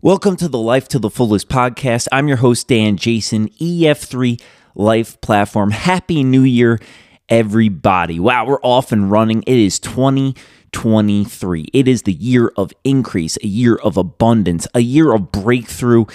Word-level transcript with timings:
Welcome 0.00 0.36
to 0.36 0.48
the 0.48 0.58
Life 0.58 0.88
to 0.88 0.98
the 0.98 1.10
Fullest 1.10 1.50
podcast. 1.50 2.08
I'm 2.12 2.28
your 2.28 2.38
host, 2.38 2.68
Dan 2.68 2.96
Jason, 2.96 3.50
EF3 3.60 4.40
Life 4.74 5.20
Platform. 5.20 5.70
Happy 5.72 6.24
New 6.24 6.44
Year, 6.44 6.80
everybody. 7.28 8.18
Wow, 8.18 8.46
we're 8.46 8.62
off 8.62 8.92
and 8.92 9.10
running. 9.10 9.42
It 9.46 9.58
is 9.58 9.78
2023. 9.80 11.68
It 11.74 11.88
is 11.88 12.02
the 12.02 12.14
year 12.14 12.52
of 12.56 12.72
increase, 12.84 13.36
a 13.42 13.46
year 13.46 13.76
of 13.76 13.98
abundance, 13.98 14.66
a 14.74 14.80
year 14.80 15.12
of 15.12 15.30
breakthrough 15.30 16.06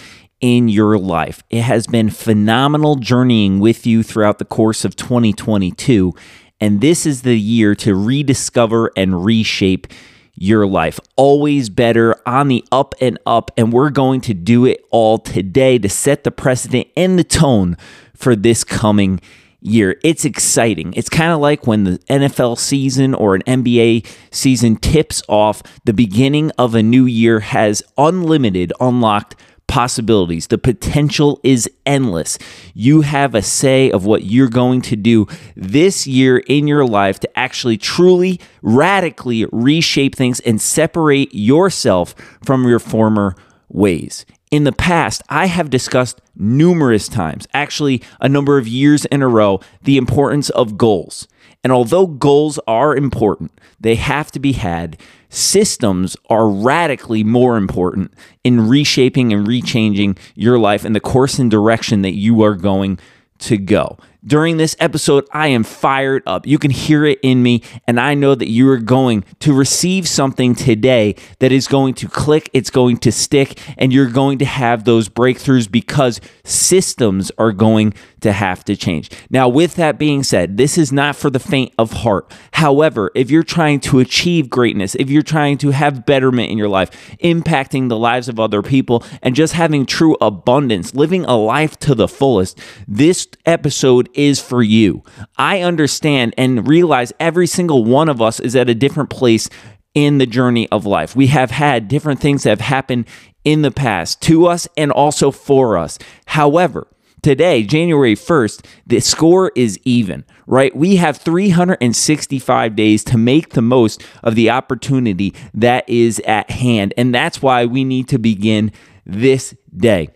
in 0.42 0.68
your 0.68 0.98
life. 0.98 1.44
It 1.50 1.62
has 1.62 1.88
been 1.88 2.10
phenomenal 2.10 2.96
journeying 2.96 3.60
with 3.60 3.86
you 3.86 4.04
throughout 4.04 4.40
the 4.40 4.46
course 4.46 4.84
of 4.84 4.96
2022. 4.96 6.14
And 6.60 6.82
this 6.82 7.06
is 7.06 7.22
the 7.22 7.40
year 7.40 7.76
to 7.76 7.96
rediscover 7.96 8.92
and 8.98 9.24
reshape 9.24 9.88
your 10.36 10.66
life. 10.66 11.00
Always 11.16 11.70
better 11.70 12.16
on 12.28 12.48
the 12.48 12.66
up 12.72 12.96
and 13.00 13.18
up. 13.26 13.52
And 13.58 13.72
we're 13.72 13.90
going 13.90 14.22
to 14.22 14.34
do 14.34 14.66
it 14.66 14.84
all 14.92 15.18
today 15.18 15.78
to 15.80 15.90
set 15.90 16.24
the 16.24 16.32
precedent 16.32 16.88
and 16.98 17.18
the 17.18 17.24
tone 17.24 17.78
for 18.16 18.36
this 18.36 18.64
coming 18.64 19.20
year. 19.62 20.00
It's 20.04 20.26
exciting. 20.26 20.94
It's 20.96 21.10
kind 21.10 21.32
of 21.32 21.40
like 21.40 21.68
when 21.68 21.84
the 21.84 22.00
NFL 22.10 22.58
season 22.58 23.14
or 23.14 23.36
an 23.36 23.44
NBA 23.44 24.08
season 24.32 24.76
tips 24.78 25.22
off, 25.30 25.62
the 25.86 25.94
beginning 25.94 26.52
of 26.58 26.74
a 26.74 26.84
new 26.84 27.06
year 27.06 27.42
has 27.42 27.84
unlimited, 27.98 28.74
unlocked 28.80 29.36
possibilities. 29.72 30.48
The 30.48 30.58
potential 30.58 31.40
is 31.46 31.70
endless. 31.86 32.38
You 32.74 33.02
have 33.02 33.34
a 33.34 33.42
say 33.42 33.90
of 33.90 34.06
what 34.06 34.26
you're 34.26 34.50
going 34.50 34.82
to 34.82 34.98
do 34.98 35.28
this 35.56 36.06
year 36.06 36.40
in 36.40 36.68
your 36.68 36.86
life 36.86 37.22
to 37.22 37.40
actually 37.40 37.78
truly, 37.78 38.42
radically 38.62 39.46
reshape 39.50 40.14
things 40.14 40.42
and 40.42 40.62
separate 40.62 41.34
yourself 41.34 42.14
from 42.44 42.68
your 42.68 42.80
former 42.80 43.34
ways. 43.70 44.26
In 44.52 44.66
the 44.66 44.74
past, 44.74 45.24
I 45.30 45.46
have 45.46 45.70
discussed 45.70 46.20
numerous 46.36 47.08
times, 47.08 47.48
actually, 47.54 48.02
a 48.20 48.28
number 48.28 48.58
of 48.58 48.68
years 48.68 49.06
in 49.06 49.22
a 49.22 49.30
row, 49.30 49.62
the 49.84 49.96
importance 49.96 50.50
of 50.50 50.78
goals. 50.78 51.30
And 51.64 51.72
although 51.72 52.08
goals 52.08 52.60
are 52.68 52.96
important, 52.96 53.52
they 53.80 53.96
have 53.96 54.32
to 54.32 54.40
be 54.40 54.54
had 54.54 54.98
systems 55.30 56.18
are 56.30 56.50
radically 56.50 57.24
more 57.24 57.56
important 57.56 58.14
in 58.44 58.68
reshaping 58.68 59.32
and 59.32 59.48
rechanging 59.48 60.18
your 60.36 60.60
life 60.60 60.84
and 60.84 60.96
the 60.96 61.00
course 61.00 61.40
and 61.40 61.50
direction 61.50 62.02
that 62.02 62.16
you 62.16 62.42
are 62.44 62.56
going 62.56 63.00
to 63.40 63.58
go. 63.58 63.98
During 64.24 64.58
this 64.58 64.76
episode, 64.80 65.28
I 65.32 65.48
am 65.48 65.64
fired 65.64 66.22
up. 66.28 66.46
You 66.46 66.60
can 66.60 66.70
hear 66.70 67.06
it 67.06 67.18
in 67.24 67.42
me, 67.42 67.64
and 67.88 68.00
I 68.00 68.14
know 68.14 68.36
that 68.36 68.52
you 68.52 68.70
are 68.70 68.78
going 68.78 69.24
to 69.40 69.52
receive 69.52 70.08
something 70.08 70.54
today 70.54 71.16
that 71.40 71.52
is 71.52 71.68
going 71.68 71.96
to 71.96 72.08
click, 72.08 72.48
it's 72.54 72.70
going 72.70 72.98
to 72.98 73.12
stick, 73.12 73.60
and 73.80 73.92
you're 73.92 74.12
going 74.12 74.38
to 74.38 74.46
have 74.46 74.84
those 74.84 75.10
breakthroughs 75.10 75.72
because 75.72 76.22
systems 76.44 77.32
are 77.40 77.52
going 77.52 77.96
to 78.20 78.32
have 78.32 78.64
to 78.66 78.76
change. 78.76 79.10
Now, 79.32 79.50
with 79.50 79.74
that 79.78 79.98
being 79.98 80.22
said, 80.22 80.56
this 80.56 80.78
is 80.78 80.92
not 80.92 81.16
for 81.16 81.32
the 81.32 81.40
faint 81.40 81.74
of 81.80 81.92
heart. 81.92 82.32
However, 82.54 83.10
if 83.16 83.32
you're 83.32 83.42
trying 83.42 83.80
to 83.80 83.98
achieve 83.98 84.52
greatness, 84.52 84.94
if 84.94 85.10
you're 85.10 85.24
trying 85.24 85.58
to 85.60 85.72
have 85.72 86.06
betterment 86.06 86.52
in 86.52 86.60
your 86.60 86.70
life, 86.70 86.92
impacting 87.24 87.90
the 87.90 87.98
lives 87.98 88.30
of 88.30 88.40
other 88.40 88.62
people, 88.62 89.04
and 89.24 89.34
just 89.34 89.54
having 89.54 89.88
true 89.88 90.16
abundance, 90.22 90.94
living 90.94 91.26
a 91.26 91.36
life 91.36 91.80
to 91.80 91.96
the 91.96 92.08
fullest, 92.08 92.60
this 92.88 93.28
episode 93.48 94.10
is 94.14 94.40
for 94.40 94.62
you. 94.62 95.04
I 95.38 95.62
understand 95.62 96.34
and 96.38 96.68
realize 96.68 97.14
every 97.20 97.48
single 97.48 97.84
one 97.84 98.10
of 98.10 98.22
us 98.22 98.40
is 98.40 98.56
at 98.56 98.70
a 98.70 98.76
different 98.76 99.10
place 99.10 99.50
in 99.94 100.18
the 100.18 100.26
journey 100.26 100.70
of 100.72 100.86
life. 100.86 101.16
We 101.16 101.28
have 101.28 101.52
had 101.52 101.88
different 101.88 102.20
things 102.20 102.44
that 102.44 102.52
have 102.52 102.62
happened 102.62 103.08
in 103.44 103.62
the 103.62 103.72
past 103.72 104.22
to 104.24 104.46
us 104.46 104.68
and 104.78 104.92
also 104.92 105.32
for 105.32 105.78
us. 105.78 105.98
However, 106.26 106.88
today, 107.22 107.64
January 107.64 108.16
1st, 108.16 108.66
the 108.88 109.00
score 109.00 109.52
is 109.56 109.80
even, 109.84 110.24
right? 110.48 110.76
We 110.76 110.96
have 110.98 111.18
365 111.18 112.76
days 112.76 113.04
to 113.06 113.18
make 113.18 113.50
the 113.50 113.62
most 113.62 114.04
of 114.24 114.36
the 114.36 114.50
opportunity 114.50 115.34
that 115.54 115.88
is 115.90 116.20
at 116.22 116.50
hand. 116.52 116.94
And 116.98 117.14
that's 117.14 117.42
why 117.42 117.66
we 117.66 117.84
need 117.84 118.08
to 118.10 118.20
begin 118.20 118.72
this 119.06 119.56
day 119.76 120.10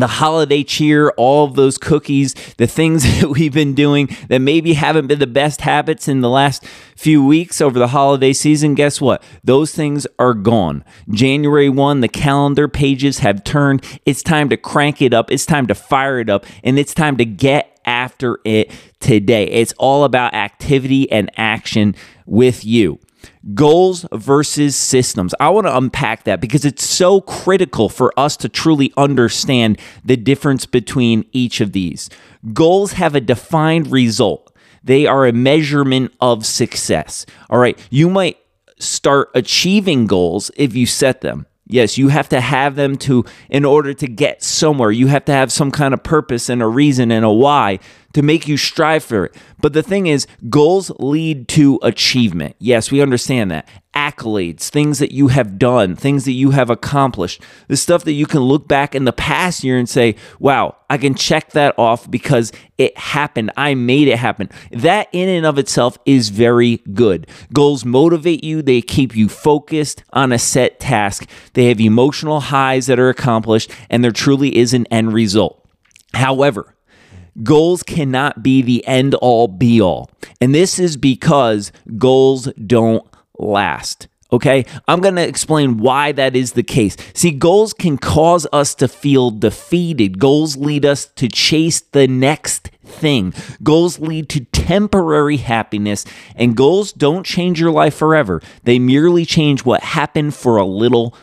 the 0.00 0.06
holiday 0.06 0.62
cheer, 0.62 1.10
all 1.16 1.44
of 1.44 1.54
those 1.54 1.78
cookies, 1.78 2.34
the 2.56 2.66
things 2.66 3.02
that 3.20 3.30
we've 3.30 3.52
been 3.52 3.74
doing 3.74 4.08
that 4.28 4.40
maybe 4.40 4.74
haven't 4.74 5.06
been 5.06 5.18
the 5.18 5.26
best 5.26 5.62
habits 5.62 6.08
in 6.08 6.20
the 6.20 6.30
last 6.30 6.64
few 6.96 7.24
weeks 7.24 7.60
over 7.60 7.78
the 7.78 7.88
holiday 7.88 8.32
season, 8.32 8.74
guess 8.74 9.00
what? 9.00 9.22
Those 9.42 9.72
things 9.72 10.06
are 10.18 10.34
gone. 10.34 10.84
January 11.08 11.68
1, 11.68 12.00
the 12.00 12.08
calendar 12.08 12.68
pages 12.68 13.20
have 13.20 13.44
turned. 13.44 13.84
It's 14.04 14.22
time 14.22 14.48
to 14.50 14.56
crank 14.56 15.00
it 15.00 15.14
up. 15.14 15.30
It's 15.30 15.46
time 15.46 15.66
to 15.68 15.74
fire 15.74 16.18
it 16.18 16.28
up. 16.28 16.44
And 16.62 16.78
it's 16.78 16.92
time 16.94 17.16
to 17.16 17.24
get 17.24 17.80
after 17.84 18.38
it 18.44 18.70
today. 19.00 19.44
It's 19.44 19.72
all 19.78 20.04
about 20.04 20.34
activity 20.34 21.10
and 21.10 21.30
action 21.36 21.94
with 22.26 22.64
you. 22.64 22.98
Goals 23.54 24.04
versus 24.12 24.76
systems. 24.76 25.34
I 25.40 25.48
want 25.48 25.66
to 25.66 25.76
unpack 25.76 26.24
that 26.24 26.40
because 26.40 26.66
it's 26.66 26.86
so 26.86 27.22
critical 27.22 27.88
for 27.88 28.12
us 28.18 28.36
to 28.38 28.50
truly 28.50 28.92
understand 28.98 29.80
the 30.04 30.16
difference 30.16 30.66
between 30.66 31.24
each 31.32 31.62
of 31.62 31.72
these. 31.72 32.10
Goals 32.52 32.92
have 32.92 33.14
a 33.14 33.20
defined 33.20 33.90
result, 33.90 34.54
they 34.84 35.06
are 35.06 35.26
a 35.26 35.32
measurement 35.32 36.12
of 36.20 36.44
success. 36.44 37.24
All 37.48 37.58
right, 37.58 37.78
you 37.90 38.10
might 38.10 38.38
start 38.78 39.30
achieving 39.34 40.06
goals 40.06 40.50
if 40.56 40.74
you 40.74 40.86
set 40.86 41.20
them. 41.20 41.46
Yes, 41.66 41.96
you 41.96 42.08
have 42.08 42.28
to 42.30 42.40
have 42.40 42.74
them 42.74 42.96
to 42.98 43.24
in 43.48 43.64
order 43.64 43.94
to 43.94 44.08
get 44.08 44.42
somewhere. 44.42 44.90
You 44.90 45.06
have 45.06 45.24
to 45.26 45.32
have 45.32 45.52
some 45.52 45.70
kind 45.70 45.94
of 45.94 46.02
purpose 46.02 46.48
and 46.48 46.60
a 46.60 46.66
reason 46.66 47.12
and 47.12 47.24
a 47.24 47.30
why 47.30 47.78
to 48.12 48.22
make 48.22 48.48
you 48.48 48.56
strive 48.56 49.04
for 49.04 49.26
it. 49.26 49.36
But 49.60 49.72
the 49.72 49.82
thing 49.82 50.06
is, 50.06 50.26
goals 50.48 50.90
lead 50.98 51.48
to 51.48 51.78
achievement. 51.82 52.56
Yes, 52.58 52.90
we 52.90 53.00
understand 53.00 53.50
that. 53.50 53.68
Accolades, 53.94 54.68
things 54.68 55.00
that 55.00 55.12
you 55.12 55.28
have 55.28 55.58
done, 55.58 55.96
things 55.96 56.24
that 56.24 56.32
you 56.32 56.50
have 56.50 56.70
accomplished, 56.70 57.42
the 57.68 57.76
stuff 57.76 58.04
that 58.04 58.12
you 58.12 58.24
can 58.24 58.40
look 58.40 58.68
back 58.68 58.94
in 58.94 59.04
the 59.04 59.12
past 59.12 59.64
year 59.64 59.78
and 59.78 59.88
say, 59.88 60.14
wow, 60.38 60.76
I 60.88 60.96
can 60.96 61.14
check 61.14 61.50
that 61.50 61.76
off 61.76 62.10
because 62.10 62.52
it 62.78 62.96
happened. 62.96 63.50
I 63.56 63.74
made 63.74 64.08
it 64.08 64.18
happen. 64.18 64.48
That 64.70 65.08
in 65.12 65.28
and 65.28 65.44
of 65.44 65.58
itself 65.58 65.98
is 66.06 66.28
very 66.30 66.78
good. 66.94 67.26
Goals 67.52 67.84
motivate 67.84 68.44
you, 68.44 68.62
they 68.62 68.80
keep 68.80 69.14
you 69.14 69.28
focused 69.28 70.04
on 70.12 70.32
a 70.32 70.38
set 70.38 70.80
task, 70.80 71.28
they 71.54 71.66
have 71.66 71.80
emotional 71.80 72.40
highs 72.40 72.86
that 72.86 72.98
are 72.98 73.08
accomplished, 73.08 73.70
and 73.90 74.02
there 74.02 74.12
truly 74.12 74.56
is 74.56 74.72
an 74.72 74.86
end 74.86 75.12
result. 75.12 75.68
However, 76.14 76.74
Goals 77.42 77.82
cannot 77.82 78.42
be 78.42 78.62
the 78.62 78.86
end 78.86 79.14
all 79.14 79.48
be 79.48 79.80
all. 79.80 80.10
And 80.40 80.54
this 80.54 80.78
is 80.78 80.96
because 80.96 81.72
goals 81.96 82.48
don't 82.54 83.06
last. 83.38 84.08
Okay, 84.32 84.64
I'm 84.86 85.00
going 85.00 85.16
to 85.16 85.26
explain 85.26 85.78
why 85.78 86.12
that 86.12 86.36
is 86.36 86.52
the 86.52 86.62
case. 86.62 86.96
See, 87.14 87.32
goals 87.32 87.72
can 87.72 87.98
cause 87.98 88.46
us 88.52 88.76
to 88.76 88.86
feel 88.86 89.32
defeated. 89.32 90.20
Goals 90.20 90.56
lead 90.56 90.84
us 90.84 91.06
to 91.16 91.26
chase 91.28 91.80
the 91.80 92.06
next 92.06 92.70
thing. 92.84 93.34
Goals 93.62 93.98
lead 93.98 94.28
to 94.30 94.44
temporary 94.46 95.38
happiness, 95.38 96.04
and 96.36 96.56
goals 96.56 96.92
don't 96.92 97.26
change 97.26 97.60
your 97.60 97.72
life 97.72 97.94
forever. 97.94 98.40
They 98.62 98.78
merely 98.78 99.24
change 99.24 99.64
what 99.64 99.82
happened 99.82 100.34
for 100.34 100.58
a 100.58 100.64
little 100.64 101.14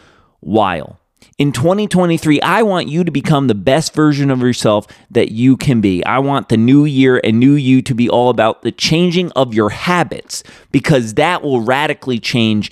while. 0.42 1.00
In 1.38 1.52
2023, 1.52 2.42
I 2.42 2.64
want 2.64 2.88
you 2.88 3.04
to 3.04 3.12
become 3.12 3.46
the 3.46 3.54
best 3.54 3.94
version 3.94 4.32
of 4.32 4.42
yourself 4.42 4.88
that 5.12 5.32
you 5.32 5.56
can 5.56 5.82
be. 5.82 6.04
I 6.04 6.18
want 6.18 6.50
the 6.50 6.58
new 6.58 6.84
year 6.84 7.22
and 7.24 7.40
new 7.40 7.54
you 7.54 7.84
to 7.84 7.94
be 7.94 8.10
all 8.10 8.32
about 8.32 8.64
the 8.64 8.72
changing 8.72 9.32
of 9.34 9.54
your 9.54 9.70
habits 9.70 10.42
because 10.72 11.14
that 11.14 11.44
will 11.44 11.62
radically 11.62 12.18
change 12.18 12.72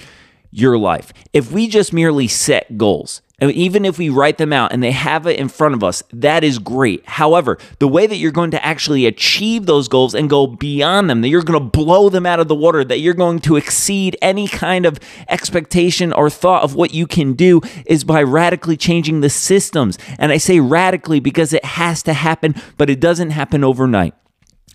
your 0.49 0.79
life. 0.79 1.13
If 1.31 1.51
we 1.51 1.67
just 1.67 1.93
merely 1.93 2.27
set 2.27 2.75
goals, 2.75 3.21
and 3.39 3.51
even 3.51 3.83
if 3.85 3.97
we 3.97 4.09
write 4.09 4.37
them 4.37 4.53
out 4.53 4.71
and 4.71 4.81
they 4.81 4.91
have 4.91 5.27
it 5.27 5.37
in 5.39 5.49
front 5.49 5.75
of 5.75 5.83
us, 5.83 6.03
that 6.13 6.43
is 6.43 6.57
great. 6.57 7.05
However, 7.05 7.57
the 7.79 7.87
way 7.87 8.07
that 8.07 8.15
you're 8.15 8.31
going 8.31 8.51
to 8.51 8.65
actually 8.65 9.05
achieve 9.05 9.65
those 9.65 9.87
goals 9.87 10.15
and 10.15 10.29
go 10.29 10.47
beyond 10.47 11.09
them, 11.09 11.21
that 11.21 11.29
you're 11.29 11.43
going 11.43 11.59
to 11.59 11.77
blow 11.77 12.09
them 12.09 12.25
out 12.25 12.39
of 12.39 12.47
the 12.47 12.55
water, 12.55 12.83
that 12.83 12.99
you're 12.99 13.13
going 13.13 13.39
to 13.39 13.57
exceed 13.57 14.17
any 14.21 14.47
kind 14.47 14.85
of 14.85 14.99
expectation 15.27 16.13
or 16.13 16.29
thought 16.29 16.63
of 16.63 16.75
what 16.75 16.93
you 16.93 17.05
can 17.05 17.33
do 17.33 17.61
is 17.85 18.03
by 18.03 18.23
radically 18.23 18.77
changing 18.77 19.21
the 19.21 19.29
systems. 19.29 19.97
And 20.17 20.31
I 20.31 20.37
say 20.37 20.59
radically 20.59 21.19
because 21.19 21.51
it 21.51 21.65
has 21.65 22.01
to 22.03 22.13
happen, 22.13 22.55
but 22.77 22.89
it 22.89 22.99
doesn't 22.99 23.31
happen 23.31 23.63
overnight. 23.63 24.13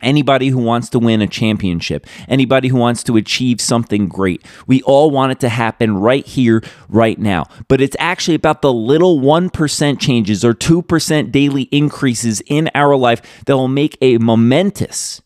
Anybody 0.02 0.48
who 0.48 0.58
wants 0.58 0.88
to 0.90 0.98
win 0.98 1.20
a 1.20 1.26
championship, 1.26 2.06
anybody 2.28 2.68
who 2.68 2.76
wants 2.76 3.02
to 3.04 3.16
achieve 3.16 3.60
something 3.60 4.08
great, 4.08 4.44
we 4.66 4.82
all 4.82 5.10
want 5.10 5.32
it 5.32 5.40
to 5.40 5.48
happen 5.48 5.96
right 5.96 6.26
here, 6.26 6.62
right 6.88 7.18
now. 7.18 7.46
But 7.68 7.80
it's 7.80 7.96
actually 7.98 8.34
about 8.34 8.62
the 8.62 8.72
little 8.72 9.20
1% 9.20 10.00
changes 10.00 10.44
or 10.44 10.54
2% 10.54 11.32
daily 11.32 11.62
increases 11.64 12.42
in 12.46 12.70
our 12.74 12.96
life 12.96 13.44
that 13.46 13.56
will 13.56 13.68
make 13.68 13.96
a 14.00 14.18
momentous, 14.18 15.20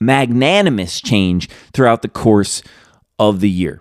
magnanimous 0.00 1.00
change 1.00 1.48
throughout 1.72 2.02
the 2.02 2.08
course 2.08 2.62
of 3.18 3.40
the 3.40 3.50
year. 3.50 3.80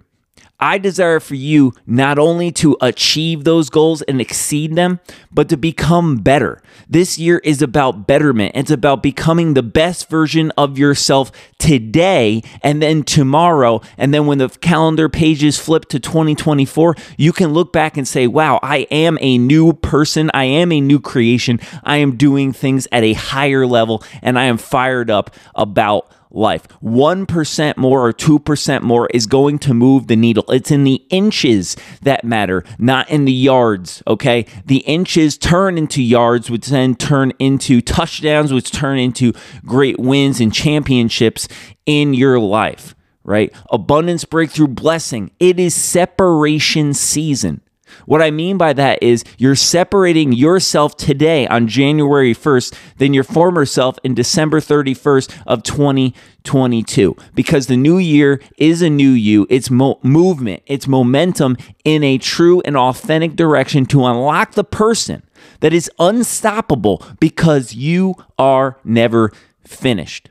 I 0.59 0.79
desire 0.79 1.19
for 1.19 1.35
you 1.35 1.73
not 1.85 2.17
only 2.17 2.51
to 2.53 2.77
achieve 2.81 3.43
those 3.43 3.69
goals 3.69 4.01
and 4.03 4.19
exceed 4.19 4.75
them, 4.75 4.99
but 5.31 5.49
to 5.49 5.57
become 5.57 6.17
better. 6.17 6.63
This 6.89 7.19
year 7.19 7.39
is 7.43 7.61
about 7.61 8.07
betterment. 8.07 8.53
It's 8.55 8.71
about 8.71 9.03
becoming 9.03 9.53
the 9.53 9.61
best 9.61 10.09
version 10.09 10.51
of 10.57 10.79
yourself 10.79 11.31
today 11.59 12.41
and 12.63 12.81
then 12.81 13.03
tomorrow. 13.03 13.81
And 13.97 14.11
then 14.13 14.25
when 14.25 14.39
the 14.39 14.49
calendar 14.49 15.09
pages 15.09 15.59
flip 15.59 15.85
to 15.89 15.99
2024, 15.99 16.95
you 17.17 17.31
can 17.33 17.53
look 17.53 17.71
back 17.71 17.95
and 17.95 18.07
say, 18.07 18.25
wow, 18.25 18.59
I 18.63 18.87
am 18.89 19.19
a 19.21 19.37
new 19.37 19.73
person. 19.73 20.31
I 20.33 20.45
am 20.45 20.71
a 20.71 20.81
new 20.81 20.99
creation. 20.99 21.59
I 21.83 21.97
am 21.97 22.17
doing 22.17 22.51
things 22.51 22.87
at 22.91 23.03
a 23.03 23.13
higher 23.13 23.67
level 23.67 24.03
and 24.23 24.39
I 24.39 24.45
am 24.45 24.57
fired 24.57 25.11
up 25.11 25.35
about 25.53 26.11
life. 26.31 26.67
1% 26.83 27.77
more 27.77 28.07
or 28.07 28.13
2% 28.13 28.81
more 28.81 29.07
is 29.13 29.25
going 29.27 29.59
to 29.59 29.73
move 29.73 30.07
the 30.07 30.15
needle. 30.15 30.45
It's 30.49 30.71
in 30.71 30.83
the 30.83 31.05
inches 31.09 31.75
that 32.01 32.23
matter, 32.23 32.63
not 32.77 33.09
in 33.09 33.25
the 33.25 33.31
yards, 33.31 34.03
okay? 34.07 34.45
The 34.65 34.79
inches 34.79 35.37
turn 35.37 35.77
into 35.77 36.01
yards, 36.01 36.49
which 36.49 36.67
then 36.67 36.95
turn 36.95 37.33
into 37.39 37.81
touchdowns, 37.81 38.53
which 38.53 38.71
turn 38.71 38.97
into 38.97 39.33
great 39.65 39.99
wins 39.99 40.39
and 40.39 40.53
championships 40.53 41.47
in 41.85 42.13
your 42.13 42.39
life, 42.39 42.95
right? 43.23 43.53
Abundance, 43.71 44.25
breakthrough, 44.25 44.67
blessing. 44.67 45.31
It 45.39 45.59
is 45.59 45.73
separation 45.73 46.93
season. 46.93 47.61
What 48.05 48.21
I 48.21 48.31
mean 48.31 48.57
by 48.57 48.73
that 48.73 49.01
is 49.01 49.23
you're 49.37 49.55
separating 49.55 50.33
yourself 50.33 50.95
today 50.97 51.47
on 51.47 51.67
January 51.67 52.33
1st 52.33 52.73
than 52.97 53.13
your 53.13 53.23
former 53.23 53.65
self 53.65 53.97
in 54.03 54.13
December 54.13 54.59
31st 54.59 55.41
of 55.45 55.63
2022 55.63 57.15
because 57.35 57.67
the 57.67 57.77
new 57.77 57.97
year 57.97 58.41
is 58.57 58.81
a 58.81 58.89
new 58.89 59.11
you. 59.11 59.47
It's 59.49 59.69
mo- 59.69 59.99
movement, 60.03 60.63
it's 60.65 60.87
momentum 60.87 61.57
in 61.83 62.03
a 62.03 62.17
true 62.17 62.61
and 62.65 62.77
authentic 62.77 63.35
direction 63.35 63.85
to 63.87 64.05
unlock 64.05 64.53
the 64.53 64.63
person 64.63 65.23
that 65.59 65.73
is 65.73 65.89
unstoppable 65.99 67.03
because 67.19 67.73
you 67.73 68.15
are 68.37 68.79
never 68.83 69.31
finished. 69.65 70.29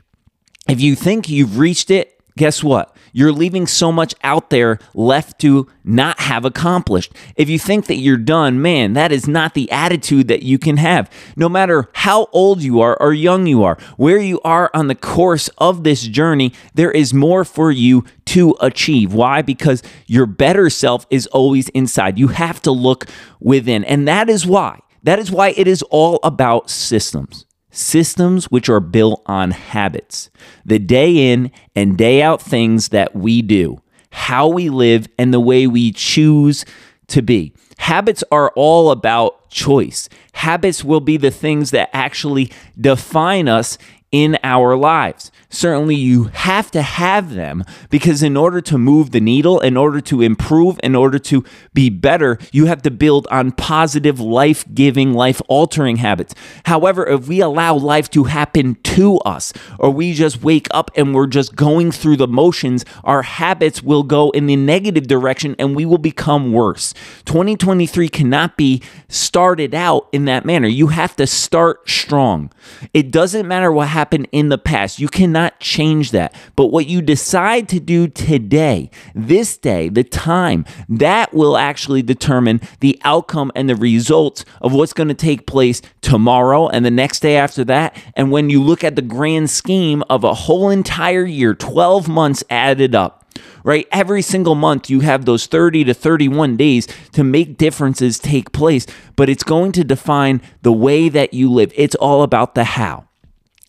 If 0.67 0.81
you 0.81 0.95
think 0.95 1.29
you've 1.29 1.59
reached 1.59 1.89
it, 1.89 2.19
guess 2.35 2.63
what? 2.63 2.95
You're 3.17 3.31
leaving 3.31 3.65
so 3.65 3.91
much 3.91 4.13
out 4.23 4.51
there 4.51 4.77
left 4.93 5.39
to 5.39 5.67
not 5.83 6.19
have 6.19 6.45
accomplished. 6.45 7.11
If 7.35 7.49
you 7.49 7.57
think 7.57 7.87
that 7.87 7.95
you're 7.95 8.15
done, 8.15 8.61
man, 8.61 8.93
that 8.93 9.11
is 9.11 9.27
not 9.27 9.55
the 9.55 9.71
attitude 9.71 10.27
that 10.27 10.43
you 10.43 10.59
can 10.59 10.77
have. 10.77 11.09
No 11.35 11.49
matter 11.49 11.89
how 11.93 12.27
old 12.31 12.61
you 12.61 12.79
are 12.79 12.95
or 13.01 13.15
young 13.15 13.47
you 13.47 13.63
are, 13.63 13.79
where 13.95 14.19
you 14.19 14.39
are 14.41 14.69
on 14.71 14.85
the 14.85 14.93
course 14.93 15.49
of 15.57 15.83
this 15.83 16.03
journey, 16.03 16.53
there 16.75 16.91
is 16.91 17.11
more 17.11 17.43
for 17.43 17.71
you 17.71 18.05
to 18.25 18.55
achieve. 18.61 19.15
Why? 19.15 19.41
Because 19.41 19.81
your 20.05 20.27
better 20.27 20.69
self 20.69 21.07
is 21.09 21.25
always 21.25 21.69
inside. 21.69 22.19
You 22.19 22.27
have 22.27 22.61
to 22.61 22.71
look 22.71 23.07
within. 23.39 23.83
And 23.83 24.07
that 24.07 24.29
is 24.29 24.45
why. 24.45 24.81
That 25.01 25.17
is 25.17 25.31
why 25.31 25.55
it 25.57 25.67
is 25.67 25.81
all 25.89 26.19
about 26.21 26.69
systems 26.69 27.46
systems 27.77 28.45
which 28.45 28.69
are 28.69 28.79
built 28.79 29.21
on 29.25 29.51
habits, 29.51 30.29
the 30.65 30.79
day 30.79 31.31
in 31.31 31.51
and 31.75 31.97
day 31.97 32.21
out 32.21 32.41
things 32.41 32.89
that 32.89 33.15
we 33.15 33.41
do, 33.41 33.81
how 34.11 34.47
we 34.47 34.69
live, 34.69 35.07
and 35.17 35.33
the 35.33 35.39
way 35.39 35.67
we 35.67 35.91
choose 35.91 36.65
to 37.07 37.21
be. 37.21 37.53
Habits 37.77 38.23
are 38.31 38.51
all 38.55 38.89
about 38.91 39.49
choice. 39.49 40.09
Habits 40.33 40.83
will 40.83 40.99
be 40.99 41.17
the 41.17 41.31
things 41.31 41.71
that 41.71 41.89
actually 41.93 42.51
define 42.79 43.47
us 43.47 43.77
in 44.11 44.37
our 44.43 44.75
lives. 44.75 45.31
Certainly, 45.49 45.95
you 45.95 46.25
have 46.25 46.71
to 46.71 46.81
have 46.81 47.33
them 47.33 47.63
because, 47.89 48.21
in 48.21 48.35
order 48.35 48.59
to 48.59 48.77
move 48.77 49.11
the 49.11 49.21
needle, 49.21 49.61
in 49.61 49.77
order 49.77 50.01
to 50.01 50.21
improve, 50.21 50.77
in 50.83 50.93
order 50.93 51.17
to 51.19 51.45
be 51.73 51.89
better, 51.89 52.37
you 52.51 52.65
have 52.65 52.81
to 52.81 52.91
build 52.91 53.27
on 53.31 53.53
positive, 53.53 54.19
life 54.19 54.65
giving, 54.73 55.13
life 55.13 55.41
altering 55.47 55.97
habits. 55.97 56.35
However, 56.65 57.07
if 57.07 57.29
we 57.29 57.39
allow 57.39 57.75
life 57.75 58.09
to 58.11 58.25
happen 58.25 58.75
to 58.83 59.19
us, 59.19 59.53
or 59.79 59.89
we 59.89 60.13
just 60.13 60.43
wake 60.43 60.67
up 60.71 60.91
and 60.97 61.15
we're 61.15 61.27
just 61.27 61.55
going 61.55 61.93
through 61.93 62.17
the 62.17 62.27
motions, 62.27 62.83
our 63.05 63.21
habits 63.21 63.81
will 63.81 64.03
go 64.03 64.31
in 64.31 64.47
the 64.47 64.57
negative 64.57 65.07
direction 65.07 65.55
and 65.57 65.77
we 65.77 65.85
will 65.85 65.97
become 65.97 66.51
worse. 66.51 66.93
2023 67.23 68.09
cannot 68.09 68.57
be 68.57 68.81
started 69.07 69.73
out 69.73 70.09
in 70.11 70.25
that 70.25 70.43
manner. 70.43 70.67
You 70.67 70.87
have 70.87 71.15
to 71.15 71.25
start 71.25 71.89
strong. 71.89 72.51
It 72.93 73.11
doesn't 73.11 73.47
matter 73.47 73.71
what 73.71 73.87
happened 73.87 74.27
in 74.33 74.49
the 74.49 74.57
past. 74.57 74.99
You 74.99 75.07
cannot 75.07 75.36
change 75.59 76.11
that. 76.11 76.33
But 76.55 76.67
what 76.67 76.87
you 76.87 77.01
decide 77.01 77.67
to 77.69 77.79
do 77.79 78.07
today, 78.07 78.89
this 79.13 79.57
day, 79.57 79.89
the 79.89 80.03
time, 80.03 80.65
that 80.89 81.33
will 81.33 81.57
actually 81.57 82.01
determine 82.01 82.61
the 82.79 82.99
outcome 83.03 83.51
and 83.55 83.69
the 83.69 83.75
results 83.75 84.45
of 84.61 84.73
what's 84.73 84.93
going 84.93 85.09
to 85.09 85.13
take 85.13 85.47
place 85.47 85.81
tomorrow 86.01 86.67
and 86.67 86.85
the 86.85 86.91
next 86.91 87.19
day 87.21 87.37
after 87.37 87.63
that. 87.65 87.95
And 88.15 88.31
when 88.31 88.49
you 88.49 88.61
look 88.61 88.83
at 88.83 88.95
the 88.95 89.01
grand 89.01 89.49
scheme 89.49 90.03
of 90.09 90.23
a 90.23 90.33
whole 90.33 90.69
entire 90.69 91.25
year, 91.25 91.53
12 91.53 92.07
months 92.07 92.43
added 92.49 92.95
up, 92.95 93.25
right? 93.63 93.87
Every 93.91 94.21
single 94.21 94.55
month, 94.55 94.89
you 94.89 95.01
have 95.01 95.25
those 95.25 95.45
30 95.47 95.83
to 95.85 95.93
31 95.93 96.57
days 96.57 96.87
to 97.11 97.23
make 97.23 97.57
differences 97.57 98.19
take 98.19 98.51
place, 98.51 98.85
but 99.15 99.29
it's 99.29 99.43
going 99.43 99.71
to 99.73 99.83
define 99.83 100.41
the 100.61 100.73
way 100.73 101.09
that 101.09 101.33
you 101.33 101.51
live. 101.51 101.71
It's 101.75 101.95
all 101.95 102.23
about 102.23 102.55
the 102.55 102.63
how. 102.63 103.07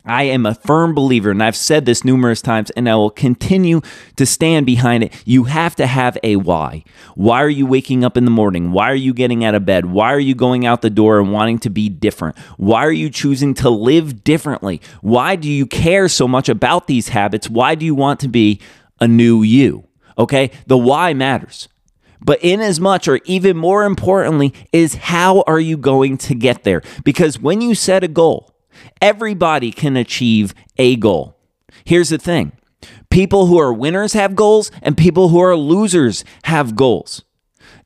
I 0.08 0.22
am 0.24 0.46
a 0.46 0.54
firm 0.54 0.94
believer, 0.94 1.30
and 1.30 1.42
I've 1.42 1.54
said 1.54 1.84
this 1.84 2.02
numerous 2.02 2.40
times, 2.40 2.70
and 2.70 2.88
I 2.88 2.94
will 2.96 3.10
continue 3.10 3.82
to 4.16 4.24
stand 4.24 4.64
behind 4.64 5.04
it. 5.04 5.12
You 5.26 5.44
have 5.44 5.76
to 5.76 5.86
have 5.86 6.16
a 6.24 6.36
why. 6.36 6.82
Why 7.14 7.42
are 7.42 7.48
you 7.50 7.66
waking 7.66 8.04
up 8.04 8.16
in 8.16 8.24
the 8.24 8.30
morning? 8.30 8.72
Why 8.72 8.90
are 8.90 8.94
you 8.94 9.12
getting 9.12 9.44
out 9.44 9.54
of 9.54 9.66
bed? 9.66 9.86
Why 9.86 10.12
are 10.14 10.18
you 10.18 10.34
going 10.34 10.64
out 10.64 10.80
the 10.80 10.88
door 10.88 11.20
and 11.20 11.30
wanting 11.30 11.58
to 11.60 11.70
be 11.70 11.90
different? 11.90 12.38
Why 12.56 12.86
are 12.86 12.92
you 12.92 13.10
choosing 13.10 13.52
to 13.54 13.68
live 13.68 14.24
differently? 14.24 14.80
Why 15.02 15.36
do 15.36 15.48
you 15.48 15.66
care 15.66 16.08
so 16.08 16.26
much 16.26 16.48
about 16.48 16.86
these 16.86 17.08
habits? 17.08 17.50
Why 17.50 17.74
do 17.74 17.84
you 17.84 17.94
want 17.94 18.20
to 18.20 18.28
be 18.28 18.60
a 19.00 19.06
new 19.06 19.42
you? 19.42 19.86
Okay, 20.16 20.50
the 20.66 20.78
why 20.78 21.12
matters. 21.12 21.68
But 22.20 22.42
in 22.42 22.60
as 22.60 22.80
much, 22.80 23.06
or 23.06 23.20
even 23.26 23.56
more 23.56 23.84
importantly, 23.84 24.52
is 24.72 24.94
how 24.94 25.44
are 25.46 25.60
you 25.60 25.76
going 25.76 26.16
to 26.18 26.34
get 26.34 26.64
there? 26.64 26.82
Because 27.04 27.38
when 27.38 27.60
you 27.60 27.74
set 27.74 28.02
a 28.02 28.08
goal, 28.08 28.54
Everybody 29.00 29.70
can 29.70 29.96
achieve 29.96 30.54
a 30.76 30.96
goal. 30.96 31.36
Here's 31.84 32.08
the 32.10 32.18
thing 32.18 32.52
people 33.10 33.46
who 33.46 33.58
are 33.58 33.72
winners 33.72 34.12
have 34.12 34.36
goals, 34.36 34.70
and 34.82 34.96
people 34.96 35.28
who 35.28 35.40
are 35.40 35.56
losers 35.56 36.24
have 36.44 36.76
goals. 36.76 37.24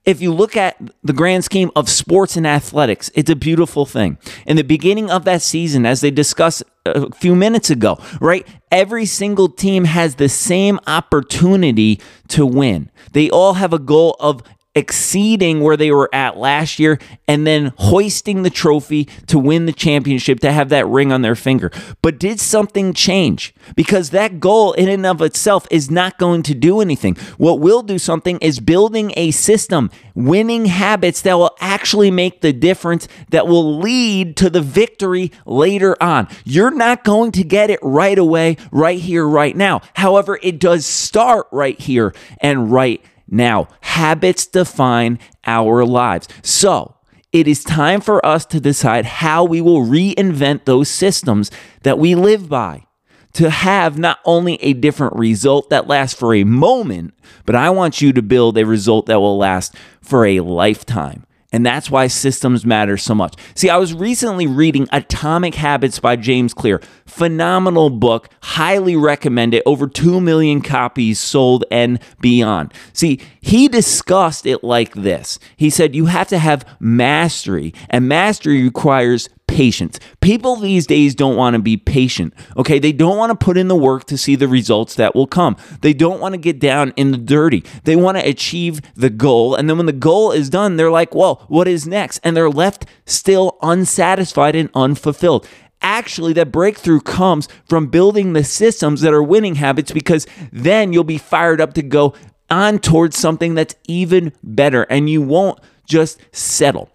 If 0.04 0.20
you 0.20 0.34
look 0.34 0.56
at 0.56 0.76
the 1.04 1.12
grand 1.12 1.44
scheme 1.44 1.70
of 1.76 1.88
sports 1.88 2.36
and 2.36 2.44
athletics, 2.44 3.08
it's 3.14 3.30
a 3.30 3.36
beautiful 3.36 3.86
thing. 3.86 4.18
In 4.46 4.56
the 4.56 4.64
beginning 4.64 5.10
of 5.10 5.24
that 5.26 5.42
season, 5.42 5.86
as 5.86 6.00
they 6.00 6.10
discussed 6.10 6.64
a 6.84 7.12
few 7.12 7.36
minutes 7.36 7.70
ago, 7.70 7.98
right? 8.20 8.46
Every 8.72 9.06
single 9.06 9.48
team 9.48 9.84
has 9.84 10.16
the 10.16 10.28
same 10.28 10.80
opportunity 10.88 12.00
to 12.28 12.44
win. 12.44 12.90
They 13.12 13.30
all 13.30 13.54
have 13.54 13.72
a 13.72 13.78
goal 13.78 14.16
of 14.18 14.42
exceeding 14.74 15.60
where 15.60 15.76
they 15.76 15.90
were 15.90 16.08
at 16.14 16.38
last 16.38 16.78
year 16.78 16.98
and 17.28 17.46
then 17.46 17.72
hoisting 17.76 18.42
the 18.42 18.50
trophy 18.50 19.04
to 19.26 19.38
win 19.38 19.66
the 19.66 19.72
championship 19.72 20.40
to 20.40 20.50
have 20.50 20.70
that 20.70 20.86
ring 20.86 21.12
on 21.12 21.22
their 21.22 21.34
finger. 21.34 21.70
But 22.00 22.18
did 22.18 22.40
something 22.40 22.94
change? 22.94 23.54
Because 23.76 24.10
that 24.10 24.40
goal 24.40 24.72
in 24.72 24.88
and 24.88 25.04
of 25.04 25.20
itself 25.20 25.66
is 25.70 25.90
not 25.90 26.18
going 26.18 26.42
to 26.44 26.54
do 26.54 26.80
anything. 26.80 27.16
What 27.36 27.60
will 27.60 27.82
do 27.82 27.98
something 27.98 28.38
is 28.38 28.60
building 28.60 29.12
a 29.16 29.30
system, 29.30 29.90
winning 30.14 30.66
habits 30.66 31.20
that 31.22 31.34
will 31.34 31.56
actually 31.60 32.10
make 32.10 32.40
the 32.40 32.52
difference 32.52 33.08
that 33.30 33.46
will 33.46 33.78
lead 33.78 34.36
to 34.38 34.48
the 34.48 34.62
victory 34.62 35.32
later 35.44 36.02
on. 36.02 36.28
You're 36.44 36.70
not 36.70 37.04
going 37.04 37.32
to 37.32 37.44
get 37.44 37.68
it 37.68 37.80
right 37.82 38.18
away, 38.18 38.56
right 38.70 38.98
here, 38.98 39.26
right 39.28 39.56
now. 39.56 39.82
However, 39.94 40.38
it 40.42 40.58
does 40.58 40.86
start 40.86 41.46
right 41.52 41.78
here 41.78 42.14
and 42.40 42.72
right 42.72 43.04
now, 43.32 43.68
habits 43.80 44.46
define 44.46 45.18
our 45.46 45.86
lives. 45.86 46.28
So, 46.42 46.96
it 47.32 47.48
is 47.48 47.64
time 47.64 48.02
for 48.02 48.24
us 48.24 48.44
to 48.46 48.60
decide 48.60 49.06
how 49.06 49.42
we 49.42 49.62
will 49.62 49.86
reinvent 49.86 50.66
those 50.66 50.90
systems 50.90 51.50
that 51.82 51.98
we 51.98 52.14
live 52.14 52.50
by 52.50 52.84
to 53.32 53.48
have 53.48 53.96
not 53.96 54.18
only 54.26 54.62
a 54.62 54.74
different 54.74 55.16
result 55.16 55.70
that 55.70 55.86
lasts 55.86 56.18
for 56.18 56.34
a 56.34 56.44
moment, 56.44 57.14
but 57.46 57.56
I 57.56 57.70
want 57.70 58.02
you 58.02 58.12
to 58.12 58.20
build 58.20 58.58
a 58.58 58.66
result 58.66 59.06
that 59.06 59.20
will 59.20 59.38
last 59.38 59.74
for 60.02 60.26
a 60.26 60.40
lifetime. 60.40 61.24
And 61.52 61.64
that's 61.64 61.90
why 61.90 62.06
systems 62.06 62.64
matter 62.64 62.96
so 62.96 63.14
much. 63.14 63.34
See, 63.54 63.68
I 63.68 63.76
was 63.76 63.92
recently 63.92 64.46
reading 64.46 64.88
Atomic 64.90 65.54
Habits 65.54 65.98
by 65.98 66.16
James 66.16 66.54
Clear. 66.54 66.80
Phenomenal 67.06 67.90
book, 67.90 68.30
highly 68.42 68.96
recommend 68.96 69.52
it. 69.52 69.62
Over 69.66 69.86
2 69.86 70.20
million 70.20 70.62
copies 70.62 71.20
sold 71.20 71.64
and 71.70 72.00
beyond. 72.20 72.72
See, 72.94 73.20
he 73.42 73.68
discussed 73.68 74.46
it 74.46 74.64
like 74.64 74.94
this 74.94 75.38
He 75.56 75.68
said, 75.68 75.94
You 75.94 76.06
have 76.06 76.28
to 76.28 76.38
have 76.38 76.64
mastery, 76.80 77.74
and 77.90 78.08
mastery 78.08 78.62
requires 78.62 79.28
patience. 79.46 80.00
People 80.20 80.56
these 80.56 80.86
days 80.86 81.14
don't 81.14 81.36
want 81.36 81.54
to 81.54 81.60
be 81.60 81.76
patient. 81.76 82.32
Okay. 82.56 82.78
They 82.78 82.92
don't 82.92 83.18
want 83.18 83.38
to 83.38 83.44
put 83.44 83.56
in 83.58 83.68
the 83.68 83.76
work 83.76 84.04
to 84.06 84.16
see 84.16 84.34
the 84.34 84.48
results 84.48 84.94
that 84.94 85.14
will 85.14 85.26
come. 85.26 85.56
They 85.82 85.92
don't 85.92 86.20
want 86.20 86.32
to 86.34 86.38
get 86.38 86.58
down 86.58 86.92
in 86.96 87.10
the 87.12 87.18
dirty. 87.18 87.64
They 87.84 87.96
want 87.96 88.18
to 88.18 88.26
achieve 88.26 88.80
the 88.94 89.10
goal. 89.10 89.54
And 89.54 89.68
then 89.68 89.76
when 89.76 89.86
the 89.86 89.92
goal 89.92 90.32
is 90.32 90.48
done, 90.48 90.76
they're 90.76 90.90
like, 90.90 91.14
well, 91.14 91.44
what 91.48 91.68
is 91.68 91.86
next? 91.86 92.20
And 92.24 92.36
they're 92.36 92.50
left 92.50 92.86
still 93.04 93.58
unsatisfied 93.62 94.56
and 94.56 94.70
unfulfilled 94.74 95.46
actually 95.82 96.32
that 96.32 96.52
breakthrough 96.52 97.00
comes 97.00 97.48
from 97.68 97.88
building 97.88 98.32
the 98.32 98.44
systems 98.44 99.00
that 99.00 99.12
are 99.12 99.22
winning 99.22 99.56
habits 99.56 99.90
because 99.90 100.28
then 100.52 100.92
you'll 100.92 101.02
be 101.02 101.18
fired 101.18 101.60
up 101.60 101.74
to 101.74 101.82
go 101.82 102.14
on 102.48 102.78
towards 102.78 103.18
something 103.18 103.54
that's 103.54 103.74
even 103.88 104.32
better 104.44 104.84
and 104.84 105.10
you 105.10 105.20
won't 105.20 105.58
just 105.86 106.20
settle. 106.30 106.91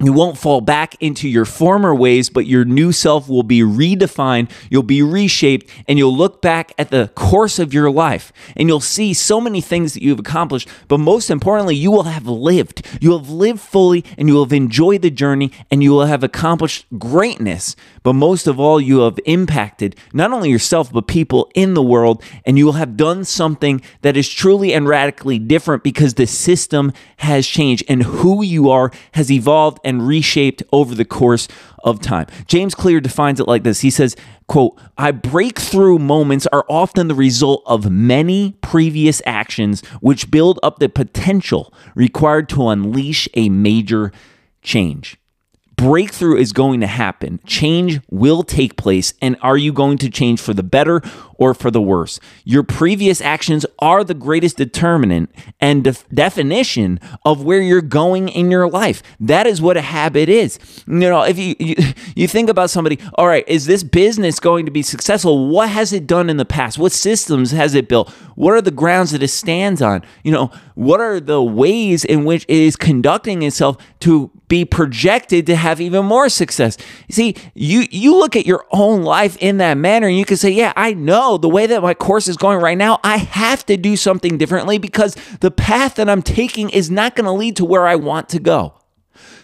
You 0.00 0.12
won't 0.12 0.38
fall 0.38 0.60
back 0.60 0.94
into 1.00 1.28
your 1.28 1.44
former 1.44 1.92
ways, 1.92 2.30
but 2.30 2.46
your 2.46 2.64
new 2.64 2.92
self 2.92 3.28
will 3.28 3.42
be 3.42 3.62
redefined, 3.62 4.48
you'll 4.70 4.84
be 4.84 5.02
reshaped, 5.02 5.68
and 5.88 5.98
you'll 5.98 6.16
look 6.16 6.40
back 6.40 6.72
at 6.78 6.90
the 6.90 7.10
course 7.16 7.58
of 7.58 7.74
your 7.74 7.90
life 7.90 8.32
and 8.56 8.68
you'll 8.68 8.78
see 8.78 9.12
so 9.12 9.40
many 9.40 9.60
things 9.60 9.94
that 9.94 10.02
you've 10.02 10.20
accomplished. 10.20 10.68
But 10.86 10.98
most 10.98 11.30
importantly, 11.30 11.74
you 11.74 11.90
will 11.90 12.04
have 12.04 12.28
lived. 12.28 12.86
You 13.00 13.10
will 13.10 13.18
have 13.18 13.30
lived 13.30 13.60
fully 13.60 14.04
and 14.16 14.28
you 14.28 14.34
will 14.34 14.44
have 14.44 14.52
enjoyed 14.52 15.02
the 15.02 15.10
journey 15.10 15.50
and 15.68 15.82
you 15.82 15.90
will 15.90 16.06
have 16.06 16.22
accomplished 16.22 16.86
greatness. 16.96 17.74
But 18.08 18.14
most 18.14 18.46
of 18.46 18.58
all, 18.58 18.80
you 18.80 19.00
have 19.00 19.20
impacted 19.26 19.94
not 20.14 20.32
only 20.32 20.48
yourself, 20.48 20.90
but 20.90 21.06
people 21.06 21.50
in 21.54 21.74
the 21.74 21.82
world. 21.82 22.22
And 22.46 22.56
you 22.56 22.64
will 22.64 22.72
have 22.72 22.96
done 22.96 23.22
something 23.22 23.82
that 24.00 24.16
is 24.16 24.30
truly 24.30 24.72
and 24.72 24.88
radically 24.88 25.38
different 25.38 25.84
because 25.84 26.14
the 26.14 26.26
system 26.26 26.94
has 27.18 27.46
changed 27.46 27.84
and 27.86 28.02
who 28.02 28.42
you 28.42 28.70
are 28.70 28.90
has 29.12 29.30
evolved 29.30 29.80
and 29.84 30.08
reshaped 30.08 30.62
over 30.72 30.94
the 30.94 31.04
course 31.04 31.48
of 31.84 32.00
time. 32.00 32.24
James 32.46 32.74
Clear 32.74 33.02
defines 33.02 33.40
it 33.40 33.46
like 33.46 33.62
this. 33.62 33.80
He 33.80 33.90
says, 33.90 34.16
quote, 34.46 34.80
I 34.96 35.10
breakthrough 35.10 35.98
moments 35.98 36.46
are 36.46 36.64
often 36.66 37.08
the 37.08 37.14
result 37.14 37.62
of 37.66 37.90
many 37.90 38.52
previous 38.62 39.20
actions 39.26 39.84
which 40.00 40.30
build 40.30 40.58
up 40.62 40.78
the 40.78 40.88
potential 40.88 41.74
required 41.94 42.48
to 42.48 42.68
unleash 42.68 43.28
a 43.34 43.50
major 43.50 44.12
change 44.62 45.18
breakthrough 45.78 46.36
is 46.36 46.52
going 46.52 46.80
to 46.80 46.86
happen. 46.86 47.40
Change 47.46 48.00
will 48.10 48.42
take 48.42 48.76
place. 48.76 49.14
And 49.22 49.36
are 49.40 49.56
you 49.56 49.72
going 49.72 49.96
to 49.98 50.10
change 50.10 50.40
for 50.40 50.52
the 50.52 50.64
better 50.64 51.00
or 51.38 51.54
for 51.54 51.70
the 51.70 51.80
worse? 51.80 52.20
Your 52.44 52.62
previous 52.62 53.20
actions 53.20 53.64
are 53.78 54.04
the 54.04 54.14
greatest 54.14 54.58
determinant 54.58 55.30
and 55.60 55.84
def- 55.84 56.08
definition 56.10 57.00
of 57.24 57.44
where 57.44 57.60
you're 57.60 57.80
going 57.80 58.28
in 58.28 58.50
your 58.50 58.68
life. 58.68 59.02
That 59.18 59.46
is 59.46 59.62
what 59.62 59.76
a 59.76 59.80
habit 59.80 60.28
is. 60.28 60.58
You 60.86 60.98
know, 60.98 61.22
if 61.22 61.38
you, 61.38 61.54
you, 61.58 61.76
you 62.14 62.28
think 62.28 62.50
about 62.50 62.70
somebody, 62.70 62.98
all 63.14 63.26
right, 63.26 63.44
is 63.48 63.66
this 63.66 63.82
business 63.82 64.38
going 64.40 64.66
to 64.66 64.72
be 64.72 64.82
successful? 64.82 65.48
What 65.48 65.70
has 65.70 65.92
it 65.92 66.06
done 66.06 66.28
in 66.28 66.36
the 66.36 66.44
past? 66.44 66.78
What 66.78 66.92
systems 66.92 67.52
has 67.52 67.74
it 67.74 67.88
built? 67.88 68.10
What 68.34 68.52
are 68.52 68.62
the 68.62 68.70
grounds 68.70 69.12
that 69.12 69.22
it 69.22 69.28
stands 69.28 69.80
on? 69.80 70.02
You 70.22 70.32
know, 70.32 70.50
what 70.74 71.00
are 71.00 71.20
the 71.20 71.42
ways 71.42 72.04
in 72.04 72.24
which 72.24 72.44
it 72.44 72.56
is 72.56 72.76
conducting 72.76 73.42
itself 73.42 73.78
to 74.00 74.30
be 74.48 74.64
projected 74.64 75.46
to 75.46 75.56
have 75.56 75.80
even 75.80 76.04
more 76.04 76.28
success. 76.28 76.76
See, 77.10 77.36
you 77.54 77.86
you 77.90 78.16
look 78.16 78.34
at 78.34 78.46
your 78.46 78.64
own 78.70 79.02
life 79.02 79.36
in 79.40 79.58
that 79.58 79.74
manner 79.74 80.08
and 80.08 80.16
you 80.16 80.24
can 80.24 80.36
say, 80.36 80.50
"Yeah, 80.50 80.72
I 80.74 80.94
know 80.94 81.27
Oh, 81.30 81.36
the 81.36 81.46
way 81.46 81.66
that 81.66 81.82
my 81.82 81.92
course 81.92 82.26
is 82.26 82.38
going 82.38 82.58
right 82.58 82.78
now, 82.78 83.00
I 83.04 83.18
have 83.18 83.66
to 83.66 83.76
do 83.76 83.96
something 83.96 84.38
differently 84.38 84.78
because 84.78 85.14
the 85.40 85.50
path 85.50 85.96
that 85.96 86.08
I'm 86.08 86.22
taking 86.22 86.70
is 86.70 86.90
not 86.90 87.16
going 87.16 87.26
to 87.26 87.32
lead 87.32 87.56
to 87.56 87.66
where 87.66 87.86
I 87.86 87.96
want 87.96 88.30
to 88.30 88.38
go." 88.38 88.72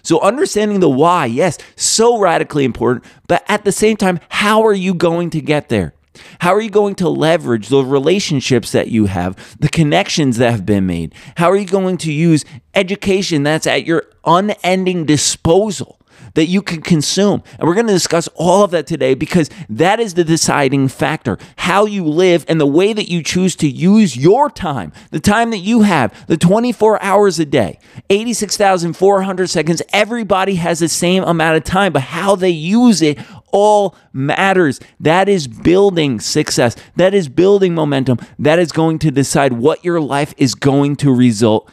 So 0.03 0.19
understanding 0.23 0.81
the 0.81 0.88
why, 0.88 1.26
yes, 1.26 1.59
so 1.76 2.19
radically 2.19 2.64
important, 2.64 3.05
but 3.26 3.45
at 3.49 3.67
the 3.67 3.73
same 3.73 3.99
time, 3.99 4.19
how 4.31 4.64
are 4.64 4.73
you 4.73 4.95
going 4.95 5.29
to 5.31 5.43
get 5.43 5.69
there? 5.69 5.93
How 6.38 6.55
are 6.55 6.61
you 6.62 6.71
going 6.71 6.95
to 6.97 7.09
leverage 7.11 7.69
the 7.69 7.85
relationships 7.85 8.73
that 8.73 8.88
you 8.88 9.05
have, 9.05 9.59
the 9.61 9.69
connections 9.69 10.38
that 10.38 10.53
have 10.53 10.64
been 10.64 10.87
made? 10.87 11.14
How 11.37 11.50
are 11.50 11.57
you 11.57 11.67
going 11.67 11.99
to 11.99 12.12
use 12.12 12.47
education 12.75 13.43
that's 13.43 13.67
at 13.67 13.85
your 13.85 14.05
unending 14.25 15.05
disposal? 15.05 16.00
That 16.35 16.47
you 16.47 16.62
can 16.62 16.83
consume. 16.83 17.43
And 17.59 17.67
we're 17.69 17.75
going 17.75 17.87
to 17.87 17.93
discuss 17.93 18.29
all 18.35 18.62
of 18.62 18.71
that 18.73 18.87
today 18.87 19.14
because 19.14 19.50
that 19.69 20.00
is 20.00 20.14
the 20.14 20.25
deciding 20.25 20.88
factor. 20.88 21.38
How 21.57 21.87
you 21.87 22.05
live 22.05 22.45
and 22.49 22.61
the 22.61 22.67
way 22.67 22.93
that 22.93 23.09
you 23.09 23.23
choose 23.23 23.57
to 23.57 23.69
use 23.69 24.17
your 24.17 24.50
time, 24.50 24.93
the 25.11 25.21
time 25.21 25.50
that 25.50 25.59
you 25.59 25.83
have, 25.83 26.26
the 26.26 26.37
24 26.37 27.03
hours 27.03 27.38
a 27.38 27.45
day, 27.45 27.79
86,400 28.11 29.49
seconds. 29.49 29.83
Everybody 29.93 30.57
has 30.57 30.81
the 30.81 30.88
same 30.88 31.23
amount 31.25 31.57
of 31.57 31.64
time, 31.64 31.93
but 31.93 32.03
how 32.03 32.37
they 32.37 32.50
use 32.50 33.00
it 33.03 33.19
all 33.53 33.95
matters. 34.12 34.81
That 34.99 35.29
is 35.29 35.47
building 35.47 36.19
success. 36.19 36.75
That 36.97 37.14
is 37.14 37.29
building 37.29 37.75
momentum. 37.75 38.19
That 38.38 38.59
is 38.59 38.73
going 38.73 38.99
to 39.00 39.12
decide 39.12 39.53
what 39.53 39.85
your 39.85 40.00
life 40.00 40.35
is 40.37 40.57
going 40.57 40.97
to 40.97 41.14
result 41.14 41.71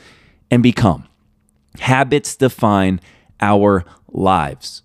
and 0.52 0.62
become. 0.62 1.08
Habits 1.80 2.36
define 2.36 3.02
our 3.42 3.84
lives. 4.10 4.84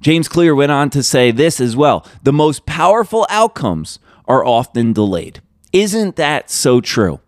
James 0.00 0.28
Clear 0.28 0.54
went 0.54 0.72
on 0.72 0.90
to 0.90 1.02
say 1.02 1.30
this 1.30 1.60
as 1.60 1.76
well 1.76 2.06
the 2.22 2.32
most 2.32 2.66
powerful 2.66 3.26
outcomes 3.28 3.98
are 4.26 4.44
often 4.44 4.92
delayed. 4.92 5.40
Isn't 5.72 6.16
that 6.16 6.50
so 6.50 6.80
true? 6.80 7.20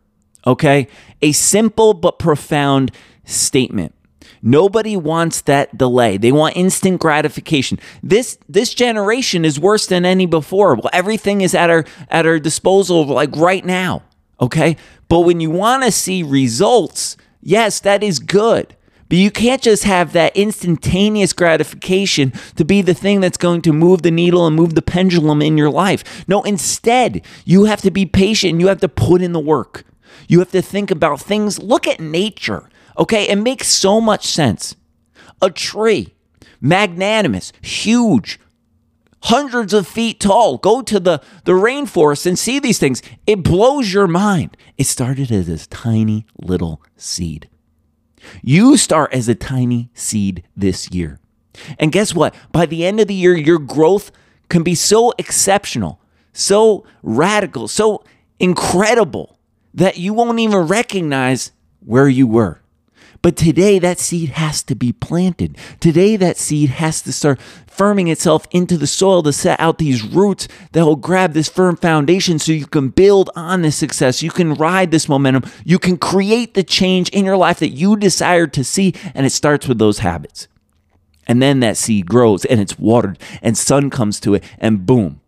Okay? 0.47 0.89
A 1.23 1.33
simple 1.33 1.95
but 1.95 2.19
profound 2.19 2.93
statement. 3.25 3.95
Nobody 4.43 4.97
wants 4.97 5.43
that 5.43 5.77
delay. 5.77 6.17
They 6.17 6.33
want 6.33 6.57
instant 6.57 7.01
gratification. 7.01 7.79
This 8.03 8.39
this 8.49 8.73
generation 8.73 9.45
is 9.45 9.61
worse 9.61 9.87
than 9.87 10.07
any 10.07 10.25
before. 10.25 10.77
Well, 10.77 10.89
everything 10.93 11.43
is 11.43 11.55
at 11.55 11.69
our 11.69 11.85
at 12.09 12.27
our 12.27 12.39
disposal 12.39 13.05
like 13.05 13.37
right 13.37 13.65
now. 13.65 14.03
Okay? 14.41 14.77
But 15.09 15.21
when 15.21 15.41
you 15.41 15.51
want 15.51 15.83
to 15.83 15.93
see 15.93 16.23
results, 16.23 17.19
yes, 17.43 17.81
that 17.81 18.03
is 18.03 18.19
good. 18.19 18.75
But 19.11 19.19
you 19.19 19.33
can't 19.33 19.61
just 19.61 19.83
have 19.83 20.13
that 20.13 20.37
instantaneous 20.37 21.33
gratification 21.33 22.33
to 22.55 22.65
be 22.65 22.81
the 22.81 22.95
thing 22.95 23.21
that's 23.21 23.37
going 23.37 23.61
to 23.63 23.73
move 23.73 24.03
the 24.03 24.13
needle 24.13 24.47
and 24.47 24.55
move 24.55 24.77
the 24.77 24.83
pendulum 24.83 25.43
in 25.43 25.59
your 25.59 25.69
life. 25.69 26.25
No, 26.29 26.43
instead, 26.45 27.23
you 27.45 27.65
have 27.65 27.83
to 27.83 27.91
be 27.91 28.07
patient. 28.07 28.61
You 28.61 28.69
have 28.69 28.81
to 28.81 28.89
put 28.89 29.21
in 29.21 29.33
the 29.33 29.41
work. 29.41 29.85
You 30.29 30.39
have 30.39 30.53
to 30.53 30.63
think 30.63 30.93
about 30.93 31.21
things. 31.21 31.59
Look 31.59 31.89
at 31.89 31.99
nature, 31.99 32.71
okay? 32.97 33.29
It 33.29 33.35
makes 33.35 33.67
so 33.67 34.01
much 34.01 34.27
sense. 34.29 34.77
A 35.43 35.51
tree, 35.51 36.15
magnanimous, 36.61 37.53
huge, 37.61 38.39
hundreds 39.25 39.75
of 39.75 39.89
feet 39.89 40.21
tall. 40.21 40.57
Go 40.57 40.83
to 40.83 41.01
the, 41.01 41.21
the 41.47 41.53
rainforest 41.53 42.27
and 42.27 42.39
see 42.39 42.61
these 42.61 42.79
things. 42.79 43.03
It 43.27 43.43
blows 43.43 43.93
your 43.93 44.07
mind. 44.07 44.57
It 44.79 44.87
started 44.87 45.33
as 45.33 45.49
this 45.49 45.67
tiny 45.67 46.27
little 46.39 46.81
seed. 46.97 47.50
You 48.43 48.77
start 48.77 49.13
as 49.13 49.29
a 49.29 49.35
tiny 49.35 49.91
seed 49.95 50.45
this 50.57 50.91
year. 50.91 51.21
And 51.79 51.93
guess 51.93 52.15
what? 52.15 52.35
By 52.53 52.67
the 52.67 52.85
end 52.85 53.01
of 53.01 53.09
the 53.09 53.15
year, 53.15 53.37
your 53.37 53.59
growth 53.59 54.13
can 54.49 54.63
be 54.63 54.75
so 54.75 55.13
exceptional, 55.19 56.01
so 56.33 56.85
radical, 57.03 57.69
so 57.69 58.05
incredible 58.39 59.39
that 59.75 59.99
you 59.99 60.13
won't 60.13 60.39
even 60.39 60.67
recognize 60.67 61.53
where 61.81 62.09
you 62.09 62.27
were. 62.27 62.60
But 63.23 63.37
today, 63.37 63.79
that 63.79 63.99
seed 63.99 64.31
has 64.31 64.63
to 64.63 64.75
be 64.75 64.93
planted. 64.93 65.59
Today, 65.79 66.17
that 66.17 66.39
seed 66.39 66.71
has 66.71 67.03
to 67.03 67.13
start 67.13 67.39
firming 67.67 68.11
itself 68.11 68.47
into 68.51 68.79
the 68.79 68.87
soil 68.87 69.23
to 69.23 69.33
set 69.33 69.61
out 69.61 69.77
these 69.77 70.03
roots 70.03 70.49
that 70.73 70.87
will 70.87 70.97
grab 70.97 71.35
this 71.35 71.49
firm 71.49 71.77
foundation 71.77 72.39
so 72.39 72.53
you 72.53 72.67
can 72.67 72.89
build 72.89 73.29
on 73.37 73.61
this 73.61 73.77
success. 73.77 74.23
You 74.23 74.31
can 74.31 74.55
ride 74.55 74.91
this 74.91 75.09
momentum. 75.09 75.51
You 75.65 75.79
can 75.79 75.99
create 75.99 76.55
the 76.55 76.63
change 76.63 77.11
in 77.11 77.27
your 77.27 77.37
life 77.37 77.59
that 77.59 77.69
you 77.69 77.97
desire 77.97 78.47
to 78.49 78.65
see. 78.65 78.95
And 79.15 79.27
it 79.27 79.31
starts 79.31 79.69
with 79.69 79.79
those 79.79 79.99
habits. 79.99 80.49
And 81.27 81.43
then 81.43 81.61
that 81.61 81.77
seed 81.77 82.07
grows 82.07 82.45
and 82.45 82.61
it's 82.61 82.77
watered, 82.79 83.17
and 83.41 83.57
sun 83.57 83.89
comes 83.89 84.19
to 84.21 84.35
it, 84.35 84.43
and 84.59 84.85
boom, 84.85 85.21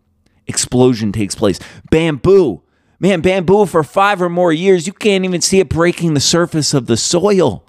explosion 0.47 1.13
takes 1.13 1.33
place. 1.33 1.59
Bamboo. 1.91 2.61
Man, 2.99 3.21
bamboo 3.21 3.65
for 3.65 3.83
five 3.83 4.21
or 4.21 4.27
more 4.27 4.51
years, 4.51 4.85
you 4.85 4.91
can't 4.91 5.23
even 5.23 5.39
see 5.39 5.59
it 5.59 5.69
breaking 5.69 6.13
the 6.13 6.19
surface 6.19 6.73
of 6.73 6.87
the 6.87 6.97
soil. 6.97 7.63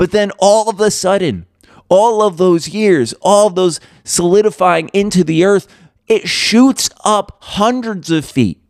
But 0.00 0.12
then 0.12 0.32
all 0.38 0.70
of 0.70 0.80
a 0.80 0.90
sudden, 0.90 1.44
all 1.90 2.22
of 2.22 2.38
those 2.38 2.70
years, 2.70 3.12
all 3.20 3.48
of 3.48 3.54
those 3.54 3.80
solidifying 4.02 4.88
into 4.94 5.22
the 5.22 5.44
earth, 5.44 5.68
it 6.08 6.26
shoots 6.26 6.88
up 7.04 7.36
hundreds 7.42 8.10
of 8.10 8.24
feet. 8.24 8.62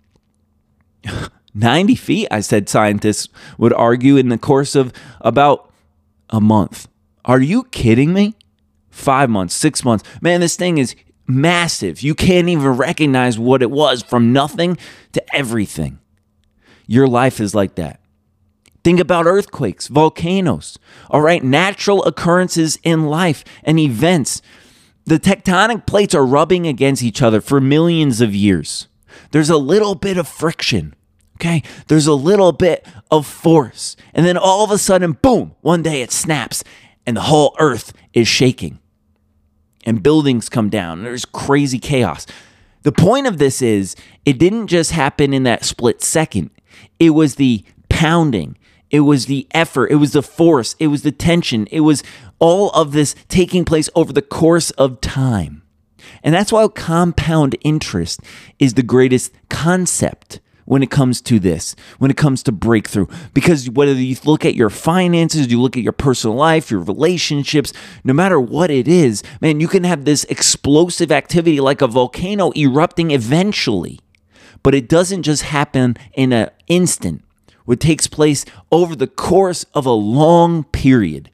90 1.55 1.95
feet, 1.95 2.27
I 2.33 2.41
said 2.41 2.69
scientists 2.69 3.29
would 3.59 3.73
argue 3.73 4.17
in 4.17 4.29
the 4.29 4.39
course 4.39 4.75
of 4.75 4.93
about 5.21 5.73
a 6.31 6.41
month. 6.41 6.89
Are 7.25 7.41
you 7.41 7.63
kidding 7.63 8.13
me? 8.13 8.35
Five 8.91 9.31
months, 9.31 9.55
six 9.55 9.85
months. 9.85 10.03
Man, 10.21 10.41
this 10.41 10.57
thing 10.57 10.79
is 10.79 10.97
massive. 11.29 12.03
You 12.03 12.17
can't 12.17 12.49
even 12.49 12.71
recognize 12.71 13.39
what 13.39 13.63
it 13.63 13.71
was 13.71 14.03
from 14.03 14.33
nothing 14.33 14.79
to 15.13 15.23
everything. 15.33 16.01
Your 16.89 17.07
life 17.07 17.39
is 17.39 17.55
like 17.55 17.77
that. 17.77 18.00
Think 18.83 18.99
about 18.99 19.27
earthquakes, 19.27 19.89
volcanoes, 19.89 20.79
all 21.11 21.21
right, 21.21 21.43
natural 21.43 22.03
occurrences 22.05 22.79
in 22.83 23.07
life 23.07 23.45
and 23.63 23.79
events. 23.79 24.41
The 25.05 25.19
tectonic 25.19 25.87
plates 25.87 26.15
are 26.15 26.25
rubbing 26.25 26.67
against 26.67 27.03
each 27.03 27.21
other 27.21 27.41
for 27.41 27.61
millions 27.61 28.21
of 28.21 28.35
years. 28.35 28.89
There's 29.33 29.51
a 29.51 29.59
little 29.59 29.95
bit 29.95 30.17
of 30.17 30.29
friction, 30.29 30.95
okay? 31.37 31.63
There's 31.89 32.07
a 32.07 32.15
little 32.15 32.53
bit 32.53 32.87
of 33.11 33.27
force. 33.27 33.97
And 34.15 34.25
then 34.25 34.37
all 34.37 34.65
of 34.65 34.71
a 34.71 34.79
sudden, 34.79 35.13
boom, 35.13 35.55
one 35.61 35.83
day 35.83 36.01
it 36.01 36.11
snaps 36.11 36.65
and 37.07 37.17
the 37.17 37.23
whole 37.23 37.55
earth 37.59 37.93
is 38.13 38.29
shaking 38.29 38.79
and 39.85 40.03
buildings 40.03 40.49
come 40.49 40.69
down. 40.69 41.03
There's 41.03 41.25
crazy 41.25 41.79
chaos. 41.79 42.27
The 42.83 42.93
point 42.93 43.27
of 43.27 43.39
this 43.39 43.61
is 43.61 43.97
it 44.25 44.39
didn't 44.39 44.69
just 44.69 44.93
happen 44.93 45.35
in 45.35 45.43
that 45.45 45.65
split 45.65 46.03
second, 46.03 46.51
it 46.99 47.11
was 47.11 47.35
the 47.35 47.65
pounding, 47.89 48.57
it 48.91 49.01
was 49.01 49.27
the 49.27 49.47
effort, 49.53 49.91
it 49.91 49.97
was 49.97 50.13
the 50.13 50.23
force, 50.23 50.75
it 50.79 50.89
was 50.89 51.03
the 51.03 51.13
tension, 51.13 51.67
it 51.71 51.81
was 51.81 52.03
all 52.39 52.71
of 52.71 52.93
this 52.93 53.15
taking 53.29 53.65
place 53.65 53.89
over 53.95 54.13
the 54.13 54.23
course 54.23 54.71
of 54.73 55.01
time. 55.01 55.63
And 56.23 56.35
that's 56.35 56.53
why 56.53 56.67
compound 56.69 57.57
interest 57.63 58.21
is 58.59 58.75
the 58.75 58.83
greatest 58.83 59.33
concept 59.49 60.41
when 60.65 60.83
it 60.83 60.91
comes 60.91 61.21
to 61.21 61.41
this, 61.41 61.75
when 61.99 62.11
it 62.11 62.17
comes 62.17 62.43
to 62.45 62.53
breakthrough. 62.53 63.07
Because 63.35 63.69
whether 63.69 63.93
you 63.93 64.17
look 64.25 64.45
at 64.45 64.55
your 64.55 64.71
finances, 64.71 65.51
you 65.51 65.61
look 65.61 65.77
at 65.77 65.83
your 65.83 65.93
personal 65.93 66.37
life, 66.37 66.71
your 66.71 66.81
relationships, 66.81 67.73
no 68.05 68.13
matter 68.13 68.39
what 68.39 68.71
it 68.71 68.87
is, 68.87 69.23
man, 69.41 69.59
you 69.59 69.69
can 69.69 69.85
have 69.85 70.05
this 70.05 70.25
explosive 70.25 71.11
activity 71.11 71.61
like 71.61 71.83
a 71.83 71.89
volcano 71.89 72.53
erupting 72.57 73.11
eventually. 73.11 73.99
But 74.63 74.75
it 74.75 74.89
doesn't 74.89 75.23
just 75.23 75.43
happen 75.43 75.97
in 76.13 76.33
an 76.33 76.51
instant. 76.69 77.25
It 77.71 77.81
takes 77.81 78.07
place 78.07 78.45
over 78.73 78.97
the 78.97 79.07
course 79.07 79.65
of 79.75 79.87
a 79.87 79.93
long 79.93 80.65
period. 80.65 81.31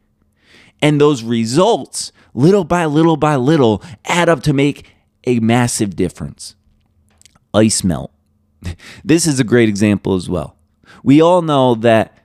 And 0.83 1.00
those 1.00 1.23
results, 1.23 2.12
little 2.35 2.64
by 2.64 2.85
little 2.85 3.16
by 3.16 3.37
little, 3.37 3.83
add 4.05 4.28
up 4.28 4.43
to 4.43 4.52
make 4.52 4.95
a 5.25 5.40
massive 5.40 5.97
difference. 5.97 6.55
Ice 7.55 7.83
melt 7.83 8.12
this 9.05 9.26
is 9.26 9.40
a 9.40 9.45
great 9.45 9.69
example 9.69 10.14
as 10.14 10.28
well. 10.28 10.57
We 11.02 11.21
all 11.21 11.43
know 11.43 11.75
that 11.76 12.16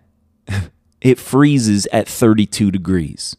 it 1.01 1.19
freezes 1.19 1.87
at 1.91 2.07
32 2.07 2.71
degrees. 2.71 3.35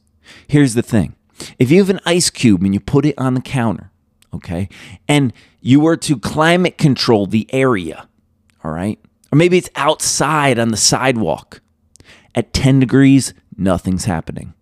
Here's 0.47 0.75
the 0.75 0.83
thing 0.83 1.15
if 1.59 1.71
you 1.71 1.79
have 1.79 1.91
an 1.91 2.01
ice 2.07 2.31
cube 2.31 2.63
and 2.63 2.73
you 2.73 2.81
put 2.81 3.05
it 3.05 3.15
on 3.19 3.35
the 3.35 3.41
counter, 3.41 3.91
okay, 4.33 4.69
and 5.09 5.33
you 5.61 5.81
were 5.81 5.97
to 5.97 6.19
climate 6.19 6.79
control 6.79 7.27
the 7.27 7.53
area, 7.53 8.09
all 8.63 8.71
right, 8.71 8.99
or 9.33 9.37
maybe 9.37 9.57
it's 9.57 9.71
outside 9.75 10.59
on 10.59 10.69
the 10.69 10.77
sidewalk, 10.77 11.63
at 12.35 12.53
10 12.53 12.81
degrees, 12.81 13.33
nothing's 13.57 14.05
happening. 14.05 14.53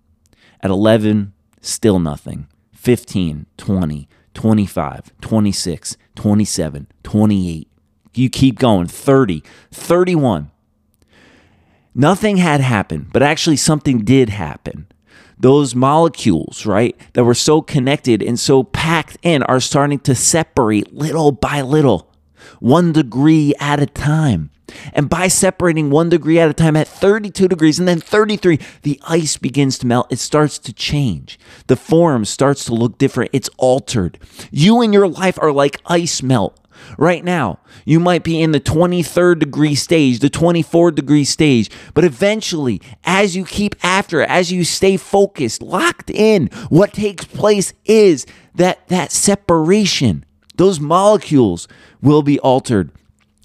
At 0.63 0.71
11, 0.71 1.33
still 1.61 1.99
nothing. 1.99 2.47
15, 2.73 3.47
20, 3.57 4.09
25, 4.33 5.13
26, 5.21 5.97
27, 6.15 6.87
28, 7.03 7.69
you 8.15 8.31
keep 8.31 8.59
going 8.59 8.87
30, 8.87 9.43
31. 9.71 10.51
Nothing 11.95 12.37
had 12.37 12.61
happened, 12.61 13.09
but 13.13 13.23
actually 13.23 13.57
something 13.57 14.05
did 14.05 14.29
happen. 14.29 14.87
Those 15.39 15.75
molecules, 15.75 16.65
right, 16.65 16.97
that 17.15 17.25
were 17.25 17.35
so 17.35 17.63
connected 17.63 18.23
and 18.23 18.39
so 18.39 18.63
packed 18.63 19.17
in 19.23 19.43
are 19.45 19.61
starting 19.61 19.99
to 20.01 20.15
separate 20.15 20.93
little 20.93 21.33
by 21.33 21.63
little, 21.63 22.10
one 22.61 22.93
degree 22.93 23.55
at 23.59 23.81
a 23.81 23.87
time. 23.87 24.51
And 24.93 25.09
by 25.09 25.29
separating 25.29 25.91
one 25.91 26.09
degree 26.09 26.39
at 26.39 26.51
a 26.51 26.55
time 26.55 26.77
at 26.77 26.89
32 26.89 27.49
degrees 27.49 27.79
and 27.79 27.89
then 27.89 28.01
33, 28.01 28.59
the 28.83 29.01
ice 29.07 29.37
begins 29.37 29.79
to 29.79 29.87
melt. 29.87 30.13
It 30.13 30.19
starts 30.19 30.59
to 30.61 30.73
change. 30.73 31.39
The 31.67 31.77
form 31.77 32.25
starts 32.25 32.65
to 32.67 32.75
look 32.75 32.99
different. 32.99 33.31
It's 33.33 33.51
altered. 33.59 34.19
You 34.51 34.81
and 34.81 34.93
your 34.93 35.09
life 35.09 35.39
are 35.41 35.53
like 35.53 35.81
ice 35.87 36.23
melt. 36.23 36.57
Right 36.97 37.23
now, 37.23 37.59
you 37.85 38.01
might 38.01 38.25
be 38.25 38.41
in 38.41 38.53
the 38.53 38.61
23rd 38.61 39.41
degree 39.41 39.75
stage, 39.75 40.21
the 40.21 40.31
24th 40.31 40.95
degree 40.95 41.25
stage, 41.25 41.71
but 41.93 42.05
eventually, 42.05 42.81
as 43.05 43.37
you 43.37 43.45
keep 43.45 43.77
after 43.85 44.23
it, 44.23 44.31
as 44.31 44.51
you 44.51 44.65
stay 44.65 44.97
focused, 44.97 45.63
locked 45.63 46.09
in, 46.09 46.47
what 46.69 46.95
takes 46.95 47.27
place 47.27 47.75
is 47.85 48.25
that 48.55 48.89
that 48.89 49.13
separation, 49.13 50.25
those 50.61 50.79
molecules 50.79 51.67
will 52.03 52.21
be 52.21 52.39
altered. 52.41 52.91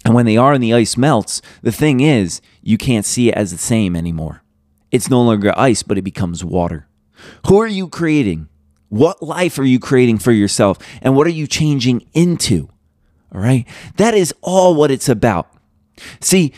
And 0.03 0.13
when 0.13 0.25
they 0.25 0.35
are 0.35 0.51
and 0.51 0.61
the 0.61 0.73
ice 0.73 0.97
melts, 0.97 1.41
the 1.61 1.71
thing 1.71 2.01
is, 2.01 2.41
you 2.61 2.77
can't 2.77 3.05
see 3.05 3.29
it 3.29 3.35
as 3.35 3.51
the 3.51 3.57
same 3.57 3.95
anymore. 3.95 4.43
It's 4.91 5.09
no 5.09 5.21
longer 5.21 5.57
ice, 5.57 5.81
but 5.81 5.97
it 5.97 6.01
becomes 6.01 6.43
water. 6.43 6.89
Who 7.47 7.61
are 7.61 7.67
you 7.67 7.87
creating? 7.87 8.49
What 8.89 9.23
life 9.23 9.57
are 9.57 9.63
you 9.63 9.79
creating 9.79 10.17
for 10.17 10.33
yourself? 10.33 10.77
And 11.01 11.15
what 11.15 11.25
are 11.25 11.31
you 11.31 11.47
changing 11.47 12.05
into? 12.13 12.67
All 13.33 13.39
right. 13.39 13.65
That 13.95 14.13
is 14.13 14.33
all 14.41 14.75
what 14.75 14.91
it's 14.91 15.07
about. 15.07 15.49
See, 16.19 16.51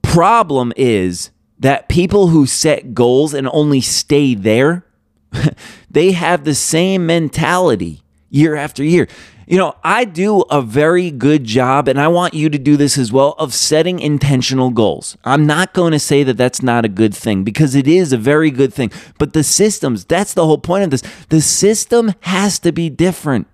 problem 0.00 0.72
is 0.76 1.32
that 1.58 1.88
people 1.88 2.28
who 2.28 2.46
set 2.46 2.94
goals 2.94 3.34
and 3.34 3.48
only 3.52 3.80
stay 3.80 4.36
there, 4.36 4.86
they 5.90 6.12
have 6.12 6.44
the 6.44 6.54
same 6.54 7.04
mentality 7.04 8.04
year 8.30 8.54
after 8.54 8.84
year. 8.84 9.08
You 9.46 9.58
know, 9.58 9.76
I 9.84 10.04
do 10.04 10.40
a 10.42 10.62
very 10.62 11.10
good 11.10 11.44
job, 11.44 11.88
and 11.88 12.00
I 12.00 12.08
want 12.08 12.34
you 12.34 12.48
to 12.48 12.58
do 12.58 12.76
this 12.76 12.96
as 12.96 13.12
well, 13.12 13.34
of 13.38 13.52
setting 13.52 14.00
intentional 14.00 14.70
goals. 14.70 15.16
I'm 15.24 15.46
not 15.46 15.74
going 15.74 15.92
to 15.92 15.98
say 15.98 16.22
that 16.22 16.36
that's 16.36 16.62
not 16.62 16.84
a 16.84 16.88
good 16.88 17.14
thing 17.14 17.44
because 17.44 17.74
it 17.74 17.86
is 17.86 18.12
a 18.12 18.18
very 18.18 18.50
good 18.50 18.72
thing. 18.72 18.90
But 19.18 19.32
the 19.34 19.44
systems, 19.44 20.04
that's 20.04 20.34
the 20.34 20.46
whole 20.46 20.58
point 20.58 20.84
of 20.84 20.90
this. 20.90 21.02
The 21.28 21.40
system 21.40 22.14
has 22.20 22.58
to 22.60 22.72
be 22.72 22.88
different 22.88 23.46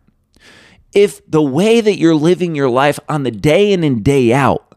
if 0.92 1.20
the 1.28 1.42
way 1.42 1.80
that 1.80 1.98
you're 1.98 2.14
living 2.14 2.54
your 2.54 2.70
life 2.70 2.98
on 3.08 3.22
the 3.22 3.30
day 3.30 3.72
in 3.72 3.84
and 3.84 4.04
day 4.04 4.32
out 4.32 4.74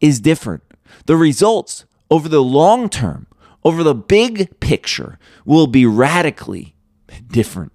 is 0.00 0.20
different, 0.20 0.62
the 1.06 1.16
results 1.16 1.84
over 2.10 2.28
the 2.28 2.42
long 2.42 2.88
term, 2.88 3.26
over 3.64 3.82
the 3.82 3.94
big 3.94 4.60
picture, 4.60 5.18
will 5.44 5.66
be 5.66 5.86
radically 5.86 6.74
different. 7.28 7.72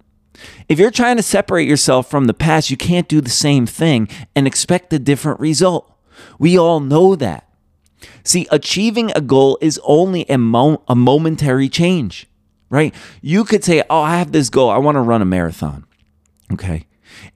If 0.68 0.78
you're 0.78 0.90
trying 0.90 1.16
to 1.16 1.22
separate 1.22 1.68
yourself 1.68 2.10
from 2.10 2.26
the 2.26 2.34
past, 2.34 2.70
you 2.70 2.76
can't 2.76 3.08
do 3.08 3.20
the 3.20 3.30
same 3.30 3.66
thing 3.66 4.08
and 4.34 4.46
expect 4.46 4.92
a 4.92 4.98
different 4.98 5.40
result. 5.40 5.92
We 6.38 6.58
all 6.58 6.80
know 6.80 7.16
that. 7.16 7.48
See, 8.24 8.46
achieving 8.50 9.12
a 9.14 9.20
goal 9.20 9.58
is 9.60 9.80
only 9.84 10.24
a, 10.28 10.38
mo- 10.38 10.82
a 10.88 10.94
momentary 10.94 11.68
change, 11.68 12.26
right? 12.70 12.94
You 13.20 13.44
could 13.44 13.64
say, 13.64 13.82
Oh, 13.90 14.00
I 14.00 14.16
have 14.18 14.32
this 14.32 14.50
goal. 14.50 14.70
I 14.70 14.78
want 14.78 14.96
to 14.96 15.00
run 15.00 15.22
a 15.22 15.26
marathon. 15.26 15.84
Okay. 16.52 16.86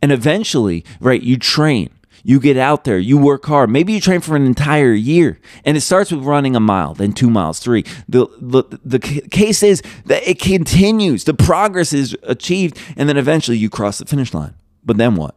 And 0.00 0.12
eventually, 0.12 0.84
right, 1.00 1.22
you 1.22 1.36
train. 1.36 1.90
You 2.26 2.40
get 2.40 2.56
out 2.56 2.84
there, 2.84 2.98
you 2.98 3.18
work 3.18 3.44
hard. 3.44 3.68
Maybe 3.68 3.92
you 3.92 4.00
train 4.00 4.20
for 4.20 4.34
an 4.34 4.46
entire 4.46 4.94
year, 4.94 5.38
and 5.62 5.76
it 5.76 5.82
starts 5.82 6.10
with 6.10 6.24
running 6.24 6.56
a 6.56 6.60
mile, 6.60 6.94
then 6.94 7.12
two 7.12 7.28
miles, 7.28 7.58
three. 7.58 7.84
The, 8.08 8.26
the, 8.40 8.78
the 8.82 8.98
case 8.98 9.62
is 9.62 9.82
that 10.06 10.26
it 10.26 10.40
continues, 10.40 11.24
the 11.24 11.34
progress 11.34 11.92
is 11.92 12.16
achieved, 12.22 12.78
and 12.96 13.10
then 13.10 13.18
eventually 13.18 13.58
you 13.58 13.68
cross 13.68 13.98
the 13.98 14.06
finish 14.06 14.32
line. 14.32 14.54
But 14.82 14.96
then 14.96 15.16
what? 15.16 15.36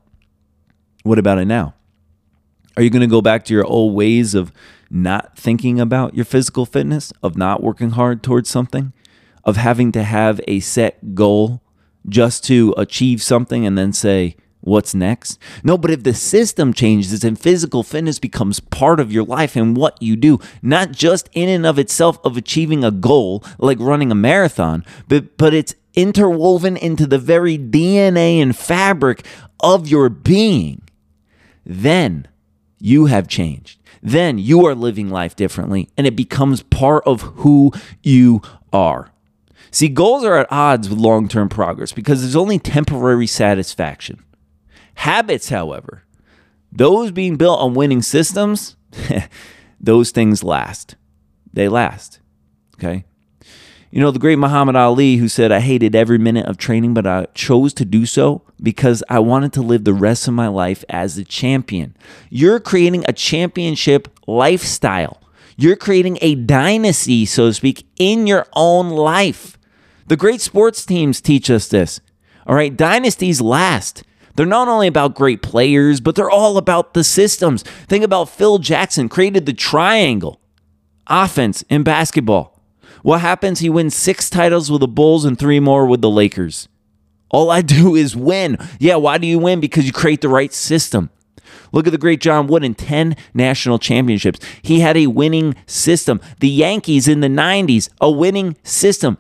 What 1.04 1.20
about 1.20 1.40
it 1.40 1.46
now? 1.46 1.74
Are 2.78 2.84
you 2.84 2.90
going 2.90 3.02
to 3.02 3.08
go 3.08 3.22
back 3.22 3.44
to 3.46 3.54
your 3.54 3.66
old 3.66 3.94
ways 3.94 4.34
of 4.34 4.54
not 4.90 5.38
thinking 5.38 5.82
about 5.82 6.16
your 6.16 6.26
physical 6.26 6.66
fitness, 6.66 7.12
of 7.22 7.36
not 7.36 7.62
working 7.62 7.92
hard 7.92 8.24
towards 8.24 8.50
something, 8.50 8.94
of 9.44 9.58
having 9.58 9.92
to 9.92 10.04
have 10.04 10.40
a 10.48 10.62
set 10.62 11.16
goal 11.16 11.62
just 12.08 12.46
to 12.46 12.74
achieve 12.78 13.22
something 13.22 13.66
and 13.66 13.78
then 13.78 13.92
say, 13.92 14.38
what's 14.68 14.94
next? 14.94 15.40
No, 15.64 15.78
but 15.78 15.92
if 15.92 16.04
the 16.04 16.14
system 16.14 16.74
changes 16.74 17.24
and 17.24 17.40
physical 17.40 17.84
fitness 17.84 18.20
becomes 18.20 18.60
part 18.60 19.00
of 19.00 19.12
your 19.12 19.24
life 19.24 19.56
and 19.56 19.76
what 19.76 20.00
you 20.02 20.16
do, 20.16 20.40
not 20.62 20.92
just 20.92 21.30
in 21.34 21.50
and 21.50 21.66
of 21.66 21.80
itself 21.80 22.20
of 22.24 22.38
achieving 22.38 22.84
a 22.84 22.92
goal 22.92 23.44
like 23.58 23.80
running 23.80 24.12
a 24.12 24.16
marathon, 24.16 24.86
but 25.08 25.38
but 25.38 25.54
it's 25.54 25.76
interwoven 25.96 26.78
into 26.78 27.08
the 27.08 27.18
very 27.18 27.58
DNA 27.58 28.42
and 28.42 28.56
fabric 28.56 29.26
of 29.60 29.88
your 29.88 30.10
being, 30.10 30.82
then 31.66 32.28
you 32.80 33.06
have 33.08 33.28
changed. 33.28 33.80
Then 34.04 34.38
you 34.38 34.66
are 34.66 34.76
living 34.76 35.10
life 35.10 35.36
differently 35.36 35.90
and 35.98 36.06
it 36.06 36.16
becomes 36.16 36.62
part 36.64 37.04
of 37.08 37.22
who 37.22 37.72
you 38.04 38.42
are. 38.72 39.12
See, 39.72 39.90
goals 39.90 40.24
are 40.24 40.38
at 40.38 40.52
odds 40.52 40.90
with 40.90 41.00
long 41.00 41.28
term 41.28 41.50
progress 41.50 41.92
because 41.92 42.22
there's 42.22 42.36
only 42.36 42.60
temporary 42.60 43.28
satisfaction. 43.28 44.24
Habits, 44.98 45.50
however, 45.50 46.04
those 46.72 47.12
being 47.12 47.36
built 47.36 47.60
on 47.60 47.76
winning 47.76 48.02
systems, 48.02 48.76
those 49.80 50.12
things 50.12 50.44
last. 50.44 50.96
They 51.54 51.70
last. 51.70 52.20
Okay. 52.76 53.06
You 53.92 54.02
know, 54.02 54.10
the 54.10 54.20
great 54.20 54.40
Muhammad 54.40 54.76
Ali, 54.76 55.18
who 55.18 55.28
said, 55.28 55.52
I 55.52 55.60
hated 55.60 55.96
every 55.96 56.18
minute 56.18 56.48
of 56.48 56.58
training, 56.58 56.96
but 56.96 57.06
I 57.06 57.28
chose 57.36 57.74
to 57.76 57.86
do 57.86 58.08
so 58.08 58.42
because 58.62 59.04
I 59.08 59.20
wanted 59.20 59.54
to 59.54 59.62
live 59.62 59.84
the 59.84 59.94
rest 59.94 60.28
of 60.28 60.34
my 60.34 60.48
life 60.48 60.84
as 60.90 61.18
a 61.18 61.24
champion. 61.24 61.96
You're 62.32 62.60
creating 62.60 63.06
a 63.08 63.14
championship 63.14 64.08
lifestyle. 64.28 65.22
You're 65.58 65.76
creating 65.76 66.18
a 66.22 66.34
dynasty, 66.36 67.26
so 67.26 67.48
to 67.48 67.54
speak, 67.54 67.88
in 67.98 68.26
your 68.28 68.48
own 68.54 68.90
life. 68.90 69.58
The 70.08 70.18
great 70.18 70.42
sports 70.42 70.86
teams 70.86 71.22
teach 71.22 71.50
us 71.52 71.68
this. 71.68 72.02
All 72.48 72.56
right, 72.56 72.76
dynasties 72.76 73.42
last. 73.42 74.04
They're 74.38 74.46
not 74.46 74.68
only 74.68 74.88
about 74.88 75.16
great 75.16 75.42
players, 75.42 76.00
but 76.00 76.16
they're 76.16 76.30
all 76.30 76.58
about 76.58 76.94
the 76.94 77.04
systems. 77.04 77.64
Think 77.64 78.04
about 78.04 78.30
Phil 78.30 78.60
Jackson 78.60 79.10
created 79.10 79.48
the 79.48 79.54
triangle 79.54 80.40
offense 81.08 81.64
in 81.70 81.84
basketball. 81.84 82.62
What 83.02 83.22
happens? 83.22 83.60
He 83.60 83.70
wins 83.70 83.96
six 83.96 84.30
titles 84.30 84.72
with 84.72 84.82
the 84.82 84.88
Bulls 84.88 85.26
and 85.26 85.40
three 85.40 85.60
more 85.60 85.88
with 85.88 86.02
the 86.02 86.10
Lakers. 86.10 86.70
All 87.30 87.50
I 87.50 87.62
do 87.62 87.96
is 87.96 88.16
win. 88.16 88.58
Yeah, 88.80 88.96
why 88.96 89.18
do 89.18 89.26
you 89.26 89.40
win? 89.40 89.60
Because 89.60 89.86
you 89.86 89.92
create 89.92 90.22
the 90.22 90.30
right 90.30 90.54
system. 90.54 91.10
Look 91.72 91.88
at 91.88 91.92
the 91.92 91.98
great 91.98 92.22
John 92.22 92.48
Wooden 92.48 92.76
10 92.76 93.16
national 93.34 93.80
championships. 93.80 94.40
He 94.62 94.80
had 94.80 94.98
a 94.98 95.08
winning 95.08 95.56
system. 95.66 96.22
The 96.40 96.50
Yankees 96.50 97.08
in 97.08 97.20
the 97.20 97.28
90s, 97.28 97.90
a 98.02 98.10
winning 98.10 98.56
system. 98.64 99.18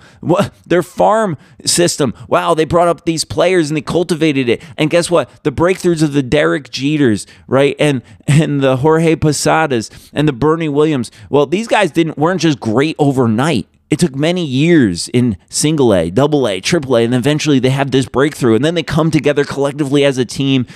Their 0.66 0.84
farm 0.84 1.38
system. 1.66 2.14
Wow, 2.28 2.54
they 2.54 2.66
brought 2.66 2.88
up 2.88 3.06
these 3.06 3.26
players 3.26 3.70
and 3.70 3.78
they 3.78 3.82
cultivated 3.82 4.50
it. 4.50 4.64
And 4.78 4.90
guess 4.90 5.10
what? 5.10 5.44
The 5.44 5.52
breakthroughs 5.52 6.04
of 6.04 6.14
the 6.14 6.24
Derek 6.24 6.70
Jeters, 6.70 7.26
right? 7.48 7.76
And 7.80 8.02
and 8.28 8.62
the 8.62 8.78
Jorge 8.78 9.16
Posadas 9.16 9.90
and 10.14 10.28
the 10.28 10.34
Bernie 10.34 10.70
Williams. 10.70 11.12
Well, 11.30 11.46
these 11.46 11.68
guys 11.68 11.92
didn't 11.92 12.18
weren't 12.18 12.42
just 12.42 12.60
great 12.60 12.96
overnight. 13.00 13.68
It 13.90 14.00
took 14.00 14.16
many 14.16 14.46
years 14.46 15.08
in 15.10 15.38
single 15.50 15.94
A, 15.94 16.10
double 16.10 16.48
A, 16.48 16.60
triple 16.60 16.98
A, 16.98 17.06
and 17.06 17.16
eventually 17.16 17.60
they 17.60 17.70
have 17.70 17.92
this 17.92 18.06
breakthrough. 18.06 18.56
And 18.56 18.66
then 18.66 18.76
they 18.76 18.84
come 18.84 19.12
together 19.12 19.46
collectively 19.46 20.04
as 20.04 20.18
a 20.18 20.26
team 20.26 20.68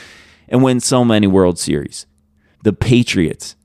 and 0.51 0.61
win 0.61 0.79
so 0.79 1.03
many 1.03 1.25
World 1.25 1.57
Series. 1.57 2.05
The 2.63 2.73
Patriots. 2.73 3.55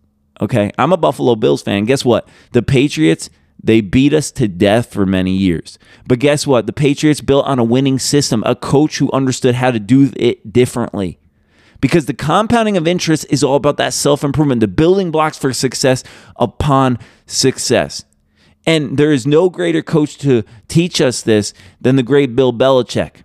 Okay. 0.40 0.70
I'm 0.78 0.92
a 0.92 0.96
Buffalo 0.96 1.34
Bills 1.34 1.62
fan. 1.62 1.84
Guess 1.84 2.04
what? 2.04 2.26
The 2.52 2.62
Patriots, 2.62 3.28
they 3.62 3.80
beat 3.80 4.14
us 4.14 4.30
to 4.32 4.48
death 4.48 4.92
for 4.92 5.04
many 5.04 5.32
years. 5.32 5.78
But 6.06 6.20
guess 6.20 6.46
what? 6.46 6.66
The 6.66 6.72
Patriots 6.72 7.20
built 7.20 7.46
on 7.46 7.58
a 7.58 7.64
winning 7.64 7.98
system, 7.98 8.42
a 8.46 8.54
coach 8.54 8.98
who 8.98 9.10
understood 9.12 9.56
how 9.56 9.72
to 9.72 9.80
do 9.80 10.12
it 10.16 10.52
differently. 10.52 11.18
Because 11.80 12.06
the 12.06 12.14
compounding 12.14 12.76
of 12.78 12.88
interest 12.88 13.26
is 13.28 13.44
all 13.44 13.56
about 13.56 13.76
that 13.76 13.92
self 13.92 14.24
improvement, 14.24 14.60
the 14.60 14.68
building 14.68 15.10
blocks 15.10 15.36
for 15.36 15.52
success 15.52 16.04
upon 16.36 16.98
success. 17.26 18.04
And 18.66 18.96
there 18.96 19.12
is 19.12 19.26
no 19.26 19.50
greater 19.50 19.82
coach 19.82 20.16
to 20.18 20.42
teach 20.68 21.00
us 21.00 21.22
this 21.22 21.52
than 21.80 21.96
the 21.96 22.02
great 22.02 22.34
Bill 22.34 22.52
Belichick 22.52 23.22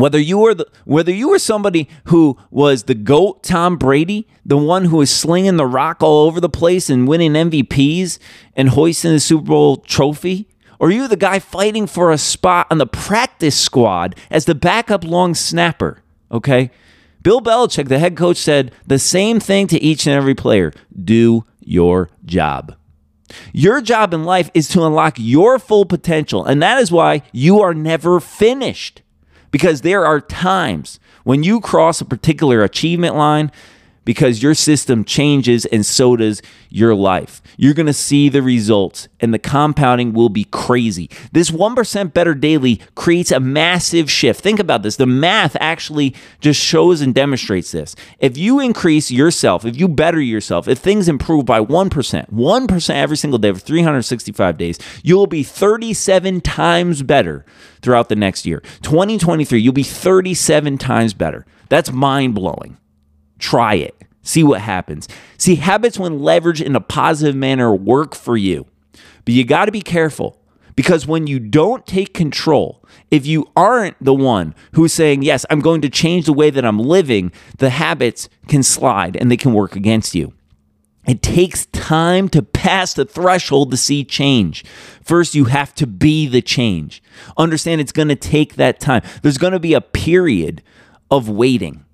whether 0.00 0.18
you 0.18 0.38
were 0.38 0.54
the, 0.54 0.66
whether 0.84 1.12
you 1.12 1.28
were 1.28 1.38
somebody 1.38 1.88
who 2.04 2.36
was 2.50 2.84
the 2.84 2.94
goat 2.94 3.42
Tom 3.42 3.76
Brady, 3.76 4.28
the 4.44 4.56
one 4.56 4.86
who 4.86 4.96
was 4.98 5.10
slinging 5.10 5.56
the 5.56 5.66
rock 5.66 6.02
all 6.02 6.26
over 6.26 6.40
the 6.40 6.48
place 6.48 6.90
and 6.90 7.08
winning 7.08 7.32
MVPs 7.32 8.18
and 8.54 8.70
hoisting 8.70 9.12
the 9.12 9.20
Super 9.20 9.46
Bowl 9.46 9.76
trophy, 9.78 10.48
or 10.78 10.90
you 10.90 11.08
the 11.08 11.16
guy 11.16 11.38
fighting 11.38 11.86
for 11.86 12.10
a 12.10 12.18
spot 12.18 12.66
on 12.70 12.78
the 12.78 12.86
practice 12.86 13.58
squad 13.58 14.14
as 14.30 14.44
the 14.44 14.54
backup 14.54 15.04
long 15.04 15.34
snapper, 15.34 16.02
okay? 16.30 16.70
Bill 17.22 17.40
Belichick, 17.40 17.88
the 17.88 17.98
head 17.98 18.16
coach, 18.16 18.36
said 18.36 18.72
the 18.86 18.98
same 18.98 19.40
thing 19.40 19.66
to 19.68 19.82
each 19.82 20.06
and 20.06 20.14
every 20.14 20.34
player 20.34 20.72
do 21.04 21.44
your 21.60 22.10
job. 22.24 22.76
Your 23.52 23.80
job 23.80 24.14
in 24.14 24.24
life 24.24 24.50
is 24.54 24.68
to 24.68 24.84
unlock 24.84 25.16
your 25.18 25.58
full 25.58 25.84
potential, 25.84 26.44
and 26.44 26.62
that 26.62 26.80
is 26.80 26.92
why 26.92 27.22
you 27.32 27.60
are 27.60 27.74
never 27.74 28.20
finished. 28.20 29.02
Because 29.56 29.80
there 29.80 30.04
are 30.04 30.20
times 30.20 31.00
when 31.24 31.42
you 31.42 31.62
cross 31.62 32.02
a 32.02 32.04
particular 32.04 32.62
achievement 32.62 33.16
line 33.16 33.50
because 34.06 34.42
your 34.42 34.54
system 34.54 35.04
changes 35.04 35.66
and 35.66 35.84
so 35.84 36.16
does 36.16 36.40
your 36.70 36.94
life. 36.94 37.42
You're 37.58 37.74
going 37.74 37.86
to 37.86 37.92
see 37.92 38.30
the 38.30 38.40
results 38.40 39.08
and 39.20 39.34
the 39.34 39.38
compounding 39.38 40.14
will 40.14 40.30
be 40.30 40.44
crazy. 40.44 41.10
This 41.32 41.50
1% 41.50 42.14
better 42.14 42.34
daily 42.34 42.80
creates 42.94 43.30
a 43.30 43.40
massive 43.40 44.10
shift. 44.10 44.40
Think 44.40 44.60
about 44.60 44.82
this. 44.82 44.96
The 44.96 45.06
math 45.06 45.56
actually 45.60 46.14
just 46.40 46.60
shows 46.60 47.00
and 47.02 47.14
demonstrates 47.14 47.72
this. 47.72 47.94
If 48.18 48.38
you 48.38 48.60
increase 48.60 49.10
yourself, 49.10 49.64
if 49.64 49.78
you 49.78 49.88
better 49.88 50.20
yourself, 50.20 50.68
if 50.68 50.78
things 50.78 51.08
improve 51.08 51.44
by 51.44 51.60
1%, 51.60 52.30
1% 52.30 52.94
every 52.94 53.16
single 53.16 53.38
day 53.38 53.52
for 53.52 53.58
365 53.58 54.56
days, 54.56 54.78
you'll 55.02 55.26
be 55.26 55.42
37 55.42 56.40
times 56.42 57.02
better 57.02 57.44
throughout 57.82 58.08
the 58.08 58.16
next 58.16 58.46
year. 58.46 58.60
2023, 58.82 59.60
you'll 59.60 59.72
be 59.72 59.82
37 59.82 60.78
times 60.78 61.12
better. 61.12 61.44
That's 61.68 61.90
mind 61.90 62.34
blowing. 62.36 62.76
Try 63.38 63.74
it. 63.74 63.94
See 64.22 64.42
what 64.42 64.60
happens. 64.60 65.08
See, 65.38 65.56
habits, 65.56 65.98
when 65.98 66.18
leveraged 66.18 66.62
in 66.62 66.74
a 66.74 66.80
positive 66.80 67.36
manner, 67.36 67.74
work 67.74 68.14
for 68.14 68.36
you. 68.36 68.66
But 69.24 69.34
you 69.34 69.44
got 69.44 69.66
to 69.66 69.72
be 69.72 69.82
careful 69.82 70.40
because 70.74 71.06
when 71.06 71.26
you 71.26 71.38
don't 71.38 71.86
take 71.86 72.12
control, 72.12 72.84
if 73.10 73.26
you 73.26 73.50
aren't 73.56 73.96
the 74.00 74.14
one 74.14 74.54
who's 74.72 74.92
saying, 74.92 75.22
Yes, 75.22 75.46
I'm 75.50 75.60
going 75.60 75.80
to 75.82 75.88
change 75.88 76.26
the 76.26 76.32
way 76.32 76.50
that 76.50 76.64
I'm 76.64 76.78
living, 76.78 77.32
the 77.58 77.70
habits 77.70 78.28
can 78.48 78.62
slide 78.62 79.16
and 79.16 79.30
they 79.30 79.36
can 79.36 79.54
work 79.54 79.76
against 79.76 80.14
you. 80.14 80.32
It 81.06 81.22
takes 81.22 81.66
time 81.66 82.28
to 82.30 82.42
pass 82.42 82.92
the 82.94 83.04
threshold 83.04 83.70
to 83.70 83.76
see 83.76 84.04
change. 84.04 84.64
First, 85.02 85.36
you 85.36 85.44
have 85.44 85.72
to 85.76 85.86
be 85.86 86.26
the 86.26 86.42
change. 86.42 87.00
Understand 87.36 87.80
it's 87.80 87.92
going 87.92 88.08
to 88.08 88.16
take 88.16 88.56
that 88.56 88.80
time. 88.80 89.02
There's 89.22 89.38
going 89.38 89.52
to 89.52 89.60
be 89.60 89.72
a 89.72 89.80
period 89.80 90.62
of 91.08 91.28
waiting, 91.28 91.84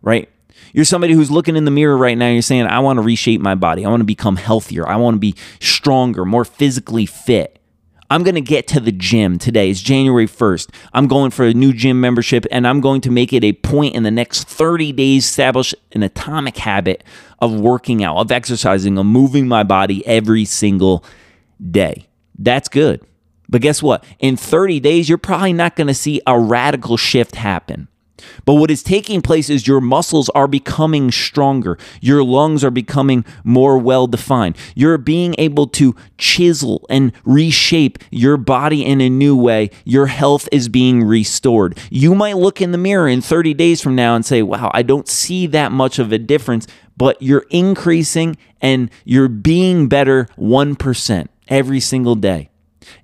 right? 0.00 0.28
You're 0.72 0.84
somebody 0.84 1.14
who's 1.14 1.30
looking 1.30 1.56
in 1.56 1.64
the 1.64 1.70
mirror 1.70 1.96
right 1.96 2.16
now. 2.16 2.28
You're 2.28 2.42
saying, 2.42 2.66
I 2.66 2.80
want 2.80 2.98
to 2.98 3.02
reshape 3.02 3.40
my 3.40 3.54
body. 3.54 3.84
I 3.84 3.90
want 3.90 4.00
to 4.00 4.04
become 4.04 4.36
healthier. 4.36 4.86
I 4.88 4.96
want 4.96 5.16
to 5.16 5.18
be 5.18 5.34
stronger, 5.60 6.24
more 6.24 6.44
physically 6.44 7.06
fit. 7.06 7.58
I'm 8.12 8.24
going 8.24 8.34
to 8.34 8.42
get 8.42 8.66
to 8.68 8.80
the 8.80 8.92
gym 8.92 9.38
today. 9.38 9.70
It's 9.70 9.80
January 9.80 10.26
1st. 10.26 10.68
I'm 10.92 11.06
going 11.06 11.30
for 11.30 11.46
a 11.46 11.54
new 11.54 11.72
gym 11.72 11.98
membership 11.98 12.44
and 12.50 12.66
I'm 12.66 12.82
going 12.82 13.00
to 13.02 13.10
make 13.10 13.32
it 13.32 13.42
a 13.42 13.54
point 13.54 13.94
in 13.94 14.02
the 14.02 14.10
next 14.10 14.44
30 14.48 14.92
days 14.92 15.24
establish 15.24 15.74
an 15.92 16.02
atomic 16.02 16.58
habit 16.58 17.04
of 17.38 17.58
working 17.58 18.04
out, 18.04 18.18
of 18.18 18.30
exercising, 18.30 18.98
of 18.98 19.06
moving 19.06 19.48
my 19.48 19.62
body 19.62 20.06
every 20.06 20.44
single 20.44 21.02
day. 21.70 22.06
That's 22.38 22.68
good. 22.68 23.00
But 23.48 23.62
guess 23.62 23.82
what? 23.82 24.04
In 24.18 24.36
30 24.36 24.80
days, 24.80 25.08
you're 25.08 25.16
probably 25.16 25.54
not 25.54 25.74
going 25.74 25.86
to 25.86 25.94
see 25.94 26.20
a 26.26 26.38
radical 26.38 26.98
shift 26.98 27.36
happen. 27.36 27.88
But 28.44 28.54
what 28.54 28.70
is 28.70 28.82
taking 28.82 29.22
place 29.22 29.50
is 29.50 29.66
your 29.66 29.80
muscles 29.80 30.28
are 30.30 30.46
becoming 30.46 31.10
stronger. 31.10 31.78
Your 32.00 32.22
lungs 32.24 32.64
are 32.64 32.70
becoming 32.70 33.24
more 33.44 33.78
well 33.78 34.06
defined. 34.06 34.56
You're 34.74 34.98
being 34.98 35.34
able 35.38 35.66
to 35.68 35.94
chisel 36.18 36.86
and 36.88 37.12
reshape 37.24 37.98
your 38.10 38.36
body 38.36 38.84
in 38.84 39.00
a 39.00 39.10
new 39.10 39.36
way. 39.36 39.70
Your 39.84 40.06
health 40.06 40.48
is 40.52 40.68
being 40.68 41.02
restored. 41.02 41.78
You 41.90 42.14
might 42.14 42.36
look 42.36 42.60
in 42.60 42.72
the 42.72 42.78
mirror 42.78 43.08
in 43.08 43.20
30 43.20 43.54
days 43.54 43.80
from 43.80 43.94
now 43.94 44.14
and 44.14 44.24
say, 44.24 44.42
wow, 44.42 44.70
I 44.74 44.82
don't 44.82 45.08
see 45.08 45.46
that 45.48 45.72
much 45.72 45.98
of 45.98 46.12
a 46.12 46.18
difference, 46.18 46.66
but 46.96 47.20
you're 47.20 47.46
increasing 47.50 48.36
and 48.60 48.90
you're 49.04 49.28
being 49.28 49.88
better 49.88 50.28
1% 50.38 51.28
every 51.48 51.80
single 51.80 52.14
day. 52.14 52.51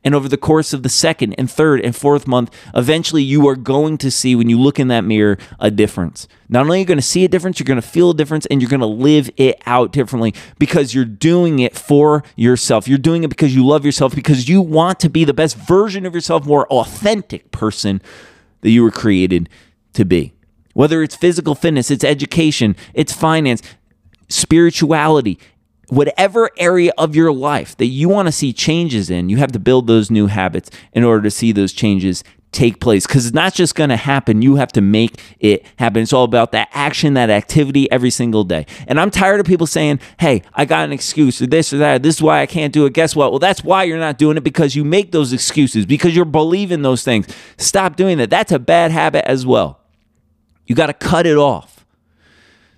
And 0.05 0.15
over 0.15 0.29
the 0.29 0.37
course 0.37 0.73
of 0.73 0.83
the 0.83 0.89
second 0.89 1.35
and 1.35 1.51
third 1.51 1.81
and 1.81 1.95
fourth 1.95 2.27
month, 2.27 2.55
eventually 2.75 3.23
you 3.23 3.47
are 3.49 3.57
going 3.57 3.99
to 3.99 4.11
see, 4.11 4.35
when 4.35 4.49
you 4.49 4.59
look 4.59 4.79
in 4.79 4.89
that 4.89 5.05
mirror, 5.05 5.39
a 5.59 5.71
difference. 5.71 6.29
Not 6.49 6.63
only 6.63 6.79
are 6.79 6.81
you 6.81 6.87
going 6.87 6.99
to 6.99 7.03
see 7.03 7.25
a 7.25 7.29
difference, 7.29 7.59
you're 7.59 7.65
going 7.67 7.81
to 7.81 7.87
feel 7.87 8.11
a 8.11 8.15
difference 8.15 8.47
and 8.47 8.61
you're 8.63 8.71
going 8.71 8.81
to 8.81 8.87
live 8.87 9.31
it 9.37 9.61
out 9.67 9.93
differently 9.93 10.35
because 10.59 10.95
you're 10.95 11.05
doing 11.05 11.59
it 11.59 11.77
for 11.77 12.25
yourself. 12.37 12.89
You're 12.89 12.99
doing 12.99 13.25
it 13.25 13.29
because 13.29 13.55
you 13.55 13.67
love 13.67 13.85
yourself, 13.85 14.15
because 14.15 14.49
you 14.49 14.63
want 14.63 15.01
to 15.01 15.11
be 15.11 15.25
the 15.25 15.35
best 15.35 15.57
version 15.57 16.07
of 16.07 16.15
yourself, 16.15 16.47
more 16.47 16.67
authentic 16.69 17.51
person 17.51 18.01
that 18.63 18.71
you 18.71 18.83
were 18.83 18.91
created 18.91 19.49
to 19.93 20.05
be. 20.05 20.33
Whether 20.75 21.03
it's 21.03 21.17
physical 21.17 21.55
fitness, 21.55 21.91
it's 21.91 22.05
education, 22.05 22.77
it's 22.95 23.13
finance, 23.13 23.63
spirituality, 24.29 25.39
whatever 25.89 26.51
area 26.59 26.93
of 26.99 27.17
your 27.17 27.33
life 27.33 27.77
that 27.79 27.87
you 27.87 28.09
want 28.09 28.27
to 28.27 28.33
see 28.33 28.53
changes 28.53 29.11
in, 29.11 29.29
you 29.29 29.39
have 29.39 29.53
to 29.53 29.59
build 29.59 29.87
those 29.87 30.11
new 30.11 30.27
habits 30.27 30.71
in 30.93 31.05
order 31.05 31.23
to 31.23 31.31
see 31.31 31.53
those 31.53 31.73
changes 31.73 32.23
take 32.51 32.81
place 32.81 33.07
because 33.07 33.27
it's 33.27 33.35
not 33.35 33.53
just 33.53 33.75
going 33.75 33.91
to 33.91 33.97
happen. 33.97 34.41
You 34.41 34.57
have 34.57 34.73
to 34.73 34.81
make 34.81 35.21
it 35.39 35.67
happen. 35.77 36.03
It's 36.03 36.13
all 36.13 36.25
about 36.25 36.53
that 36.53 36.69
action, 36.73 37.15
that 37.15 37.31
activity 37.31 37.91
every 37.93 38.11
single 38.11 38.45
day. 38.45 38.67
And 38.87 38.99
I'm 38.99 39.11
tired 39.11 39.41
of 39.41 39.47
people 39.47 39.67
saying, 39.67 40.01
hey, 40.19 40.43
I 40.55 40.65
got 40.65 40.85
an 40.85 40.93
excuse 40.93 41.43
or 41.43 41.47
this 41.47 41.73
or 41.73 41.79
that. 41.79 42.03
This 42.03 42.17
is 42.17 42.23
why 42.23 42.41
I 42.41 42.47
can't 42.47 42.73
do 42.73 42.87
it. 42.87 42.95
Guess 42.95 43.15
what? 43.15 43.33
Well, 43.33 43.39
that's 43.39 43.63
why 43.63 43.85
you're 43.85 43.99
not 43.99 44.19
doing 44.19 44.37
it 44.37 44.45
because 44.45 44.75
you 44.75 44.85
make 44.85 45.13
those 45.13 45.33
excuses, 45.33 45.85
because 45.85 46.17
you're 46.17 46.25
believing 46.25 46.83
those 46.83 47.05
things. 47.05 47.27
Stop 47.59 47.97
doing 47.97 48.19
that. 48.19 48.31
That's 48.31 48.53
a 48.53 48.59
bad 48.59 48.93
habit 48.93 49.29
as 49.29 49.45
well. 49.45 49.81
You 50.67 50.75
got 50.75 50.87
to 50.87 50.95
cut 50.95 51.27
it 51.27 51.37
off. 51.37 51.87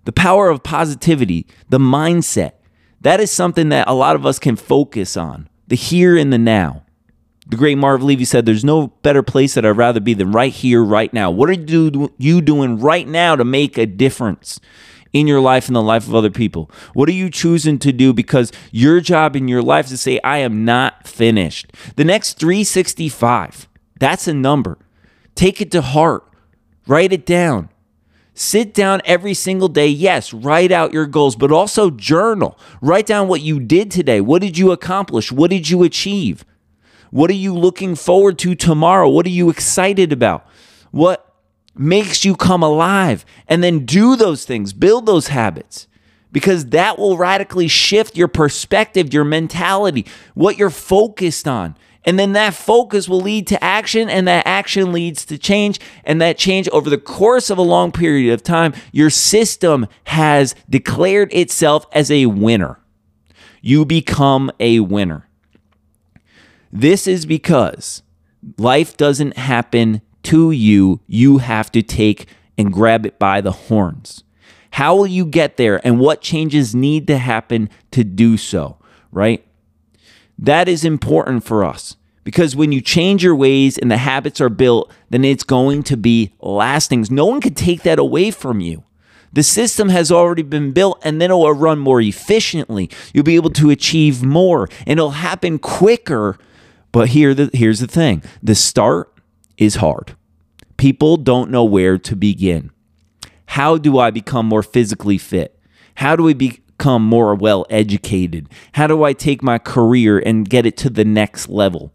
The 0.04 0.12
power 0.12 0.48
of 0.48 0.62
positivity, 0.62 1.46
the 1.68 1.78
mindset, 1.78 2.52
that 3.00 3.20
is 3.20 3.30
something 3.30 3.70
that 3.70 3.88
a 3.88 3.94
lot 3.94 4.16
of 4.16 4.26
us 4.26 4.38
can 4.38 4.56
focus 4.56 5.16
on 5.16 5.48
the 5.68 5.76
here 5.76 6.16
and 6.16 6.32
the 6.32 6.38
now. 6.38 6.84
The 7.46 7.56
great 7.56 7.78
Marv 7.78 8.02
Levy 8.02 8.24
said, 8.24 8.46
There's 8.46 8.64
no 8.64 8.88
better 9.02 9.22
place 9.22 9.54
that 9.54 9.66
I'd 9.66 9.70
rather 9.70 10.00
be 10.00 10.14
than 10.14 10.30
right 10.30 10.52
here, 10.52 10.84
right 10.84 11.12
now. 11.12 11.30
What 11.30 11.50
are 11.50 12.08
you 12.18 12.40
doing 12.40 12.78
right 12.78 13.08
now 13.08 13.34
to 13.36 13.44
make 13.44 13.78
a 13.78 13.86
difference? 13.86 14.60
in 15.12 15.26
your 15.26 15.40
life 15.40 15.66
and 15.66 15.74
the 15.74 15.82
life 15.82 16.06
of 16.06 16.14
other 16.14 16.30
people? 16.30 16.70
What 16.94 17.08
are 17.08 17.12
you 17.12 17.30
choosing 17.30 17.78
to 17.80 17.92
do? 17.92 18.12
Because 18.12 18.52
your 18.70 19.00
job 19.00 19.34
in 19.36 19.48
your 19.48 19.62
life 19.62 19.86
is 19.86 19.90
to 19.90 19.96
say, 19.96 20.20
I 20.22 20.38
am 20.38 20.64
not 20.64 21.06
finished. 21.06 21.72
The 21.96 22.04
next 22.04 22.38
365, 22.38 23.68
that's 23.98 24.28
a 24.28 24.34
number. 24.34 24.78
Take 25.34 25.60
it 25.60 25.70
to 25.72 25.82
heart, 25.82 26.24
write 26.86 27.12
it 27.12 27.26
down. 27.26 27.70
Sit 28.40 28.72
down 28.72 29.02
every 29.04 29.34
single 29.34 29.68
day. 29.68 29.88
Yes, 29.88 30.32
write 30.32 30.72
out 30.72 30.94
your 30.94 31.04
goals, 31.04 31.36
but 31.36 31.52
also 31.52 31.90
journal. 31.90 32.58
Write 32.80 33.04
down 33.04 33.28
what 33.28 33.42
you 33.42 33.60
did 33.60 33.90
today. 33.90 34.22
What 34.22 34.40
did 34.40 34.56
you 34.56 34.72
accomplish? 34.72 35.30
What 35.30 35.50
did 35.50 35.68
you 35.68 35.82
achieve? 35.82 36.46
What 37.10 37.28
are 37.28 37.34
you 37.34 37.52
looking 37.54 37.94
forward 37.94 38.38
to 38.38 38.54
tomorrow? 38.54 39.10
What 39.10 39.26
are 39.26 39.28
you 39.28 39.50
excited 39.50 40.10
about? 40.10 40.46
What 40.90 41.34
makes 41.74 42.24
you 42.24 42.34
come 42.34 42.62
alive 42.62 43.26
and 43.46 43.62
then 43.62 43.84
do 43.84 44.16
those 44.16 44.46
things, 44.46 44.72
build 44.72 45.04
those 45.04 45.26
habits 45.26 45.86
because 46.32 46.70
that 46.70 46.98
will 46.98 47.18
radically 47.18 47.68
shift 47.68 48.16
your 48.16 48.28
perspective, 48.28 49.12
your 49.12 49.24
mentality, 49.24 50.06
what 50.32 50.56
you're 50.56 50.70
focused 50.70 51.46
on. 51.46 51.76
And 52.04 52.18
then 52.18 52.32
that 52.32 52.54
focus 52.54 53.08
will 53.08 53.20
lead 53.20 53.46
to 53.48 53.62
action, 53.62 54.08
and 54.08 54.26
that 54.26 54.46
action 54.46 54.92
leads 54.92 55.24
to 55.26 55.36
change. 55.36 55.78
And 56.04 56.20
that 56.20 56.38
change 56.38 56.68
over 56.70 56.88
the 56.88 56.98
course 56.98 57.50
of 57.50 57.58
a 57.58 57.62
long 57.62 57.92
period 57.92 58.32
of 58.32 58.42
time, 58.42 58.72
your 58.90 59.10
system 59.10 59.86
has 60.04 60.54
declared 60.68 61.32
itself 61.32 61.86
as 61.92 62.10
a 62.10 62.26
winner. 62.26 62.78
You 63.60 63.84
become 63.84 64.50
a 64.58 64.80
winner. 64.80 65.28
This 66.72 67.06
is 67.06 67.26
because 67.26 68.02
life 68.56 68.96
doesn't 68.96 69.36
happen 69.36 70.00
to 70.24 70.50
you, 70.50 71.00
you 71.06 71.38
have 71.38 71.72
to 71.72 71.82
take 71.82 72.26
and 72.56 72.72
grab 72.72 73.06
it 73.06 73.18
by 73.18 73.40
the 73.40 73.52
horns. 73.52 74.22
How 74.72 74.94
will 74.94 75.06
you 75.06 75.26
get 75.26 75.56
there 75.56 75.84
and 75.84 75.98
what 75.98 76.20
changes 76.20 76.74
need 76.74 77.06
to 77.08 77.18
happen 77.18 77.70
to 77.90 78.04
do 78.04 78.36
so, 78.36 78.78
right? 79.10 79.44
That 80.42 80.68
is 80.70 80.86
important 80.86 81.44
for 81.44 81.64
us 81.64 81.96
because 82.24 82.56
when 82.56 82.72
you 82.72 82.80
change 82.80 83.22
your 83.22 83.36
ways 83.36 83.76
and 83.76 83.90
the 83.90 83.98
habits 83.98 84.40
are 84.40 84.48
built, 84.48 84.90
then 85.10 85.22
it's 85.22 85.44
going 85.44 85.82
to 85.84 85.98
be 85.98 86.32
lasting. 86.40 87.04
No 87.10 87.26
one 87.26 87.42
can 87.42 87.52
take 87.52 87.82
that 87.82 87.98
away 87.98 88.30
from 88.30 88.60
you. 88.60 88.82
The 89.34 89.42
system 89.42 89.90
has 89.90 90.10
already 90.10 90.42
been 90.42 90.72
built 90.72 90.98
and 91.04 91.20
then 91.20 91.30
it 91.30 91.34
will 91.34 91.52
run 91.52 91.78
more 91.78 92.00
efficiently. 92.00 92.88
You'll 93.12 93.22
be 93.22 93.36
able 93.36 93.50
to 93.50 93.68
achieve 93.68 94.22
more 94.22 94.66
and 94.86 94.98
it'll 94.98 95.10
happen 95.10 95.58
quicker. 95.58 96.38
But 96.90 97.10
here 97.10 97.34
the, 97.34 97.50
here's 97.52 97.80
the 97.80 97.86
thing 97.86 98.22
the 98.42 98.54
start 98.54 99.12
is 99.58 99.76
hard. 99.76 100.16
People 100.78 101.18
don't 101.18 101.50
know 101.50 101.64
where 101.64 101.98
to 101.98 102.16
begin. 102.16 102.70
How 103.44 103.76
do 103.76 103.98
I 103.98 104.10
become 104.10 104.46
more 104.46 104.62
physically 104.62 105.18
fit? 105.18 105.60
How 105.96 106.16
do 106.16 106.28
I 106.28 106.32
become 106.80 107.02
more 107.02 107.34
well 107.34 107.66
educated? 107.68 108.48
How 108.72 108.86
do 108.86 109.04
I 109.04 109.12
take 109.12 109.42
my 109.42 109.58
career 109.58 110.18
and 110.18 110.48
get 110.48 110.64
it 110.64 110.78
to 110.78 110.88
the 110.88 111.04
next 111.04 111.50
level? 111.50 111.92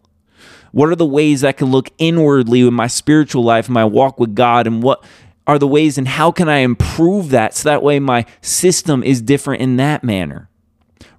What 0.72 0.90
are 0.90 0.96
the 0.96 1.08
ways 1.08 1.44
I 1.44 1.54
can 1.54 1.72
look 1.72 1.90
inwardly 1.98 2.62
in 2.62 2.74
my 2.76 2.86
spiritual 2.86 3.44
life, 3.44 3.68
my 3.68 3.84
walk 3.84 4.20
with 4.20 4.36
God, 4.36 4.68
and 4.68 4.84
what 4.84 5.04
are 5.48 5.58
the 5.58 5.68
ways 5.68 5.98
and 5.98 6.08
how 6.08 6.32
can 6.32 6.48
I 6.50 6.58
improve 6.58 7.30
that 7.30 7.56
so 7.56 7.70
that 7.70 7.82
way 7.82 8.00
my 8.00 8.26
system 8.42 9.04
is 9.04 9.24
different 9.24 9.64
in 9.64 9.78
that 9.78 10.04
manner? 10.04 10.50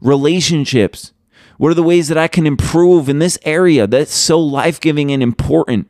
Relationships. 0.00 1.12
What 1.58 1.70
are 1.70 1.74
the 1.74 1.82
ways 1.82 2.06
that 2.06 2.18
I 2.18 2.28
can 2.28 2.46
improve 2.46 3.08
in 3.08 3.18
this 3.18 3.38
area 3.44 3.88
that's 3.88 4.14
so 4.14 4.38
life 4.38 4.78
giving 4.78 5.10
and 5.10 5.22
important? 5.22 5.88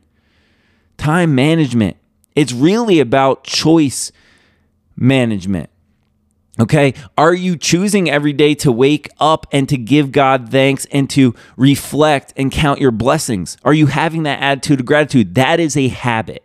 time 0.97 1.35
management. 1.35 1.95
It's 2.35 2.53
really 2.53 2.99
about 2.99 3.43
choice 3.43 4.11
management. 4.95 5.69
Okay. 6.59 6.93
Are 7.17 7.33
you 7.33 7.55
choosing 7.55 8.09
every 8.09 8.33
day 8.33 8.55
to 8.55 8.71
wake 8.71 9.09
up 9.19 9.45
and 9.51 9.69
to 9.69 9.77
give 9.77 10.11
God 10.11 10.49
thanks 10.49 10.87
and 10.91 11.09
to 11.11 11.35
reflect 11.55 12.33
and 12.35 12.51
count 12.51 12.81
your 12.81 12.91
blessings? 12.91 13.57
Are 13.63 13.73
you 13.73 13.87
having 13.87 14.23
that 14.23 14.41
attitude 14.41 14.79
of 14.79 14.85
gratitude? 14.85 15.35
That 15.35 15.59
is 15.59 15.77
a 15.77 15.87
habit. 15.89 16.43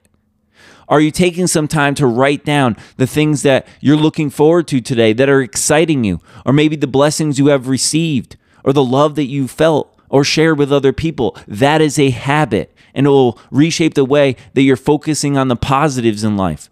Are 0.88 1.00
you 1.00 1.10
taking 1.10 1.46
some 1.46 1.68
time 1.68 1.94
to 1.94 2.06
write 2.06 2.44
down 2.44 2.76
the 2.98 3.06
things 3.06 3.42
that 3.42 3.66
you're 3.80 3.96
looking 3.96 4.28
forward 4.28 4.68
to 4.68 4.80
today 4.82 5.14
that 5.14 5.30
are 5.30 5.40
exciting 5.40 6.04
you? 6.04 6.20
Or 6.44 6.52
maybe 6.52 6.76
the 6.76 6.86
blessings 6.86 7.38
you 7.38 7.46
have 7.46 7.68
received 7.68 8.36
or 8.64 8.74
the 8.74 8.84
love 8.84 9.14
that 9.14 9.24
you 9.24 9.48
felt 9.48 9.98
or 10.10 10.24
shared 10.24 10.58
with 10.58 10.70
other 10.70 10.92
people? 10.92 11.34
That 11.48 11.80
is 11.80 11.98
a 11.98 12.10
habit 12.10 12.74
and 12.94 13.06
it 13.06 13.10
will 13.10 13.38
reshape 13.50 13.94
the 13.94 14.04
way 14.04 14.36
that 14.52 14.62
you're 14.62 14.76
focusing 14.76 15.38
on 15.38 15.48
the 15.48 15.56
positives 15.56 16.24
in 16.24 16.36
life? 16.36 16.68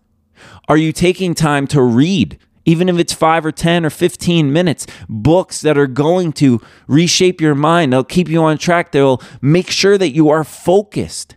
Are 0.68 0.76
you 0.76 0.92
taking 0.92 1.34
time 1.34 1.66
to 1.68 1.82
read, 1.82 2.38
even 2.64 2.88
if 2.88 2.98
it's 2.98 3.12
five 3.12 3.44
or 3.44 3.52
10 3.52 3.84
or 3.84 3.90
15 3.90 4.52
minutes, 4.52 4.86
books 5.08 5.60
that 5.60 5.78
are 5.78 5.86
going 5.86 6.32
to 6.34 6.60
reshape 6.86 7.40
your 7.40 7.54
mind? 7.54 7.92
They'll 7.92 8.04
keep 8.04 8.28
you 8.28 8.42
on 8.42 8.58
track, 8.58 8.92
they'll 8.92 9.22
make 9.40 9.70
sure 9.70 9.98
that 9.98 10.10
you 10.10 10.28
are 10.28 10.44
focused. 10.44 11.36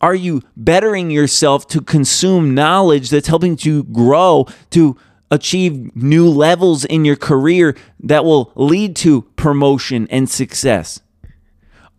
Are 0.00 0.14
you 0.14 0.42
bettering 0.56 1.10
yourself 1.10 1.66
to 1.68 1.82
consume 1.82 2.54
knowledge 2.54 3.10
that's 3.10 3.28
helping 3.28 3.56
to 3.58 3.84
grow, 3.84 4.46
to 4.70 4.96
achieve 5.30 5.94
new 5.94 6.28
levels 6.28 6.84
in 6.86 7.04
your 7.04 7.16
career 7.16 7.76
that 8.00 8.24
will 8.24 8.50
lead 8.54 8.96
to 8.96 9.22
promotion 9.36 10.08
and 10.10 10.28
success? 10.28 11.00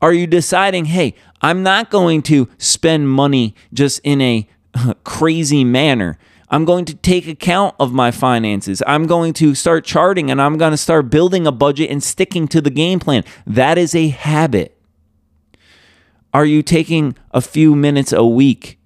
Are 0.02 0.14
you 0.14 0.26
deciding, 0.26 0.86
hey, 0.86 1.14
I'm 1.42 1.62
not 1.62 1.92
going 1.92 2.24
to 2.24 2.50
spend 2.58 3.10
money 3.10 3.56
just 3.72 4.02
in 4.04 4.20
a 4.22 4.50
crazy 5.04 5.64
manner. 5.64 6.18
I'm 6.52 6.66
going 6.66 6.86
to 6.86 6.94
take 6.94 7.28
account 7.28 7.76
of 7.80 7.94
my 7.94 8.12
finances. 8.12 8.84
I'm 8.86 9.08
going 9.08 9.34
to 9.34 9.56
start 9.56 9.86
charting 9.86 10.30
and 10.30 10.40
I'm 10.42 10.58
going 10.58 10.72
to 10.72 10.78
start 10.78 11.10
building 11.10 11.48
a 11.48 11.52
budget 11.52 11.90
and 11.90 12.04
sticking 12.04 12.48
to 12.50 12.62
the 12.62 12.70
game 12.70 13.00
plan. 13.00 13.24
That 13.48 13.78
is 13.78 13.96
a 13.96 14.10
habit. 14.10 14.78
Are 16.34 16.46
you 16.46 16.62
taking 16.62 17.16
a 17.32 17.42
few 17.42 17.76
minutes 17.76 18.12
a 18.12 18.26
week 18.26 18.80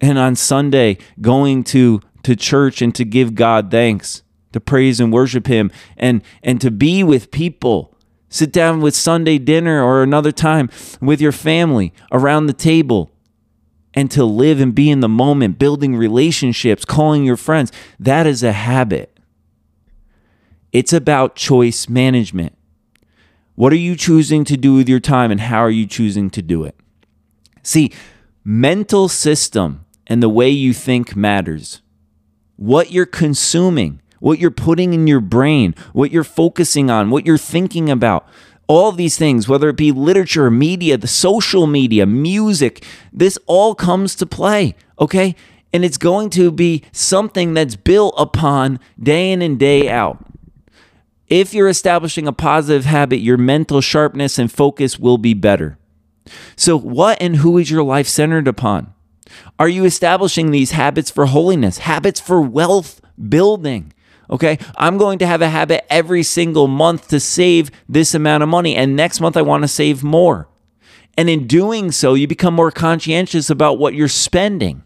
and 0.00 0.18
on 0.18 0.36
Sunday 0.36 0.96
going 1.20 1.64
to 1.64 2.00
to 2.22 2.36
church 2.36 2.80
and 2.80 2.94
to 2.94 3.04
give 3.04 3.34
God 3.34 3.70
thanks, 3.70 4.22
to 4.52 4.60
praise 4.60 5.00
and 5.00 5.12
worship 5.12 5.46
him 5.46 5.70
and 5.96 6.22
and 6.42 6.60
to 6.60 6.70
be 6.70 7.02
with 7.02 7.30
people 7.30 7.90
Sit 8.32 8.52
down 8.52 8.80
with 8.80 8.94
Sunday 8.94 9.38
dinner 9.38 9.82
or 9.82 10.04
another 10.04 10.30
time 10.30 10.70
with 11.00 11.20
your 11.20 11.32
family 11.32 11.92
around 12.12 12.46
the 12.46 12.52
table 12.52 13.10
and 13.94 14.10
to 14.10 14.24
live 14.24 14.60
and 14.60 14.74
be 14.74 14.90
in 14.90 15.00
the 15.00 15.08
moment, 15.08 15.58
building 15.58 15.96
relationships, 15.96 16.84
calling 16.84 17.24
your 17.24 17.36
friends. 17.36 17.72
That 17.98 18.26
is 18.26 18.42
a 18.42 18.52
habit. 18.52 19.18
It's 20.72 20.92
about 20.92 21.34
choice 21.34 21.88
management. 21.88 22.56
What 23.56 23.72
are 23.72 23.76
you 23.76 23.96
choosing 23.96 24.44
to 24.44 24.56
do 24.56 24.74
with 24.74 24.88
your 24.88 25.00
time 25.00 25.30
and 25.30 25.40
how 25.40 25.58
are 25.58 25.70
you 25.70 25.86
choosing 25.86 26.30
to 26.30 26.42
do 26.42 26.64
it? 26.64 26.76
See, 27.62 27.92
mental 28.44 29.08
system 29.08 29.84
and 30.06 30.22
the 30.22 30.28
way 30.28 30.48
you 30.48 30.72
think 30.72 31.16
matters. 31.16 31.82
What 32.56 32.92
you're 32.92 33.06
consuming 33.06 34.00
what 34.20 34.38
you're 34.38 34.50
putting 34.50 34.92
in 34.92 35.06
your 35.06 35.20
brain, 35.20 35.74
what 35.92 36.12
you're 36.12 36.22
focusing 36.22 36.90
on, 36.90 37.10
what 37.10 37.26
you're 37.26 37.38
thinking 37.38 37.90
about. 37.90 38.28
All 38.70 38.92
these 38.92 39.18
things, 39.18 39.48
whether 39.48 39.68
it 39.70 39.76
be 39.76 39.90
literature, 39.90 40.48
media, 40.48 40.96
the 40.96 41.08
social 41.08 41.66
media, 41.66 42.06
music, 42.06 42.84
this 43.12 43.36
all 43.46 43.74
comes 43.74 44.14
to 44.14 44.26
play, 44.26 44.76
okay? 45.00 45.34
And 45.72 45.84
it's 45.84 45.98
going 45.98 46.30
to 46.30 46.52
be 46.52 46.84
something 46.92 47.52
that's 47.52 47.74
built 47.74 48.14
upon 48.16 48.78
day 48.96 49.32
in 49.32 49.42
and 49.42 49.58
day 49.58 49.88
out. 49.88 50.24
If 51.26 51.52
you're 51.52 51.68
establishing 51.68 52.28
a 52.28 52.32
positive 52.32 52.84
habit, 52.84 53.16
your 53.16 53.36
mental 53.36 53.80
sharpness 53.80 54.38
and 54.38 54.52
focus 54.52 55.00
will 55.00 55.18
be 55.18 55.34
better. 55.34 55.76
So, 56.54 56.78
what 56.78 57.20
and 57.20 57.38
who 57.38 57.58
is 57.58 57.72
your 57.72 57.82
life 57.82 58.06
centered 58.06 58.46
upon? 58.46 58.94
Are 59.58 59.68
you 59.68 59.84
establishing 59.84 60.52
these 60.52 60.70
habits 60.70 61.10
for 61.10 61.26
holiness, 61.26 61.78
habits 61.78 62.20
for 62.20 62.40
wealth 62.40 63.00
building? 63.28 63.92
Okay. 64.30 64.58
I'm 64.76 64.96
going 64.96 65.18
to 65.18 65.26
have 65.26 65.42
a 65.42 65.48
habit 65.48 65.84
every 65.92 66.22
single 66.22 66.68
month 66.68 67.08
to 67.08 67.18
save 67.20 67.70
this 67.88 68.14
amount 68.14 68.42
of 68.42 68.48
money. 68.48 68.76
And 68.76 68.94
next 68.94 69.20
month, 69.20 69.36
I 69.36 69.42
want 69.42 69.64
to 69.64 69.68
save 69.68 70.04
more. 70.04 70.48
And 71.16 71.28
in 71.28 71.46
doing 71.46 71.90
so, 71.90 72.14
you 72.14 72.26
become 72.26 72.54
more 72.54 72.70
conscientious 72.70 73.50
about 73.50 73.78
what 73.78 73.94
you're 73.94 74.08
spending 74.08 74.84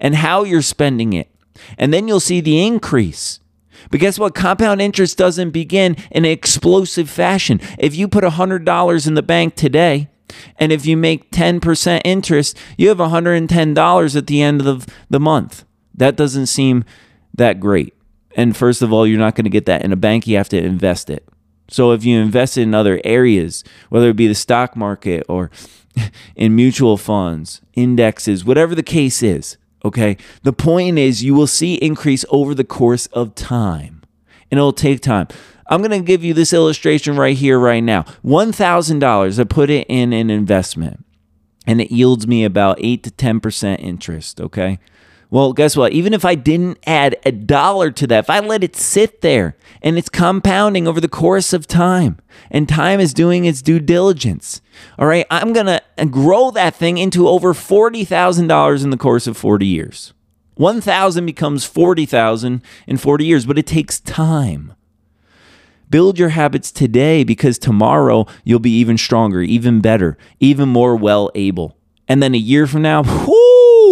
and 0.00 0.16
how 0.16 0.42
you're 0.42 0.62
spending 0.62 1.12
it. 1.12 1.30
And 1.78 1.94
then 1.94 2.08
you'll 2.08 2.20
see 2.20 2.40
the 2.40 2.66
increase. 2.66 3.40
But 3.90 4.00
guess 4.00 4.18
what? 4.18 4.34
Compound 4.34 4.80
interest 4.80 5.16
doesn't 5.16 5.50
begin 5.50 5.96
in 6.10 6.24
an 6.24 6.30
explosive 6.30 7.08
fashion. 7.08 7.60
If 7.78 7.94
you 7.94 8.08
put 8.08 8.24
$100 8.24 9.06
in 9.06 9.14
the 9.14 9.22
bank 9.22 9.54
today, 9.54 10.08
and 10.56 10.72
if 10.72 10.86
you 10.86 10.96
make 10.96 11.30
10% 11.30 12.00
interest, 12.04 12.58
you 12.76 12.88
have 12.88 12.98
$110 12.98 14.16
at 14.16 14.26
the 14.26 14.42
end 14.42 14.66
of 14.66 14.86
the 15.10 15.20
month. 15.20 15.64
That 15.94 16.16
doesn't 16.16 16.46
seem 16.46 16.84
that 17.34 17.60
great. 17.60 17.94
And 18.34 18.56
first 18.56 18.82
of 18.82 18.92
all, 18.92 19.06
you're 19.06 19.18
not 19.18 19.34
going 19.34 19.44
to 19.44 19.50
get 19.50 19.66
that 19.66 19.84
in 19.84 19.92
a 19.92 19.96
bank. 19.96 20.26
You 20.26 20.36
have 20.36 20.48
to 20.50 20.62
invest 20.62 21.10
it. 21.10 21.26
So 21.68 21.92
if 21.92 22.04
you 22.04 22.18
invest 22.18 22.58
in 22.58 22.74
other 22.74 23.00
areas, 23.04 23.64
whether 23.88 24.10
it 24.10 24.16
be 24.16 24.28
the 24.28 24.34
stock 24.34 24.76
market 24.76 25.24
or 25.28 25.50
in 26.36 26.54
mutual 26.54 26.96
funds, 26.96 27.60
indexes, 27.74 28.44
whatever 28.44 28.74
the 28.74 28.82
case 28.82 29.22
is. 29.22 29.56
Okay. 29.84 30.16
The 30.42 30.52
point 30.52 30.98
is, 30.98 31.24
you 31.24 31.34
will 31.34 31.46
see 31.46 31.74
increase 31.74 32.24
over 32.30 32.54
the 32.54 32.64
course 32.64 33.06
of 33.06 33.34
time, 33.34 34.02
and 34.50 34.58
it'll 34.58 34.72
take 34.72 35.00
time. 35.00 35.28
I'm 35.66 35.80
going 35.80 35.90
to 35.90 36.06
give 36.06 36.22
you 36.22 36.34
this 36.34 36.52
illustration 36.52 37.16
right 37.16 37.36
here, 37.36 37.58
right 37.58 37.82
now. 37.82 38.02
$1,000, 38.24 39.38
I 39.38 39.44
put 39.44 39.70
it 39.70 39.86
in 39.88 40.12
an 40.12 40.30
investment, 40.30 41.04
and 41.66 41.80
it 41.80 41.90
yields 41.90 42.26
me 42.26 42.44
about 42.44 42.76
8 42.80 43.02
to 43.04 43.10
10% 43.10 43.80
interest. 43.80 44.40
Okay. 44.40 44.78
Well, 45.32 45.54
guess 45.54 45.78
what? 45.78 45.94
Even 45.94 46.12
if 46.12 46.26
I 46.26 46.34
didn't 46.34 46.76
add 46.86 47.16
a 47.24 47.32
dollar 47.32 47.90
to 47.90 48.06
that, 48.08 48.18
if 48.18 48.28
I 48.28 48.40
let 48.40 48.62
it 48.62 48.76
sit 48.76 49.22
there 49.22 49.56
and 49.80 49.96
it's 49.96 50.10
compounding 50.10 50.86
over 50.86 51.00
the 51.00 51.08
course 51.08 51.54
of 51.54 51.66
time 51.66 52.18
and 52.50 52.68
time 52.68 53.00
is 53.00 53.14
doing 53.14 53.46
its 53.46 53.62
due 53.62 53.80
diligence, 53.80 54.60
all 54.98 55.06
right, 55.06 55.24
I'm 55.30 55.54
going 55.54 55.64
to 55.64 55.80
grow 56.04 56.50
that 56.50 56.74
thing 56.74 56.98
into 56.98 57.26
over 57.26 57.54
$40,000 57.54 58.84
in 58.84 58.90
the 58.90 58.98
course 58.98 59.26
of 59.26 59.38
40 59.38 59.64
years. 59.64 60.12
1,000 60.56 61.24
becomes 61.24 61.64
40,000 61.64 62.60
in 62.86 62.96
40 62.98 63.24
years, 63.24 63.46
but 63.46 63.56
it 63.56 63.66
takes 63.66 64.00
time. 64.00 64.74
Build 65.88 66.18
your 66.18 66.28
habits 66.28 66.70
today 66.70 67.24
because 67.24 67.58
tomorrow 67.58 68.26
you'll 68.44 68.58
be 68.58 68.76
even 68.76 68.98
stronger, 68.98 69.40
even 69.40 69.80
better, 69.80 70.18
even 70.40 70.68
more 70.68 70.94
well 70.94 71.30
able. 71.34 71.78
And 72.06 72.22
then 72.22 72.34
a 72.34 72.38
year 72.38 72.66
from 72.66 72.82
now, 72.82 73.02
whoo, 73.02 73.41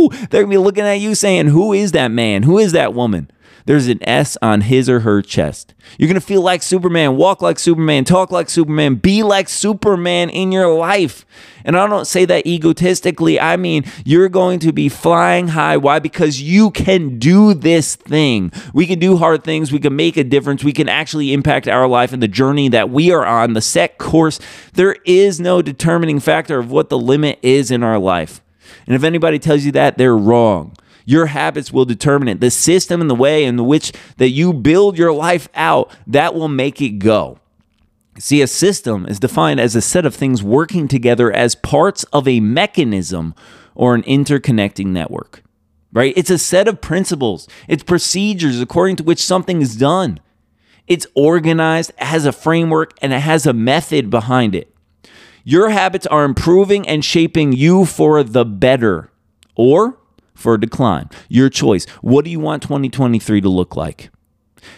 they're 0.08 0.42
to 0.42 0.48
be 0.48 0.58
looking 0.58 0.84
at 0.84 0.94
you 0.94 1.14
saying, 1.14 1.48
Who 1.48 1.72
is 1.72 1.92
that 1.92 2.10
man? 2.10 2.42
Who 2.42 2.58
is 2.58 2.72
that 2.72 2.94
woman? 2.94 3.30
There's 3.66 3.88
an 3.88 4.02
S 4.02 4.36
on 4.42 4.62
his 4.62 4.88
or 4.88 5.00
her 5.00 5.22
chest. 5.22 5.74
You're 5.98 6.12
to 6.12 6.20
feel 6.20 6.42
like 6.42 6.62
Superman, 6.62 7.16
walk 7.16 7.42
like 7.42 7.58
Superman, 7.58 8.04
talk 8.04 8.30
like 8.30 8.48
Superman, 8.48 8.96
be 8.96 9.22
like 9.22 9.48
Superman 9.48 10.30
in 10.30 10.50
your 10.50 10.74
life. 10.74 11.26
And 11.64 11.76
I 11.76 11.86
don't 11.86 12.06
say 12.06 12.24
that 12.24 12.46
egotistically. 12.46 13.38
I 13.38 13.56
mean, 13.56 13.84
you're 14.04 14.28
going 14.28 14.60
to 14.60 14.72
be 14.72 14.88
flying 14.88 15.48
high. 15.48 15.76
Why? 15.76 15.98
Because 15.98 16.40
you 16.40 16.70
can 16.70 17.18
do 17.18 17.54
this 17.54 17.96
thing. 17.96 18.50
We 18.72 18.86
can 18.86 18.98
do 18.98 19.16
hard 19.16 19.44
things. 19.44 19.70
We 19.70 19.78
can 19.78 19.94
make 19.94 20.16
a 20.16 20.24
difference. 20.24 20.64
We 20.64 20.72
can 20.72 20.88
actually 20.88 21.32
impact 21.32 21.68
our 21.68 21.86
life 21.86 22.12
and 22.12 22.22
the 22.22 22.28
journey 22.28 22.68
that 22.70 22.90
we 22.90 23.12
are 23.12 23.26
on, 23.26 23.52
the 23.52 23.60
set 23.60 23.98
course. 23.98 24.40
There 24.72 24.96
is 25.04 25.38
no 25.38 25.60
determining 25.60 26.18
factor 26.18 26.58
of 26.58 26.70
what 26.70 26.88
the 26.88 26.98
limit 26.98 27.38
is 27.42 27.70
in 27.70 27.82
our 27.82 27.98
life. 27.98 28.40
And 28.86 28.94
if 28.94 29.04
anybody 29.04 29.38
tells 29.38 29.64
you 29.64 29.72
that, 29.72 29.98
they're 29.98 30.16
wrong. 30.16 30.76
Your 31.04 31.26
habits 31.26 31.72
will 31.72 31.84
determine 31.84 32.28
it. 32.28 32.40
The 32.40 32.50
system 32.50 33.00
and 33.00 33.10
the 33.10 33.14
way 33.14 33.44
in 33.44 33.64
which 33.66 33.92
that 34.18 34.28
you 34.30 34.52
build 34.52 34.98
your 34.98 35.12
life 35.12 35.48
out, 35.54 35.90
that 36.06 36.34
will 36.34 36.48
make 36.48 36.80
it 36.80 36.98
go. 36.98 37.38
See, 38.18 38.42
a 38.42 38.46
system 38.46 39.06
is 39.06 39.18
defined 39.18 39.60
as 39.60 39.74
a 39.74 39.80
set 39.80 40.04
of 40.04 40.14
things 40.14 40.42
working 40.42 40.88
together 40.88 41.32
as 41.32 41.54
parts 41.54 42.04
of 42.12 42.28
a 42.28 42.40
mechanism 42.40 43.34
or 43.74 43.94
an 43.94 44.02
interconnecting 44.02 44.88
network, 44.88 45.42
right? 45.92 46.12
It's 46.16 46.30
a 46.30 46.36
set 46.36 46.68
of 46.68 46.80
principles, 46.80 47.48
it's 47.66 47.82
procedures 47.82 48.60
according 48.60 48.96
to 48.96 49.04
which 49.04 49.24
something 49.24 49.62
is 49.62 49.74
done. 49.76 50.20
It's 50.86 51.06
organized, 51.14 51.90
it 51.90 52.04
has 52.04 52.26
a 52.26 52.32
framework, 52.32 52.98
and 53.00 53.12
it 53.12 53.20
has 53.20 53.46
a 53.46 53.52
method 53.52 54.10
behind 54.10 54.54
it. 54.54 54.74
Your 55.44 55.70
habits 55.70 56.06
are 56.06 56.24
improving 56.24 56.86
and 56.86 57.04
shaping 57.04 57.52
you 57.52 57.84
for 57.84 58.22
the 58.22 58.44
better 58.44 59.10
or 59.54 59.98
for 60.34 60.56
decline. 60.58 61.08
Your 61.28 61.48
choice. 61.48 61.86
What 62.00 62.24
do 62.24 62.30
you 62.30 62.40
want 62.40 62.62
2023 62.62 63.40
to 63.42 63.48
look 63.48 63.76
like? 63.76 64.10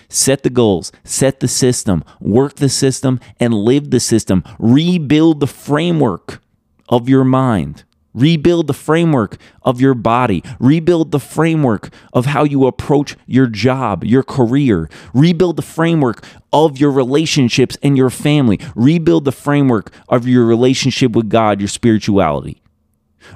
Set 0.08 0.42
the 0.42 0.50
goals, 0.50 0.92
set 1.04 1.40
the 1.40 1.48
system, 1.48 2.04
work 2.20 2.56
the 2.56 2.68
system, 2.68 3.18
and 3.40 3.54
live 3.54 3.90
the 3.90 4.00
system. 4.00 4.44
Rebuild 4.58 5.40
the 5.40 5.46
framework 5.46 6.40
of 6.88 7.08
your 7.08 7.24
mind. 7.24 7.84
Rebuild 8.14 8.66
the 8.66 8.74
framework 8.74 9.38
of 9.62 9.80
your 9.80 9.94
body. 9.94 10.42
Rebuild 10.58 11.10
the 11.10 11.20
framework 11.20 11.92
of 12.12 12.26
how 12.26 12.44
you 12.44 12.66
approach 12.66 13.16
your 13.26 13.46
job, 13.46 14.04
your 14.04 14.22
career. 14.22 14.90
Rebuild 15.14 15.56
the 15.56 15.62
framework 15.62 16.24
of 16.52 16.78
your 16.78 16.90
relationships 16.90 17.78
and 17.82 17.96
your 17.96 18.10
family. 18.10 18.60
Rebuild 18.74 19.24
the 19.24 19.32
framework 19.32 19.92
of 20.08 20.26
your 20.26 20.44
relationship 20.44 21.12
with 21.12 21.30
God, 21.30 21.60
your 21.60 21.68
spirituality. 21.68 22.62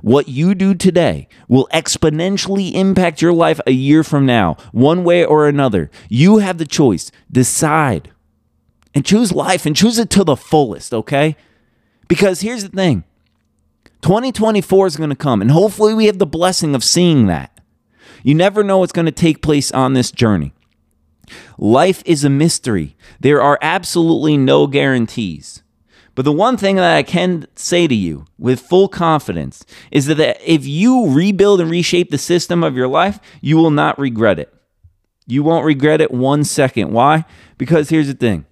What 0.02 0.28
you 0.28 0.54
do 0.54 0.74
today 0.74 1.28
will 1.48 1.68
exponentially 1.72 2.74
impact 2.74 3.22
your 3.22 3.32
life 3.32 3.60
a 3.66 3.72
year 3.72 4.02
from 4.02 4.26
now, 4.26 4.56
one 4.72 5.04
way 5.04 5.24
or 5.24 5.48
another. 5.48 5.90
You 6.08 6.38
have 6.38 6.58
the 6.58 6.66
choice. 6.66 7.10
Decide 7.30 8.10
and 8.94 9.04
choose 9.04 9.32
life 9.32 9.66
and 9.66 9.76
choose 9.76 9.98
it 9.98 10.10
to 10.10 10.24
the 10.24 10.36
fullest, 10.36 10.92
okay? 10.92 11.36
Because 12.08 12.40
here's 12.40 12.62
the 12.62 12.68
thing 12.68 13.04
2024 14.06 14.86
is 14.86 14.96
going 14.96 15.10
to 15.10 15.16
come, 15.16 15.42
and 15.42 15.50
hopefully 15.50 15.92
we 15.92 16.06
have 16.06 16.20
the 16.20 16.24
blessing 16.24 16.76
of 16.76 16.84
seeing 16.84 17.26
that. 17.26 17.60
You 18.22 18.36
never 18.36 18.62
know 18.62 18.78
what's 18.78 18.92
going 18.92 19.06
to 19.06 19.10
take 19.10 19.42
place 19.42 19.72
on 19.72 19.94
this 19.94 20.12
journey. 20.12 20.54
Life 21.58 22.04
is 22.06 22.22
a 22.22 22.30
mystery. 22.30 22.96
There 23.18 23.42
are 23.42 23.58
absolutely 23.60 24.36
no 24.36 24.68
guarantees. 24.68 25.64
But 26.14 26.24
the 26.24 26.30
one 26.30 26.56
thing 26.56 26.76
that 26.76 26.96
I 26.96 27.02
can 27.02 27.48
say 27.56 27.88
to 27.88 27.94
you 27.96 28.26
with 28.38 28.60
full 28.60 28.86
confidence 28.86 29.66
is 29.90 30.06
that 30.06 30.40
if 30.40 30.64
you 30.64 31.10
rebuild 31.10 31.60
and 31.60 31.68
reshape 31.68 32.12
the 32.12 32.16
system 32.16 32.62
of 32.62 32.76
your 32.76 32.86
life, 32.86 33.18
you 33.40 33.56
will 33.56 33.72
not 33.72 33.98
regret 33.98 34.38
it. 34.38 34.54
You 35.26 35.42
won't 35.42 35.66
regret 35.66 36.00
it 36.00 36.12
one 36.12 36.44
second. 36.44 36.92
Why? 36.92 37.24
Because 37.58 37.88
here's 37.88 38.06
the 38.06 38.14
thing 38.14 38.46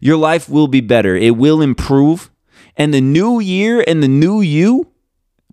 your 0.00 0.16
life 0.16 0.48
will 0.48 0.66
be 0.66 0.80
better, 0.80 1.14
it 1.14 1.36
will 1.36 1.62
improve. 1.62 2.29
And 2.80 2.94
the 2.94 3.02
new 3.02 3.40
year 3.40 3.84
and 3.86 4.02
the 4.02 4.08
new 4.08 4.40
you 4.40 4.90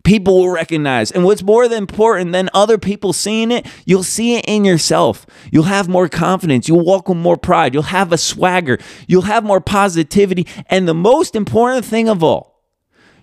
people 0.05 0.37
will 0.37 0.49
recognize. 0.49 1.11
And 1.11 1.25
what's 1.25 1.43
more 1.43 1.65
important 1.65 2.31
than 2.31 2.49
other 2.53 2.77
people 2.77 3.11
seeing 3.11 3.51
it, 3.51 3.67
you'll 3.85 4.03
see 4.03 4.37
it 4.37 4.45
in 4.47 4.63
yourself. 4.63 5.25
You'll 5.51 5.63
have 5.63 5.89
more 5.89 6.07
confidence. 6.07 6.69
You'll 6.69 6.85
walk 6.85 7.09
with 7.09 7.17
more 7.17 7.35
pride. 7.35 7.73
You'll 7.73 7.83
have 7.83 8.13
a 8.13 8.17
swagger. 8.17 8.79
You'll 9.09 9.23
have 9.23 9.43
more 9.43 9.59
positivity. 9.59 10.47
And 10.67 10.87
the 10.87 10.93
most 10.93 11.35
important 11.35 11.83
thing 11.83 12.07
of 12.07 12.23
all, 12.23 12.63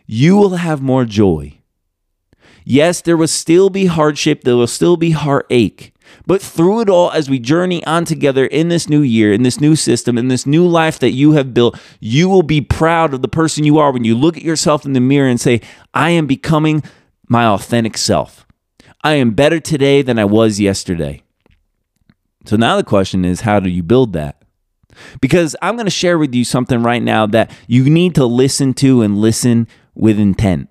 you 0.06 0.36
will 0.36 0.56
have 0.56 0.82
more 0.82 1.06
joy. 1.06 1.58
Yes, 2.64 3.00
there 3.02 3.16
will 3.16 3.28
still 3.28 3.70
be 3.70 3.86
hardship, 3.86 4.42
there 4.42 4.56
will 4.56 4.66
still 4.66 4.96
be 4.96 5.10
heartache. 5.10 5.94
But 6.26 6.40
through 6.40 6.80
it 6.80 6.88
all, 6.88 7.10
as 7.10 7.28
we 7.28 7.38
journey 7.38 7.84
on 7.84 8.04
together 8.04 8.46
in 8.46 8.68
this 8.68 8.88
new 8.88 9.02
year, 9.02 9.32
in 9.32 9.42
this 9.42 9.60
new 9.60 9.76
system, 9.76 10.16
in 10.16 10.28
this 10.28 10.46
new 10.46 10.66
life 10.66 10.98
that 11.00 11.10
you 11.10 11.32
have 11.32 11.52
built, 11.52 11.78
you 12.00 12.28
will 12.28 12.42
be 12.42 12.60
proud 12.60 13.12
of 13.12 13.22
the 13.22 13.28
person 13.28 13.64
you 13.64 13.78
are 13.78 13.92
when 13.92 14.04
you 14.04 14.14
look 14.14 14.36
at 14.36 14.42
yourself 14.42 14.84
in 14.86 14.92
the 14.92 15.00
mirror 15.00 15.28
and 15.28 15.40
say, 15.40 15.60
I 15.92 16.10
am 16.10 16.26
becoming 16.26 16.82
my 17.28 17.46
authentic 17.46 17.98
self. 17.98 18.46
I 19.02 19.14
am 19.14 19.32
better 19.32 19.60
today 19.60 20.02
than 20.02 20.18
I 20.18 20.24
was 20.24 20.60
yesterday. 20.60 21.22
So 22.46 22.56
now 22.56 22.76
the 22.76 22.84
question 22.84 23.24
is, 23.24 23.42
how 23.42 23.60
do 23.60 23.68
you 23.68 23.82
build 23.82 24.12
that? 24.14 24.42
Because 25.20 25.56
I'm 25.60 25.76
going 25.76 25.86
to 25.86 25.90
share 25.90 26.18
with 26.18 26.34
you 26.34 26.44
something 26.44 26.82
right 26.82 27.02
now 27.02 27.26
that 27.26 27.50
you 27.66 27.90
need 27.90 28.14
to 28.14 28.24
listen 28.24 28.74
to 28.74 29.02
and 29.02 29.18
listen 29.18 29.66
with 29.94 30.18
intent. 30.18 30.68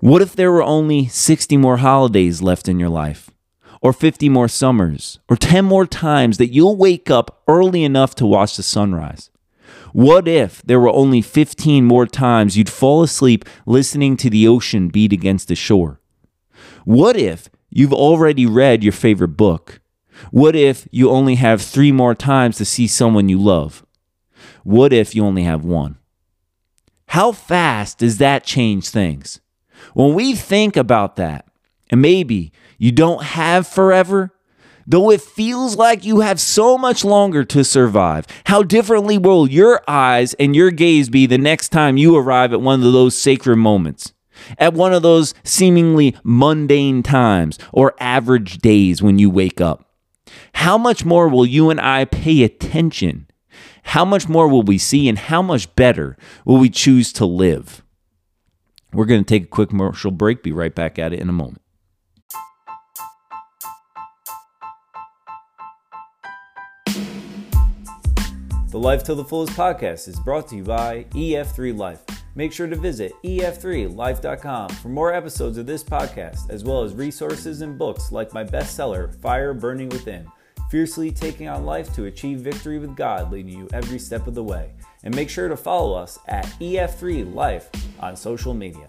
What 0.00 0.22
if 0.22 0.34
there 0.34 0.50
were 0.50 0.62
only 0.62 1.06
60 1.06 1.56
more 1.56 1.78
holidays 1.78 2.42
left 2.42 2.68
in 2.68 2.80
your 2.80 2.88
life? 2.88 3.30
or 3.80 3.92
50 3.92 4.28
more 4.28 4.48
summers, 4.48 5.18
or 5.28 5.36
10 5.36 5.64
more 5.64 5.86
times 5.86 6.38
that 6.38 6.52
you'll 6.52 6.76
wake 6.76 7.10
up 7.10 7.42
early 7.48 7.82
enough 7.82 8.14
to 8.16 8.26
watch 8.26 8.56
the 8.56 8.62
sunrise? 8.62 9.30
What 9.92 10.28
if 10.28 10.62
there 10.62 10.78
were 10.80 10.90
only 10.90 11.22
15 11.22 11.84
more 11.84 12.06
times 12.06 12.56
you'd 12.56 12.70
fall 12.70 13.02
asleep 13.02 13.44
listening 13.66 14.16
to 14.18 14.30
the 14.30 14.46
ocean 14.46 14.88
beat 14.88 15.12
against 15.12 15.48
the 15.48 15.56
shore? 15.56 16.00
What 16.84 17.16
if 17.16 17.48
you've 17.70 17.92
already 17.92 18.46
read 18.46 18.82
your 18.82 18.92
favorite 18.92 19.36
book? 19.36 19.80
What 20.30 20.54
if 20.54 20.86
you 20.90 21.10
only 21.10 21.36
have 21.36 21.62
three 21.62 21.92
more 21.92 22.14
times 22.14 22.58
to 22.58 22.64
see 22.64 22.86
someone 22.86 23.28
you 23.28 23.40
love? 23.40 23.84
What 24.62 24.92
if 24.92 25.14
you 25.14 25.24
only 25.24 25.44
have 25.44 25.64
one? 25.64 25.96
How 27.08 27.32
fast 27.32 27.98
does 27.98 28.18
that 28.18 28.44
change 28.44 28.90
things? 28.90 29.40
When 29.94 30.14
we 30.14 30.34
think 30.34 30.76
about 30.76 31.16
that, 31.16 31.46
and 31.90 32.00
maybe 32.00 32.52
you 32.78 32.92
don't 32.92 33.22
have 33.22 33.66
forever, 33.66 34.32
though 34.86 35.10
it 35.10 35.20
feels 35.20 35.76
like 35.76 36.04
you 36.04 36.20
have 36.20 36.40
so 36.40 36.78
much 36.78 37.04
longer 37.04 37.44
to 37.44 37.64
survive. 37.64 38.26
How 38.44 38.62
differently 38.62 39.18
will 39.18 39.48
your 39.48 39.82
eyes 39.86 40.34
and 40.34 40.54
your 40.54 40.70
gaze 40.70 41.08
be 41.08 41.26
the 41.26 41.38
next 41.38 41.68
time 41.68 41.96
you 41.96 42.16
arrive 42.16 42.52
at 42.52 42.60
one 42.60 42.82
of 42.82 42.92
those 42.92 43.16
sacred 43.16 43.56
moments? 43.56 44.12
At 44.58 44.74
one 44.74 44.92
of 44.92 45.02
those 45.02 45.34
seemingly 45.44 46.16
mundane 46.24 47.02
times 47.02 47.58
or 47.72 47.94
average 48.00 48.58
days 48.58 49.02
when 49.02 49.18
you 49.18 49.30
wake 49.30 49.60
up? 49.60 49.84
How 50.54 50.78
much 50.78 51.04
more 51.04 51.28
will 51.28 51.46
you 51.46 51.70
and 51.70 51.80
I 51.80 52.04
pay 52.04 52.42
attention? 52.42 53.26
How 53.82 54.04
much 54.04 54.28
more 54.28 54.48
will 54.48 54.62
we 54.62 54.78
see 54.78 55.08
and 55.08 55.18
how 55.18 55.42
much 55.42 55.74
better 55.74 56.16
will 56.44 56.58
we 56.58 56.70
choose 56.70 57.12
to 57.14 57.26
live? 57.26 57.82
We're 58.92 59.04
going 59.04 59.24
to 59.24 59.28
take 59.28 59.44
a 59.44 59.46
quick 59.46 59.70
commercial 59.70 60.10
break, 60.10 60.42
be 60.42 60.52
right 60.52 60.74
back 60.74 60.98
at 60.98 61.12
it 61.12 61.20
in 61.20 61.28
a 61.28 61.32
moment. 61.32 61.62
The 68.70 68.78
Life 68.78 69.02
to 69.04 69.14
the 69.14 69.24
Fullest 69.24 69.52
podcast 69.54 70.06
is 70.06 70.18
brought 70.20 70.48
to 70.48 70.56
you 70.56 70.62
by 70.62 71.04
EF3 71.10 71.76
Life. 71.76 72.02
Make 72.36 72.52
sure 72.52 72.68
to 72.68 72.76
visit 72.76 73.12
ef3life.com 73.24 74.68
for 74.70 74.88
more 74.88 75.12
episodes 75.12 75.58
of 75.58 75.66
this 75.66 75.82
podcast, 75.82 76.50
as 76.50 76.62
well 76.62 76.82
as 76.82 76.94
resources 76.94 77.62
and 77.62 77.76
books 77.76 78.12
like 78.12 78.32
my 78.32 78.44
bestseller, 78.44 79.12
Fire 79.16 79.52
Burning 79.54 79.88
Within 79.88 80.26
Fiercely 80.70 81.10
Taking 81.10 81.48
on 81.48 81.66
Life 81.66 81.92
to 81.96 82.04
Achieve 82.04 82.38
Victory 82.38 82.78
with 82.78 82.94
God, 82.94 83.32
leading 83.32 83.58
you 83.58 83.68
every 83.72 83.98
step 83.98 84.28
of 84.28 84.36
the 84.36 84.44
way. 84.44 84.70
And 85.02 85.14
make 85.14 85.30
sure 85.30 85.48
to 85.48 85.56
follow 85.56 85.94
us 85.94 86.18
at 86.28 86.44
EF3Life 86.60 87.66
on 88.00 88.16
social 88.16 88.54
media. 88.54 88.88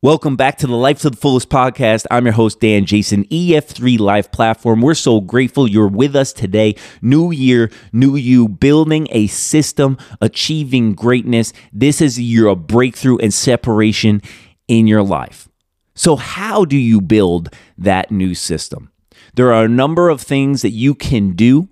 Welcome 0.00 0.36
back 0.36 0.58
to 0.58 0.68
the 0.68 0.76
Life 0.76 1.00
to 1.00 1.10
the 1.10 1.16
Fullest 1.16 1.50
podcast. 1.50 2.06
I'm 2.08 2.24
your 2.24 2.32
host, 2.32 2.60
Dan 2.60 2.84
Jason, 2.84 3.24
EF3 3.24 3.98
Life 3.98 4.30
Platform. 4.30 4.80
We're 4.80 4.94
so 4.94 5.20
grateful 5.20 5.68
you're 5.68 5.88
with 5.88 6.14
us 6.14 6.32
today. 6.32 6.76
New 7.02 7.32
year, 7.32 7.70
new 7.92 8.14
you, 8.14 8.48
building 8.48 9.08
a 9.10 9.26
system, 9.26 9.98
achieving 10.20 10.94
greatness. 10.94 11.52
This 11.72 12.00
is 12.00 12.20
your 12.20 12.54
breakthrough 12.54 13.18
and 13.18 13.34
separation 13.34 14.22
in 14.68 14.86
your 14.86 15.02
life. 15.02 15.48
So, 15.96 16.14
how 16.14 16.64
do 16.64 16.76
you 16.76 17.00
build 17.00 17.52
that 17.76 18.12
new 18.12 18.36
system? 18.36 18.92
There 19.38 19.52
are 19.52 19.66
a 19.66 19.68
number 19.68 20.08
of 20.08 20.20
things 20.20 20.62
that 20.62 20.72
you 20.72 20.96
can 20.96 21.36
do 21.36 21.68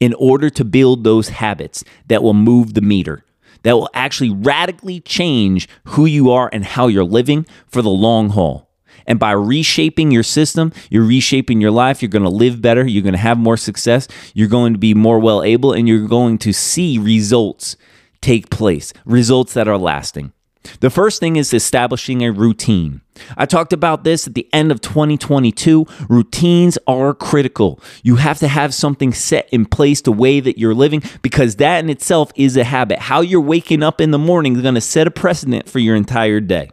in 0.00 0.14
order 0.14 0.48
to 0.48 0.64
build 0.64 1.04
those 1.04 1.28
habits 1.28 1.84
that 2.06 2.22
will 2.22 2.32
move 2.32 2.72
the 2.72 2.80
meter 2.80 3.26
that 3.62 3.74
will 3.74 3.90
actually 3.92 4.30
radically 4.30 5.00
change 5.00 5.68
who 5.88 6.06
you 6.06 6.30
are 6.30 6.48
and 6.50 6.64
how 6.64 6.86
you're 6.86 7.04
living 7.04 7.44
for 7.66 7.82
the 7.82 7.90
long 7.90 8.30
haul. 8.30 8.70
And 9.06 9.18
by 9.18 9.32
reshaping 9.32 10.10
your 10.10 10.22
system, 10.22 10.72
you're 10.88 11.04
reshaping 11.04 11.60
your 11.60 11.70
life. 11.70 12.00
You're 12.00 12.08
going 12.08 12.22
to 12.22 12.30
live 12.30 12.62
better. 12.62 12.86
You're 12.86 13.02
going 13.02 13.12
to 13.12 13.18
have 13.18 13.36
more 13.36 13.58
success. 13.58 14.08
You're 14.32 14.48
going 14.48 14.72
to 14.72 14.78
be 14.78 14.94
more 14.94 15.18
well 15.18 15.42
able, 15.42 15.74
and 15.74 15.86
you're 15.86 16.08
going 16.08 16.38
to 16.38 16.54
see 16.54 16.96
results 16.96 17.76
take 18.22 18.48
place, 18.48 18.94
results 19.04 19.52
that 19.52 19.68
are 19.68 19.76
lasting. 19.76 20.32
The 20.80 20.90
first 20.90 21.20
thing 21.20 21.36
is 21.36 21.52
establishing 21.52 22.22
a 22.22 22.32
routine. 22.32 23.00
I 23.36 23.46
talked 23.46 23.72
about 23.72 24.04
this 24.04 24.26
at 24.26 24.34
the 24.34 24.48
end 24.52 24.70
of 24.70 24.80
2022. 24.80 25.86
Routines 26.08 26.78
are 26.86 27.14
critical. 27.14 27.80
You 28.02 28.16
have 28.16 28.38
to 28.38 28.48
have 28.48 28.74
something 28.74 29.12
set 29.12 29.48
in 29.50 29.66
place 29.66 30.00
the 30.00 30.12
way 30.12 30.40
that 30.40 30.58
you're 30.58 30.74
living 30.74 31.02
because 31.22 31.56
that 31.56 31.82
in 31.82 31.90
itself 31.90 32.30
is 32.34 32.56
a 32.56 32.64
habit. 32.64 32.98
How 32.98 33.20
you're 33.20 33.40
waking 33.40 33.82
up 33.82 34.00
in 34.00 34.10
the 34.10 34.18
morning 34.18 34.56
is 34.56 34.62
going 34.62 34.74
to 34.74 34.80
set 34.80 35.06
a 35.06 35.10
precedent 35.10 35.68
for 35.68 35.78
your 35.78 35.96
entire 35.96 36.40
day 36.40 36.70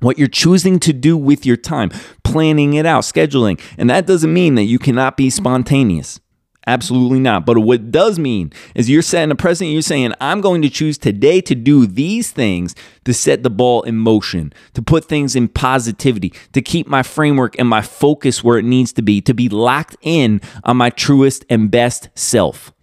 what 0.00 0.18
you're 0.18 0.28
choosing 0.28 0.78
to 0.78 0.92
do 0.92 1.16
with 1.16 1.46
your 1.46 1.56
time, 1.56 1.90
planning 2.22 2.74
it 2.74 2.84
out, 2.84 3.04
scheduling. 3.04 3.58
And 3.78 3.88
that 3.88 4.06
doesn't 4.06 4.32
mean 4.32 4.54
that 4.56 4.64
you 4.64 4.78
cannot 4.78 5.16
be 5.16 5.30
spontaneous. 5.30 6.20
Absolutely 6.66 7.20
not. 7.20 7.44
But 7.44 7.58
what 7.58 7.90
does 7.90 8.18
mean 8.18 8.52
is 8.74 8.88
you're 8.88 9.02
setting 9.02 9.30
a 9.30 9.36
precedent. 9.36 9.72
You're 9.72 9.82
saying, 9.82 10.14
I'm 10.20 10.40
going 10.40 10.62
to 10.62 10.70
choose 10.70 10.96
today 10.96 11.40
to 11.42 11.54
do 11.54 11.86
these 11.86 12.30
things 12.30 12.74
to 13.04 13.12
set 13.12 13.42
the 13.42 13.50
ball 13.50 13.82
in 13.82 13.96
motion, 13.96 14.52
to 14.72 14.82
put 14.82 15.04
things 15.04 15.36
in 15.36 15.48
positivity, 15.48 16.32
to 16.52 16.62
keep 16.62 16.86
my 16.86 17.02
framework 17.02 17.58
and 17.58 17.68
my 17.68 17.82
focus 17.82 18.42
where 18.42 18.58
it 18.58 18.64
needs 18.64 18.92
to 18.94 19.02
be, 19.02 19.20
to 19.20 19.34
be 19.34 19.48
locked 19.48 19.96
in 20.00 20.40
on 20.64 20.76
my 20.76 20.90
truest 20.90 21.44
and 21.50 21.70
best 21.70 22.08
self. 22.14 22.73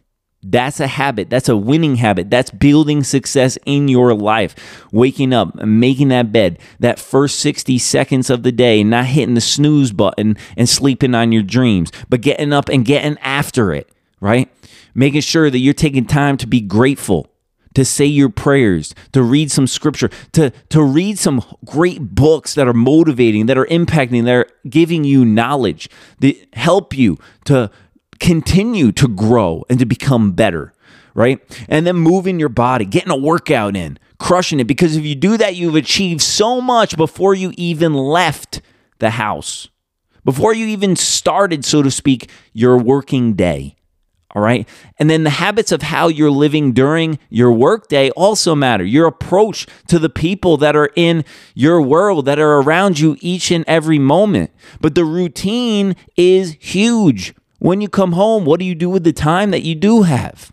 That's 0.44 0.80
a 0.80 0.88
habit. 0.88 1.30
That's 1.30 1.50
a 1.50 1.58
winning 1.58 1.98
habit. 1.98 2.32
That's 2.32 2.50
building 2.50 3.04
success 3.04 3.58
in 3.66 3.88
your 3.88 4.14
life. 4.16 4.56
Waking 4.92 5.34
up 5.34 5.56
making 5.56 6.08
that 6.08 6.32
bed, 6.32 6.58
that 6.80 7.00
first 7.00 7.40
60 7.40 7.78
seconds 7.78 8.30
of 8.30 8.42
the 8.44 8.52
day, 8.52 8.84
not 8.84 9.06
hitting 9.06 9.36
the 9.36 9.42
snooze 9.42 9.92
button 9.92 10.38
and 10.58 10.68
sleeping 10.68 11.14
on 11.14 11.32
your 11.32 11.44
dreams, 11.44 11.92
but 12.10 12.22
getting 12.22 12.54
up 12.54 12.70
and 12.70 12.86
getting 12.86 13.20
after 13.20 13.72
it, 13.72 13.90
right? 14.20 14.52
Making 14.96 15.22
sure 15.22 15.50
that 15.50 15.60
you're 15.60 15.76
taking 15.76 16.06
time 16.06 16.38
to 16.38 16.48
be 16.48 16.60
grateful, 16.60 17.28
to 17.76 17.86
say 17.86 18.06
your 18.06 18.30
prayers, 18.30 18.96
to 19.12 19.22
read 19.22 19.52
some 19.52 19.68
scripture, 19.68 20.10
to, 20.32 20.50
to 20.70 20.84
read 20.84 21.20
some 21.20 21.44
great 21.66 22.02
books 22.16 22.56
that 22.56 22.68
are 22.68 22.74
motivating, 22.74 23.46
that 23.46 23.60
are 23.60 23.68
impacting, 23.68 24.26
that 24.26 24.34
are 24.34 24.48
giving 24.68 25.04
you 25.04 25.24
knowledge, 25.24 25.88
that 26.20 26.36
help 26.54 26.98
you 26.98 27.20
to 27.46 27.70
continue 28.22 28.94
to 28.94 29.08
grow 29.10 29.66
and 29.70 29.80
to 29.80 29.86
become 29.86 30.32
better, 30.32 30.72
right? 31.14 31.40
And 31.68 31.86
then 31.86 31.98
moving 31.98 32.40
your 32.40 32.50
body, 32.50 32.86
getting 32.86 33.12
a 33.12 33.18
workout 33.18 33.76
in, 33.76 34.00
crushing 34.20 34.62
it. 34.62 34.68
Because 34.68 34.96
if 34.96 35.04
you 35.04 35.16
do 35.16 35.36
that, 35.38 35.56
you've 35.56 35.76
achieved 35.76 36.22
so 36.22 36.62
much 36.62 36.96
before 36.96 37.34
you 37.34 37.52
even 37.58 37.94
left 37.94 38.62
the 39.00 39.10
house, 39.10 39.68
before 40.24 40.54
you 40.54 40.68
even 40.68 40.96
started, 40.96 41.66
so 41.66 41.82
to 41.82 41.92
speak, 41.92 42.30
your 42.54 42.78
working 42.78 43.34
day. 43.34 43.76
All 44.34 44.42
right. 44.42 44.66
And 44.98 45.10
then 45.10 45.24
the 45.24 45.30
habits 45.30 45.74
of 45.74 45.82
how 45.82 46.08
you're 46.08 46.32
living 46.32 46.72
during 46.72 47.20
your 47.30 47.52
workday 47.52 48.12
also 48.12 48.56
matter. 48.56 48.86
Your 48.86 49.08
approach 49.08 49.68
to 49.88 50.00
the 50.00 50.10
people 50.10 50.56
that 50.58 50.74
are 50.74 50.92
in 50.96 51.26
your 51.54 51.82
world, 51.82 52.26
that 52.28 52.40
are 52.40 52.62
around 52.62 52.98
you 52.98 53.18
each 53.20 53.52
and 53.52 53.66
every 53.68 54.00
moment. 54.00 54.52
But 54.80 54.96
the 54.96 55.04
routine 55.04 55.98
is 56.16 56.56
huge. 56.62 57.34
When 57.62 57.80
you 57.80 57.90
come 57.90 58.14
home, 58.14 58.44
what 58.44 58.60
do 58.60 58.66
you 58.66 58.74
do 58.74 58.90
with 58.90 59.04
the 59.04 59.14
time 59.14 59.52
that 59.52 59.62
you 59.62 59.76
do 59.76 60.02
have? 60.02 60.52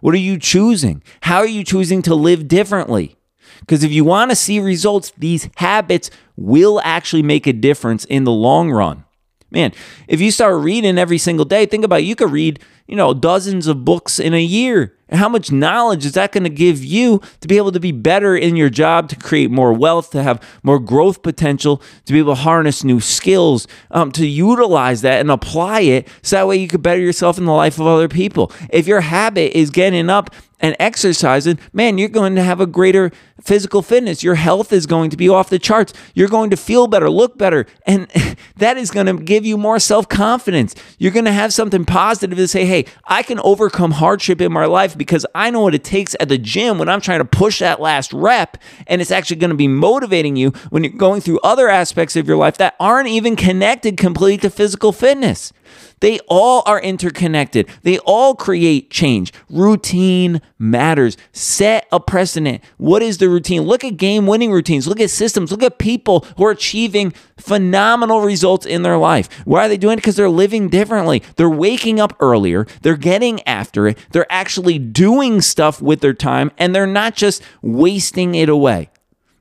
What 0.00 0.14
are 0.14 0.16
you 0.16 0.38
choosing? 0.38 1.02
How 1.20 1.36
are 1.36 1.46
you 1.46 1.62
choosing 1.62 2.00
to 2.00 2.14
live 2.14 2.48
differently? 2.48 3.18
Because 3.60 3.84
if 3.84 3.92
you 3.92 4.04
want 4.04 4.30
to 4.30 4.36
see 4.36 4.58
results, 4.58 5.12
these 5.18 5.50
habits 5.56 6.10
will 6.34 6.80
actually 6.82 7.22
make 7.22 7.46
a 7.46 7.52
difference 7.52 8.06
in 8.06 8.24
the 8.24 8.32
long 8.32 8.72
run. 8.72 9.04
Man, 9.50 9.72
if 10.08 10.22
you 10.22 10.30
start 10.30 10.64
reading 10.64 10.96
every 10.96 11.18
single 11.18 11.44
day, 11.44 11.66
think 11.66 11.84
about 11.84 12.00
it, 12.00 12.04
you 12.04 12.16
could 12.16 12.30
read, 12.30 12.58
you 12.86 12.96
know, 12.96 13.12
dozens 13.12 13.66
of 13.66 13.84
books 13.84 14.18
in 14.18 14.32
a 14.32 14.42
year. 14.42 14.95
And 15.08 15.20
how 15.20 15.28
much 15.28 15.52
knowledge 15.52 16.04
is 16.04 16.12
that 16.12 16.32
going 16.32 16.44
to 16.44 16.50
give 16.50 16.84
you 16.84 17.20
to 17.40 17.46
be 17.46 17.56
able 17.56 17.70
to 17.70 17.78
be 17.78 17.92
better 17.92 18.36
in 18.36 18.56
your 18.56 18.68
job, 18.68 19.08
to 19.10 19.16
create 19.16 19.50
more 19.52 19.72
wealth, 19.72 20.10
to 20.10 20.22
have 20.22 20.42
more 20.64 20.80
growth 20.80 21.22
potential, 21.22 21.80
to 22.06 22.12
be 22.12 22.18
able 22.18 22.34
to 22.34 22.40
harness 22.40 22.82
new 22.82 22.98
skills, 22.98 23.68
um, 23.92 24.10
to 24.12 24.26
utilize 24.26 25.02
that 25.02 25.20
and 25.20 25.30
apply 25.30 25.80
it 25.80 26.08
so 26.22 26.36
that 26.36 26.48
way 26.48 26.56
you 26.56 26.66
could 26.66 26.82
better 26.82 27.00
yourself 27.00 27.38
in 27.38 27.44
the 27.44 27.52
life 27.52 27.78
of 27.78 27.86
other 27.86 28.08
people? 28.08 28.50
If 28.70 28.88
your 28.88 29.00
habit 29.00 29.56
is 29.56 29.70
getting 29.70 30.10
up 30.10 30.34
and 30.60 30.74
exercising, 30.78 31.58
man, 31.72 31.98
you're 31.98 32.08
going 32.08 32.34
to 32.34 32.42
have 32.42 32.60
a 32.60 32.66
greater 32.66 33.12
physical 33.40 33.82
fitness. 33.82 34.22
Your 34.22 34.36
health 34.36 34.72
is 34.72 34.86
going 34.86 35.10
to 35.10 35.16
be 35.16 35.28
off 35.28 35.50
the 35.50 35.58
charts. 35.58 35.92
You're 36.14 36.28
going 36.28 36.50
to 36.50 36.56
feel 36.56 36.86
better, 36.86 37.10
look 37.10 37.36
better. 37.36 37.66
And 37.86 38.08
that 38.56 38.76
is 38.76 38.90
going 38.90 39.06
to 39.06 39.22
give 39.22 39.44
you 39.44 39.56
more 39.56 39.78
self 39.78 40.08
confidence. 40.08 40.74
You're 40.98 41.12
going 41.12 41.26
to 41.26 41.32
have 41.32 41.52
something 41.52 41.84
positive 41.84 42.38
to 42.38 42.48
say, 42.48 42.64
hey, 42.64 42.86
I 43.04 43.22
can 43.22 43.38
overcome 43.40 43.92
hardship 43.92 44.40
in 44.40 44.52
my 44.52 44.64
life 44.64 44.96
because 44.96 45.26
I 45.34 45.50
know 45.50 45.60
what 45.60 45.74
it 45.74 45.84
takes 45.84 46.16
at 46.20 46.28
the 46.28 46.38
gym 46.38 46.78
when 46.78 46.88
I'm 46.88 47.00
trying 47.00 47.20
to 47.20 47.24
push 47.24 47.58
that 47.58 47.80
last 47.80 48.12
rep. 48.12 48.56
And 48.86 49.00
it's 49.00 49.10
actually 49.10 49.36
going 49.36 49.50
to 49.50 49.56
be 49.56 49.68
motivating 49.68 50.36
you 50.36 50.50
when 50.70 50.84
you're 50.84 50.92
going 50.92 51.20
through 51.20 51.40
other 51.40 51.68
aspects 51.68 52.16
of 52.16 52.26
your 52.26 52.36
life 52.36 52.56
that 52.58 52.76
aren't 52.80 53.08
even 53.08 53.36
connected 53.36 53.96
completely 53.96 54.48
to 54.48 54.50
physical 54.50 54.92
fitness. 54.92 55.52
They 56.00 56.18
all 56.28 56.62
are 56.66 56.80
interconnected. 56.80 57.68
They 57.82 57.98
all 58.00 58.34
create 58.34 58.90
change. 58.90 59.32
Routine 59.48 60.42
matters. 60.58 61.16
Set 61.32 61.86
a 61.90 61.98
precedent. 61.98 62.62
What 62.76 63.02
is 63.02 63.18
the 63.18 63.30
routine? 63.30 63.62
Look 63.62 63.82
at 63.82 63.96
game 63.96 64.26
winning 64.26 64.52
routines. 64.52 64.86
Look 64.86 65.00
at 65.00 65.10
systems. 65.10 65.50
Look 65.50 65.62
at 65.62 65.78
people 65.78 66.26
who 66.36 66.44
are 66.44 66.50
achieving 66.50 67.12
phenomenal 67.38 68.20
results 68.20 68.66
in 68.66 68.82
their 68.82 68.98
life. 68.98 69.32
Why 69.46 69.64
are 69.64 69.68
they 69.68 69.78
doing 69.78 69.94
it? 69.94 69.96
Because 69.96 70.16
they're 70.16 70.28
living 70.28 70.68
differently. 70.68 71.22
They're 71.36 71.48
waking 71.48 71.98
up 71.98 72.14
earlier. 72.20 72.66
They're 72.82 72.96
getting 72.96 73.46
after 73.46 73.88
it. 73.88 73.98
They're 74.10 74.30
actually 74.30 74.78
doing 74.78 75.40
stuff 75.40 75.80
with 75.80 76.00
their 76.00 76.14
time 76.14 76.52
and 76.58 76.74
they're 76.74 76.86
not 76.86 77.16
just 77.16 77.42
wasting 77.62 78.34
it 78.34 78.50
away. 78.50 78.90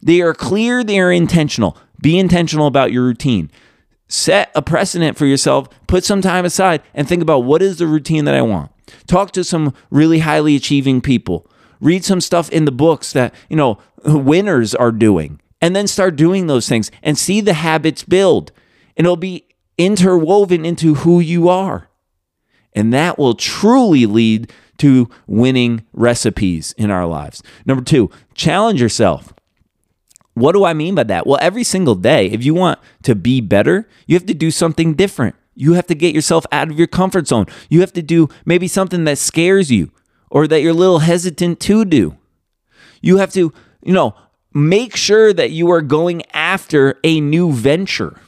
They 0.01 0.21
are 0.21 0.33
clear, 0.33 0.83
they 0.83 0.99
are 0.99 1.11
intentional. 1.11 1.77
Be 2.01 2.19
intentional 2.19 2.67
about 2.67 2.91
your 2.91 3.03
routine 3.03 3.49
set 4.07 4.51
a 4.55 4.61
precedent 4.61 5.17
for 5.17 5.25
yourself, 5.25 5.67
put 5.87 6.03
some 6.03 6.21
time 6.21 6.45
aside, 6.45 6.81
and 6.93 7.07
think 7.07 7.21
about 7.21 7.39
what 7.39 7.61
is 7.61 7.77
the 7.77 7.87
routine 7.87 8.25
that 8.25 8.35
I 8.35 8.41
want. 8.41 8.71
Talk 9.07 9.31
to 9.31 9.43
some 9.43 9.73
really 9.89 10.19
highly 10.19 10.55
achieving 10.55 11.01
people. 11.01 11.49
Read 11.81 12.05
some 12.05 12.21
stuff 12.21 12.49
in 12.51 12.65
the 12.65 12.71
books 12.71 13.13
that, 13.13 13.33
you 13.49 13.55
know, 13.55 13.79
winners 14.03 14.75
are 14.75 14.91
doing. 14.91 15.41
And 15.61 15.75
then 15.75 15.87
start 15.87 16.15
doing 16.15 16.47
those 16.47 16.69
things 16.69 16.91
and 17.01 17.17
see 17.17 17.41
the 17.41 17.53
habits 17.53 18.03
build. 18.03 18.51
And 18.95 19.05
it'll 19.05 19.17
be 19.17 19.47
interwoven 19.77 20.65
into 20.65 20.95
who 20.95 21.19
you 21.19 21.49
are. 21.49 21.89
And 22.73 22.93
that 22.93 23.17
will 23.17 23.33
truly 23.33 24.05
lead 24.05 24.51
to 24.77 25.09
winning 25.27 25.85
recipes 25.93 26.73
in 26.77 26.91
our 26.91 27.05
lives. 27.05 27.41
Number 27.65 27.83
two, 27.83 28.11
challenge 28.33 28.81
yourself. 28.81 29.33
What 30.35 30.51
do 30.51 30.65
I 30.65 30.73
mean 30.73 30.95
by 30.95 31.03
that? 31.03 31.25
Well, 31.25 31.39
every 31.41 31.63
single 31.63 31.95
day, 31.95 32.27
if 32.27 32.43
you 32.43 32.53
want 32.53 32.79
to 33.03 33.15
be 33.15 33.41
better, 33.41 33.87
you 34.05 34.15
have 34.15 34.25
to 34.27 34.33
do 34.33 34.51
something 34.51 34.93
different. 34.93 35.35
You 35.55 35.73
have 35.73 35.87
to 35.87 35.95
get 35.95 36.13
yourself 36.13 36.45
out 36.51 36.69
of 36.69 36.77
your 36.77 36.87
comfort 36.87 37.27
zone. 37.27 37.45
You 37.69 37.79
have 37.79 37.93
to 37.93 38.01
do 38.01 38.27
maybe 38.45 38.67
something 38.67 39.05
that 39.05 39.17
scares 39.17 39.71
you 39.71 39.91
or 40.29 40.47
that 40.47 40.61
you're 40.61 40.71
a 40.71 40.75
little 40.75 40.99
hesitant 40.99 41.61
to 41.61 41.85
do. 41.85 42.17
You 43.01 43.17
have 43.17 43.31
to, 43.33 43.53
you 43.81 43.93
know, 43.93 44.13
make 44.53 44.97
sure 44.97 45.31
that 45.31 45.51
you 45.51 45.71
are 45.71 45.81
going 45.81 46.23
after 46.33 46.99
a 47.05 47.21
new 47.21 47.53
venture. 47.53 48.19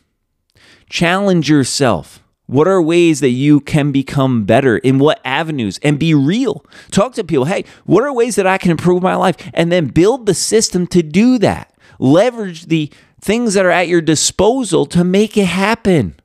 Challenge 0.90 1.50
yourself. 1.50 2.24
What 2.46 2.70
are 2.70 2.82
ways 2.82 3.20
that 3.20 3.32
you 3.32 3.60
can 3.60 3.92
become 3.92 4.46
better? 4.46 4.78
In 4.78 5.00
what 5.00 5.20
avenues? 5.26 5.80
And 5.84 6.00
be 6.00 6.14
real. 6.14 6.66
Talk 6.92 7.14
to 7.16 7.26
people. 7.26 7.44
Hey, 7.44 7.66
what 7.86 8.06
are 8.06 8.14
ways 8.14 8.38
that 8.38 8.48
I 8.48 8.58
can 8.58 8.72
improve 8.72 9.04
my 9.04 9.16
life? 9.16 9.36
And 9.54 9.70
then 9.70 9.88
build 9.88 10.26
the 10.26 10.34
system 10.34 10.88
to 10.88 11.04
do 11.04 11.38
that. 11.40 11.74
Leverage 12.00 12.68
the 12.68 12.92
things 13.22 13.54
that 13.54 13.66
are 13.66 13.72
at 13.72 13.88
your 13.88 14.02
disposal 14.02 14.86
to 14.88 15.04
make 15.04 15.38
it 15.38 15.46
happen. 15.46 16.16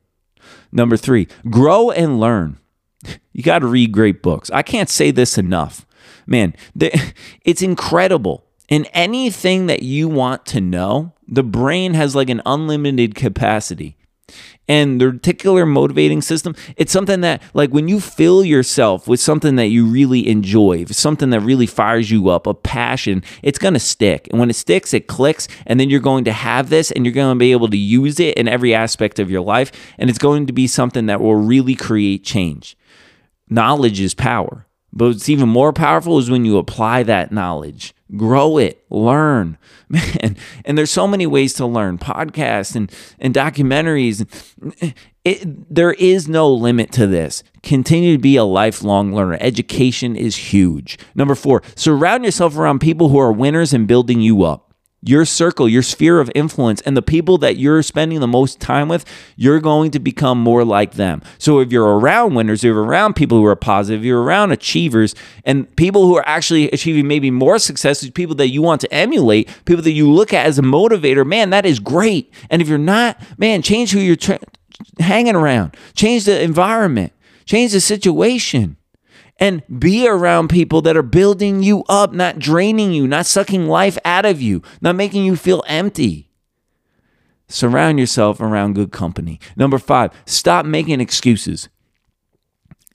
Number 0.70 0.96
three, 0.96 1.28
grow 1.50 1.90
and 1.90 2.18
learn. 2.18 2.58
You 3.32 3.42
got 3.42 3.60
to 3.60 3.66
read 3.66 3.92
great 3.92 4.22
books. 4.22 4.50
I 4.50 4.62
can't 4.62 4.88
say 4.88 5.10
this 5.10 5.36
enough. 5.36 5.86
Man, 6.26 6.54
it's 7.44 7.62
incredible. 7.62 8.44
In 8.68 8.86
anything 8.86 9.66
that 9.66 9.82
you 9.82 10.08
want 10.08 10.46
to 10.46 10.60
know, 10.60 11.12
the 11.28 11.42
brain 11.42 11.94
has 11.94 12.14
like 12.14 12.30
an 12.30 12.40
unlimited 12.46 13.14
capacity 13.14 13.96
and 14.72 15.02
the 15.02 15.04
reticular 15.04 15.68
motivating 15.68 16.22
system 16.22 16.56
it's 16.78 16.92
something 16.92 17.20
that 17.20 17.42
like 17.52 17.70
when 17.70 17.88
you 17.88 18.00
fill 18.00 18.42
yourself 18.42 19.06
with 19.06 19.20
something 19.20 19.56
that 19.56 19.66
you 19.66 19.84
really 19.84 20.26
enjoy 20.26 20.82
something 20.86 21.28
that 21.28 21.40
really 21.40 21.66
fires 21.66 22.10
you 22.10 22.30
up 22.30 22.46
a 22.46 22.54
passion 22.54 23.22
it's 23.42 23.58
going 23.58 23.74
to 23.74 23.80
stick. 23.80 24.28
And 24.30 24.40
when 24.40 24.48
it 24.48 24.56
sticks 24.56 24.94
it 24.94 25.06
clicks 25.06 25.46
and 25.66 25.78
then 25.78 25.90
you're 25.90 26.00
going 26.00 26.24
to 26.24 26.32
have 26.32 26.70
this 26.70 26.90
and 26.90 27.04
you're 27.04 27.12
going 27.12 27.36
to 27.36 27.38
be 27.38 27.52
able 27.52 27.68
to 27.68 27.76
use 27.76 28.18
it 28.18 28.36
in 28.38 28.48
every 28.48 28.74
aspect 28.74 29.18
of 29.18 29.30
your 29.30 29.42
life 29.42 29.72
and 29.98 30.08
it's 30.08 30.18
going 30.18 30.46
to 30.46 30.52
be 30.54 30.66
something 30.66 31.06
that 31.06 31.20
will 31.20 31.36
really 31.36 31.74
create 31.74 32.24
change. 32.24 32.76
Knowledge 33.50 34.00
is 34.00 34.14
power 34.14 34.66
but 34.94 35.06
what's 35.08 35.28
even 35.28 35.48
more 35.48 35.72
powerful 35.72 36.18
is 36.18 36.30
when 36.30 36.44
you 36.44 36.56
apply 36.56 37.02
that 37.02 37.32
knowledge 37.32 37.94
grow 38.16 38.58
it, 38.58 38.84
learn. 38.90 39.58
Man, 39.88 40.36
and 40.64 40.78
there's 40.78 40.90
so 40.90 41.06
many 41.06 41.26
ways 41.26 41.54
to 41.54 41.66
learn 41.66 41.98
podcasts 41.98 42.74
and, 42.74 42.90
and 43.18 43.34
documentaries. 43.34 44.26
It, 45.24 45.74
there 45.74 45.92
is 45.92 46.28
no 46.28 46.50
limit 46.52 46.92
to 46.92 47.06
this. 47.06 47.42
Continue 47.62 48.16
to 48.16 48.20
be 48.20 48.36
a 48.36 48.44
lifelong 48.44 49.14
learner. 49.14 49.38
Education 49.40 50.16
is 50.16 50.36
huge. 50.36 50.98
Number 51.14 51.34
four, 51.34 51.62
surround 51.74 52.24
yourself 52.24 52.56
around 52.56 52.80
people 52.80 53.08
who 53.08 53.18
are 53.18 53.32
winners 53.32 53.72
and 53.72 53.86
building 53.86 54.20
you 54.20 54.42
up 54.42 54.71
your 55.04 55.24
circle, 55.24 55.68
your 55.68 55.82
sphere 55.82 56.20
of 56.20 56.30
influence, 56.34 56.80
and 56.82 56.96
the 56.96 57.02
people 57.02 57.36
that 57.38 57.56
you're 57.56 57.82
spending 57.82 58.20
the 58.20 58.28
most 58.28 58.60
time 58.60 58.88
with, 58.88 59.04
you're 59.36 59.60
going 59.60 59.90
to 59.90 59.98
become 59.98 60.38
more 60.38 60.64
like 60.64 60.92
them. 60.92 61.20
So 61.38 61.58
if 61.58 61.72
you're 61.72 61.98
around 61.98 62.34
winners, 62.34 62.62
you're 62.62 62.82
around 62.82 63.14
people 63.14 63.38
who 63.38 63.44
are 63.46 63.56
positive, 63.56 64.04
you're 64.04 64.22
around 64.22 64.52
achievers, 64.52 65.14
and 65.44 65.74
people 65.76 66.06
who 66.06 66.16
are 66.16 66.26
actually 66.26 66.70
achieving 66.70 67.08
maybe 67.08 67.30
more 67.30 67.58
success, 67.58 68.08
people 68.10 68.36
that 68.36 68.48
you 68.48 68.62
want 68.62 68.80
to 68.82 68.94
emulate, 68.94 69.48
people 69.64 69.82
that 69.82 69.92
you 69.92 70.10
look 70.10 70.32
at 70.32 70.46
as 70.46 70.58
a 70.58 70.62
motivator, 70.62 71.26
man, 71.26 71.50
that 71.50 71.66
is 71.66 71.80
great. 71.80 72.32
And 72.48 72.62
if 72.62 72.68
you're 72.68 72.78
not, 72.78 73.20
man, 73.38 73.62
change 73.62 73.90
who 73.90 73.98
you're 73.98 74.16
tra- 74.16 74.38
hanging 75.00 75.34
around, 75.34 75.76
change 75.94 76.24
the 76.24 76.40
environment, 76.40 77.12
change 77.44 77.72
the 77.72 77.80
situation 77.80 78.76
and 79.42 79.60
be 79.80 80.06
around 80.06 80.46
people 80.50 80.80
that 80.82 80.96
are 80.96 81.02
building 81.02 81.64
you 81.64 81.82
up, 81.88 82.12
not 82.12 82.38
draining 82.38 82.92
you, 82.92 83.08
not 83.08 83.26
sucking 83.26 83.66
life 83.66 83.98
out 84.04 84.24
of 84.24 84.40
you, 84.40 84.62
not 84.80 84.94
making 84.94 85.24
you 85.24 85.34
feel 85.34 85.64
empty. 85.66 86.30
Surround 87.48 87.98
yourself 87.98 88.40
around 88.40 88.76
good 88.76 88.92
company. 88.92 89.40
Number 89.56 89.78
five, 89.78 90.12
stop 90.26 90.64
making 90.64 91.00
excuses. 91.00 91.68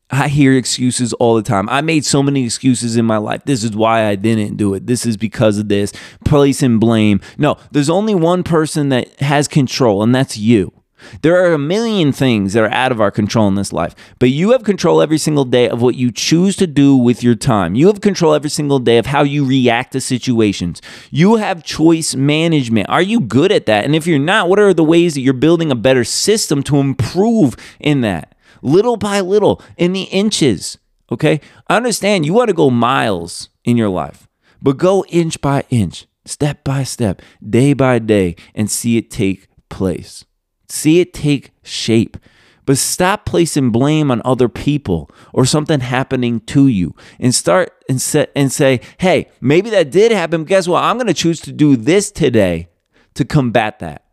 I 0.10 0.30
hear 0.30 0.54
excuses 0.54 1.12
all 1.12 1.36
the 1.36 1.44
time. 1.44 1.68
I 1.68 1.82
made 1.82 2.06
so 2.06 2.24
many 2.24 2.46
excuses 2.46 2.96
in 2.96 3.04
my 3.04 3.18
life. 3.18 3.44
This 3.44 3.66
is 3.66 3.76
why 3.76 4.06
I 4.06 4.16
didn't 4.16 4.56
do 4.56 4.74
it. 4.74 4.88
This 4.88 5.06
is 5.06 5.18
because 5.18 5.58
of 5.58 5.68
this. 5.68 5.92
Place 6.24 6.64
and 6.64 6.80
blame. 6.80 7.20
No, 7.38 7.58
there's 7.72 7.90
only 7.90 8.16
one 8.16 8.44
person 8.44 8.88
that 8.88 9.20
has 9.20 9.50
control, 9.50 10.02
and 10.02 10.16
that's 10.16 10.38
you. 10.38 10.77
There 11.22 11.44
are 11.44 11.54
a 11.54 11.60
million 11.60 12.12
things 12.12 12.54
that 12.54 12.64
are 12.64 12.72
out 12.72 12.92
of 12.92 13.00
our 13.00 13.12
control 13.12 13.48
in 13.48 13.56
this 13.56 13.74
life, 13.74 13.96
but 14.20 14.30
you 14.30 14.52
have 14.52 14.64
control 14.64 15.02
every 15.02 15.18
single 15.18 15.46
day 15.46 15.70
of 15.70 15.82
what 15.82 15.96
you 15.96 16.12
choose 16.12 16.56
to 16.58 16.68
do 16.68 16.96
with 16.96 17.24
your 17.24 17.36
time. 17.36 17.76
You 17.76 17.88
have 17.88 18.02
control 18.02 18.34
every 18.34 18.50
single 18.50 18.80
day 18.80 18.98
of 18.98 19.08
how 19.08 19.24
you 19.24 19.46
react 19.46 19.94
to 19.94 20.02
situations. 20.02 20.82
You 21.12 21.36
have 21.36 21.64
choice 21.64 22.16
management. 22.16 22.90
Are 22.90 23.02
you 23.02 23.20
good 23.20 23.52
at 23.52 23.66
that? 23.68 23.86
And 23.86 23.96
if 23.96 24.08
you're 24.08 24.20
not, 24.20 24.50
what 24.50 24.60
are 24.60 24.74
the 24.74 24.84
ways 24.84 25.14
that 25.14 25.22
you're 25.22 25.34
building 25.34 25.72
a 25.72 25.76
better 25.76 26.04
system 26.04 26.64
to 26.64 26.78
improve 26.78 27.56
in 27.80 28.02
that? 28.02 28.36
Little 28.62 28.98
by 28.98 29.22
little, 29.22 29.62
in 29.78 29.94
the 29.94 30.04
inches. 30.04 30.78
Okay? 31.12 31.40
I 31.68 31.78
understand 31.78 32.26
you 32.26 32.34
want 32.34 32.50
to 32.50 32.54
go 32.54 32.70
miles 32.70 33.50
in 33.64 33.78
your 33.78 33.90
life, 33.90 34.28
but 34.62 34.78
go 34.78 35.06
inch 35.10 35.40
by 35.42 35.64
inch, 35.70 36.08
step 36.26 36.64
by 36.64 36.84
step, 36.84 37.22
day 37.48 37.74
by 37.74 38.00
day, 38.00 38.36
and 38.56 38.70
see 38.70 38.98
it 38.98 39.12
take 39.12 39.48
place. 39.70 40.26
See 40.70 41.00
it 41.00 41.14
take 41.14 41.52
shape. 41.64 42.18
But 42.66 42.78
stop 42.78 43.26
placing 43.26 43.72
blame 43.72 44.12
on 44.12 44.22
other 44.26 44.50
people 44.50 45.10
or 45.34 45.46
something 45.46 45.80
happening 45.80 46.42
to 46.42 46.68
you 46.68 46.96
and 47.18 47.34
start 47.34 47.72
and, 47.88 48.02
set, 48.02 48.30
and 48.36 48.52
say, 48.52 48.82
hey, 48.98 49.30
maybe 49.40 49.70
that 49.70 49.90
did 49.90 50.12
happen. 50.12 50.44
Guess 50.44 50.68
what? 50.68 50.84
I'm 50.84 50.98
going 50.98 51.08
to 51.08 51.14
choose 51.14 51.40
to 51.42 51.54
do 51.54 51.78
this 51.78 52.12
today 52.12 52.68
to 53.14 53.24
combat 53.24 53.80
that. 53.80 54.04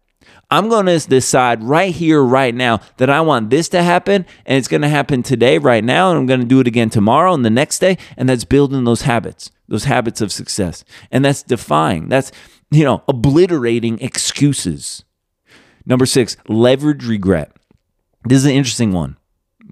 I'm 0.52 0.68
going 0.68 0.86
to 0.86 1.00
decide 1.00 1.64
right 1.64 1.92
here, 1.92 2.22
right 2.22 2.54
now, 2.54 2.78
that 2.98 3.10
I 3.10 3.22
want 3.22 3.50
this 3.50 3.68
to 3.70 3.82
happen, 3.82 4.24
and 4.46 4.58
it's 4.58 4.68
going 4.68 4.82
to 4.82 4.88
happen 4.88 5.24
today, 5.24 5.58
right 5.58 5.82
now, 5.82 6.10
and 6.10 6.18
I'm 6.18 6.26
going 6.26 6.40
to 6.40 6.46
do 6.46 6.60
it 6.60 6.68
again 6.68 6.90
tomorrow 6.90 7.34
and 7.34 7.44
the 7.44 7.50
next 7.50 7.80
day. 7.80 7.98
And 8.16 8.28
that's 8.28 8.44
building 8.44 8.84
those 8.84 9.02
habits, 9.02 9.50
those 9.66 9.84
habits 9.84 10.20
of 10.20 10.30
success. 10.30 10.84
And 11.10 11.24
that's 11.24 11.42
defying, 11.42 12.08
that's, 12.08 12.30
you 12.70 12.84
know, 12.84 13.02
obliterating 13.08 13.98
excuses. 14.00 15.04
Number 15.86 16.06
six, 16.06 16.36
leverage 16.48 17.06
regret. 17.06 17.52
This 18.24 18.38
is 18.38 18.46
an 18.46 18.52
interesting 18.52 18.92
one. 18.92 19.16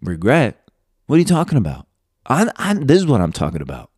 Regret? 0.03 0.59
What 1.07 1.17
are 1.17 1.21
you 1.21 1.25
talking 1.25 1.59
about? 1.59 1.87
I'm, 2.27 2.51
I'm, 2.57 2.87
this 2.87 2.99
is 2.99 3.07
what 3.07 3.21
I'm 3.21 3.33
talking 3.33 3.63
about. 3.63 3.91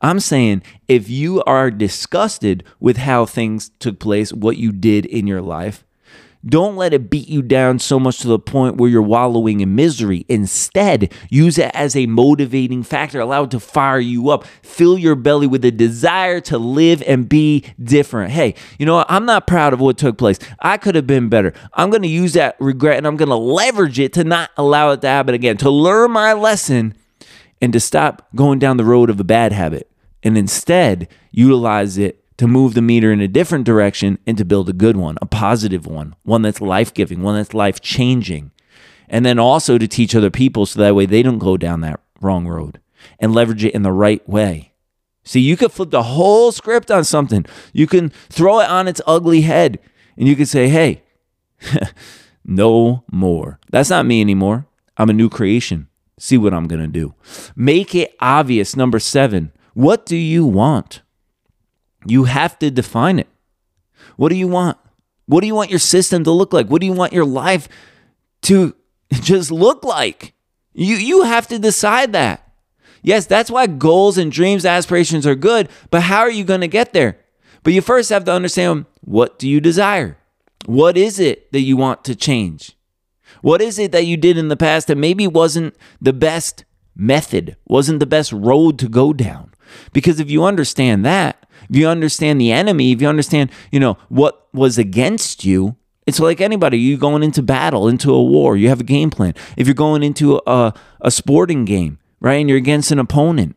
I'm 0.00 0.20
saying 0.20 0.62
if 0.88 1.08
you 1.08 1.42
are 1.44 1.70
disgusted 1.70 2.64
with 2.80 2.98
how 2.98 3.26
things 3.26 3.70
took 3.78 3.98
place, 3.98 4.32
what 4.32 4.56
you 4.56 4.72
did 4.72 5.06
in 5.06 5.26
your 5.26 5.42
life, 5.42 5.84
don't 6.46 6.76
let 6.76 6.94
it 6.94 7.10
beat 7.10 7.28
you 7.28 7.42
down 7.42 7.78
so 7.78 7.98
much 7.98 8.18
to 8.18 8.28
the 8.28 8.38
point 8.38 8.76
where 8.76 8.88
you're 8.88 9.02
wallowing 9.02 9.60
in 9.60 9.74
misery. 9.74 10.24
Instead, 10.28 11.12
use 11.28 11.58
it 11.58 11.70
as 11.74 11.96
a 11.96 12.06
motivating 12.06 12.82
factor. 12.82 13.20
Allow 13.20 13.44
it 13.44 13.50
to 13.50 13.60
fire 13.60 13.98
you 13.98 14.30
up. 14.30 14.44
Fill 14.62 14.96
your 14.96 15.16
belly 15.16 15.46
with 15.46 15.64
a 15.64 15.70
desire 15.70 16.40
to 16.42 16.58
live 16.58 17.02
and 17.06 17.28
be 17.28 17.64
different. 17.82 18.32
Hey, 18.32 18.54
you 18.78 18.86
know 18.86 18.96
what? 18.96 19.06
I'm 19.10 19.26
not 19.26 19.46
proud 19.46 19.72
of 19.72 19.80
what 19.80 19.98
took 19.98 20.18
place. 20.18 20.38
I 20.60 20.76
could 20.76 20.94
have 20.94 21.06
been 21.06 21.28
better. 21.28 21.52
I'm 21.72 21.90
going 21.90 22.02
to 22.02 22.08
use 22.08 22.34
that 22.34 22.56
regret 22.60 22.98
and 22.98 23.06
I'm 23.06 23.16
going 23.16 23.28
to 23.28 23.36
leverage 23.36 23.98
it 23.98 24.12
to 24.14 24.24
not 24.24 24.50
allow 24.56 24.92
it 24.92 25.00
to 25.00 25.08
happen 25.08 25.34
again, 25.34 25.56
to 25.58 25.70
learn 25.70 26.12
my 26.12 26.32
lesson 26.32 26.94
and 27.60 27.72
to 27.72 27.80
stop 27.80 28.28
going 28.34 28.58
down 28.58 28.76
the 28.76 28.84
road 28.84 29.10
of 29.10 29.18
a 29.18 29.24
bad 29.24 29.52
habit 29.52 29.90
and 30.22 30.36
instead 30.36 31.08
utilize 31.30 31.98
it 31.98 32.22
to 32.36 32.46
move 32.46 32.74
the 32.74 32.82
meter 32.82 33.12
in 33.12 33.20
a 33.20 33.28
different 33.28 33.64
direction 33.64 34.18
and 34.26 34.36
to 34.36 34.44
build 34.44 34.68
a 34.68 34.74
good 34.74 34.96
one, 34.96 35.16
a 35.22 35.26
positive 35.26 35.86
one, 35.86 36.14
one 36.22 36.42
that's 36.42 36.60
life 36.60 36.92
giving, 36.92 37.22
one 37.22 37.36
that's 37.36 37.54
life 37.54 37.80
changing. 37.80 38.50
And 39.08 39.24
then 39.24 39.38
also 39.38 39.78
to 39.78 39.88
teach 39.88 40.14
other 40.14 40.30
people 40.30 40.66
so 40.66 40.80
that 40.80 40.94
way 40.94 41.06
they 41.06 41.22
don't 41.22 41.38
go 41.38 41.56
down 41.56 41.80
that 41.82 42.00
wrong 42.20 42.46
road 42.46 42.80
and 43.18 43.32
leverage 43.32 43.64
it 43.64 43.74
in 43.74 43.82
the 43.82 43.92
right 43.92 44.26
way. 44.28 44.72
See, 45.24 45.40
you 45.40 45.56
could 45.56 45.72
flip 45.72 45.90
the 45.90 46.02
whole 46.02 46.52
script 46.52 46.90
on 46.90 47.04
something. 47.04 47.46
You 47.72 47.86
can 47.86 48.10
throw 48.28 48.60
it 48.60 48.68
on 48.68 48.86
its 48.86 49.00
ugly 49.06 49.42
head 49.42 49.78
and 50.16 50.28
you 50.28 50.36
can 50.36 50.46
say, 50.46 50.68
hey, 50.68 51.02
no 52.44 53.04
more. 53.10 53.58
That's 53.70 53.90
not 53.90 54.06
me 54.06 54.20
anymore. 54.20 54.66
I'm 54.96 55.10
a 55.10 55.14
new 55.14 55.28
creation. 55.28 55.88
See 56.18 56.38
what 56.38 56.54
I'm 56.54 56.66
going 56.66 56.80
to 56.80 56.86
do. 56.86 57.14
Make 57.54 57.94
it 57.94 58.14
obvious. 58.20 58.76
Number 58.76 58.98
seven, 58.98 59.52
what 59.74 60.06
do 60.06 60.16
you 60.16 60.46
want? 60.46 61.02
You 62.06 62.24
have 62.24 62.58
to 62.60 62.70
define 62.70 63.18
it. 63.18 63.28
What 64.16 64.30
do 64.30 64.36
you 64.36 64.48
want? 64.48 64.78
What 65.26 65.40
do 65.40 65.46
you 65.46 65.54
want 65.54 65.70
your 65.70 65.80
system 65.80 66.24
to 66.24 66.30
look 66.30 66.52
like? 66.52 66.68
What 66.68 66.80
do 66.80 66.86
you 66.86 66.92
want 66.92 67.12
your 67.12 67.24
life 67.24 67.68
to 68.42 68.74
just 69.12 69.50
look 69.50 69.84
like? 69.84 70.34
You 70.72 70.96
you 70.96 71.22
have 71.22 71.48
to 71.48 71.58
decide 71.58 72.12
that. 72.12 72.42
Yes, 73.02 73.26
that's 73.26 73.50
why 73.50 73.66
goals 73.66 74.18
and 74.18 74.32
dreams, 74.32 74.64
aspirations 74.64 75.26
are 75.26 75.36
good, 75.36 75.68
but 75.90 76.02
how 76.02 76.20
are 76.20 76.30
you 76.30 76.42
going 76.44 76.60
to 76.62 76.68
get 76.68 76.92
there? 76.92 77.18
But 77.62 77.72
you 77.72 77.80
first 77.80 78.10
have 78.10 78.24
to 78.24 78.32
understand 78.32 78.86
what 79.00 79.38
do 79.38 79.48
you 79.48 79.60
desire? 79.60 80.18
What 80.66 80.96
is 80.96 81.20
it 81.20 81.52
that 81.52 81.60
you 81.60 81.76
want 81.76 82.04
to 82.04 82.16
change? 82.16 82.76
What 83.42 83.62
is 83.62 83.78
it 83.78 83.92
that 83.92 84.06
you 84.06 84.16
did 84.16 84.36
in 84.36 84.48
the 84.48 84.56
past 84.56 84.88
that 84.88 84.96
maybe 84.96 85.26
wasn't 85.26 85.76
the 86.00 86.12
best 86.12 86.64
method, 86.96 87.56
wasn't 87.66 88.00
the 88.00 88.06
best 88.06 88.32
road 88.32 88.78
to 88.80 88.88
go 88.88 89.12
down? 89.12 89.52
Because 89.92 90.18
if 90.18 90.30
you 90.30 90.44
understand 90.44 91.04
that, 91.04 91.45
if 91.68 91.76
you 91.76 91.88
understand 91.88 92.40
the 92.40 92.52
enemy, 92.52 92.92
if 92.92 93.00
you 93.00 93.08
understand, 93.08 93.50
you 93.70 93.80
know, 93.80 93.96
what 94.08 94.48
was 94.52 94.78
against 94.78 95.44
you, 95.44 95.76
it's 96.06 96.20
like 96.20 96.40
anybody. 96.40 96.78
You're 96.78 96.98
going 96.98 97.22
into 97.22 97.42
battle, 97.42 97.88
into 97.88 98.14
a 98.14 98.22
war, 98.22 98.56
you 98.56 98.68
have 98.68 98.80
a 98.80 98.84
game 98.84 99.10
plan. 99.10 99.34
If 99.56 99.66
you're 99.66 99.74
going 99.74 100.02
into 100.02 100.40
a, 100.46 100.72
a 101.00 101.10
sporting 101.10 101.64
game, 101.64 101.98
right, 102.20 102.34
and 102.34 102.48
you're 102.48 102.58
against 102.58 102.92
an 102.92 102.98
opponent, 102.98 103.56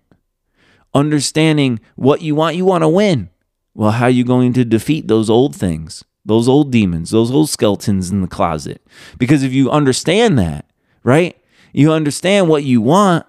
understanding 0.94 1.80
what 1.96 2.22
you 2.22 2.36
want, 2.36 2.56
you 2.56 2.66
want 2.66 2.84
to 2.84 2.90
win. 2.90 3.30
Well, 3.76 3.92
how 3.92 4.06
are 4.06 4.10
you 4.10 4.24
going 4.24 4.54
to 4.54 4.66
defeat 4.66 5.08
those 5.08 5.30
old 5.30 5.56
things, 5.56 6.04
those 6.26 6.50
old 6.50 6.72
demons, 6.72 7.12
those 7.12 7.32
old 7.32 7.50
skeletons 7.50 8.10
in 8.10 8.22
the 8.22 8.28
closet? 8.28 8.82
Because 9.18 9.44
if 9.44 9.54
you 9.54 9.70
understand 9.70 10.38
that, 10.40 10.66
right? 11.04 11.38
You 11.72 11.92
understand 11.92 12.50
what 12.50 12.64
you 12.64 12.82
want, 12.82 13.26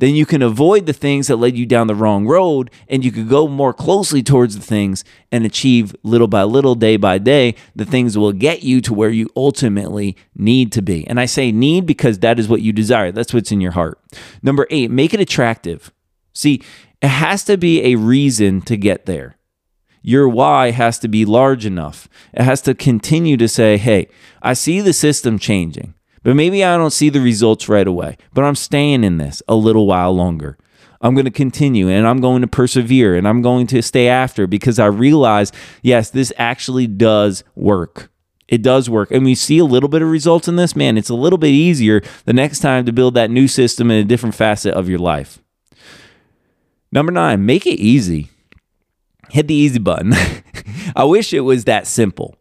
then 0.00 0.14
you 0.14 0.24
can 0.24 0.40
avoid 0.40 0.86
the 0.86 0.94
things 0.94 1.26
that 1.26 1.36
led 1.36 1.56
you 1.56 1.66
down 1.66 1.86
the 1.86 1.94
wrong 1.94 2.26
road 2.26 2.70
and 2.88 3.04
you 3.04 3.12
could 3.12 3.28
go 3.28 3.46
more 3.46 3.74
closely 3.74 4.22
towards 4.22 4.56
the 4.56 4.64
things 4.64 5.04
and 5.30 5.44
achieve 5.44 5.94
little 6.02 6.26
by 6.26 6.42
little, 6.42 6.74
day 6.74 6.96
by 6.96 7.18
day, 7.18 7.54
the 7.76 7.84
things 7.84 8.16
will 8.16 8.32
get 8.32 8.62
you 8.62 8.80
to 8.80 8.94
where 8.94 9.10
you 9.10 9.28
ultimately 9.36 10.16
need 10.34 10.72
to 10.72 10.80
be. 10.80 11.06
And 11.06 11.20
I 11.20 11.26
say 11.26 11.52
need 11.52 11.84
because 11.84 12.18
that 12.20 12.38
is 12.38 12.48
what 12.48 12.62
you 12.62 12.72
desire, 12.72 13.12
that's 13.12 13.34
what's 13.34 13.52
in 13.52 13.60
your 13.60 13.72
heart. 13.72 14.00
Number 14.42 14.66
eight, 14.70 14.90
make 14.90 15.12
it 15.12 15.20
attractive. 15.20 15.92
See, 16.32 16.62
it 17.02 17.08
has 17.08 17.44
to 17.44 17.58
be 17.58 17.84
a 17.84 17.96
reason 17.96 18.62
to 18.62 18.78
get 18.78 19.04
there. 19.04 19.36
Your 20.02 20.30
why 20.30 20.70
has 20.70 20.98
to 21.00 21.08
be 21.08 21.26
large 21.26 21.66
enough. 21.66 22.08
It 22.32 22.42
has 22.42 22.62
to 22.62 22.74
continue 22.74 23.36
to 23.36 23.48
say, 23.48 23.76
hey, 23.76 24.08
I 24.40 24.54
see 24.54 24.80
the 24.80 24.94
system 24.94 25.38
changing. 25.38 25.92
But 26.22 26.36
maybe 26.36 26.64
I 26.64 26.76
don't 26.76 26.92
see 26.92 27.08
the 27.08 27.20
results 27.20 27.68
right 27.68 27.86
away, 27.86 28.16
but 28.34 28.44
I'm 28.44 28.54
staying 28.54 29.04
in 29.04 29.16
this 29.16 29.42
a 29.48 29.54
little 29.54 29.86
while 29.86 30.12
longer. 30.12 30.58
I'm 31.00 31.14
going 31.14 31.24
to 31.24 31.30
continue 31.30 31.88
and 31.88 32.06
I'm 32.06 32.20
going 32.20 32.42
to 32.42 32.46
persevere 32.46 33.16
and 33.16 33.26
I'm 33.26 33.40
going 33.40 33.66
to 33.68 33.80
stay 33.80 34.08
after 34.08 34.46
because 34.46 34.78
I 34.78 34.86
realize, 34.86 35.50
yes, 35.82 36.10
this 36.10 36.32
actually 36.36 36.86
does 36.86 37.42
work. 37.54 38.10
It 38.48 38.62
does 38.62 38.90
work. 38.90 39.10
And 39.10 39.24
we 39.24 39.34
see 39.34 39.58
a 39.58 39.64
little 39.64 39.88
bit 39.88 40.02
of 40.02 40.10
results 40.10 40.46
in 40.46 40.56
this, 40.56 40.76
man, 40.76 40.98
it's 40.98 41.08
a 41.08 41.14
little 41.14 41.38
bit 41.38 41.52
easier 41.52 42.02
the 42.26 42.32
next 42.32 42.58
time 42.58 42.84
to 42.84 42.92
build 42.92 43.14
that 43.14 43.30
new 43.30 43.48
system 43.48 43.90
in 43.90 43.98
a 43.98 44.04
different 44.04 44.34
facet 44.34 44.74
of 44.74 44.88
your 44.88 44.98
life. 44.98 45.38
Number 46.92 47.12
nine, 47.12 47.46
make 47.46 47.66
it 47.66 47.78
easy. 47.78 48.28
Hit 49.30 49.46
the 49.46 49.54
easy 49.54 49.78
button. 49.78 50.12
I 50.96 51.04
wish 51.04 51.32
it 51.32 51.40
was 51.40 51.64
that 51.64 51.86
simple. 51.86 52.36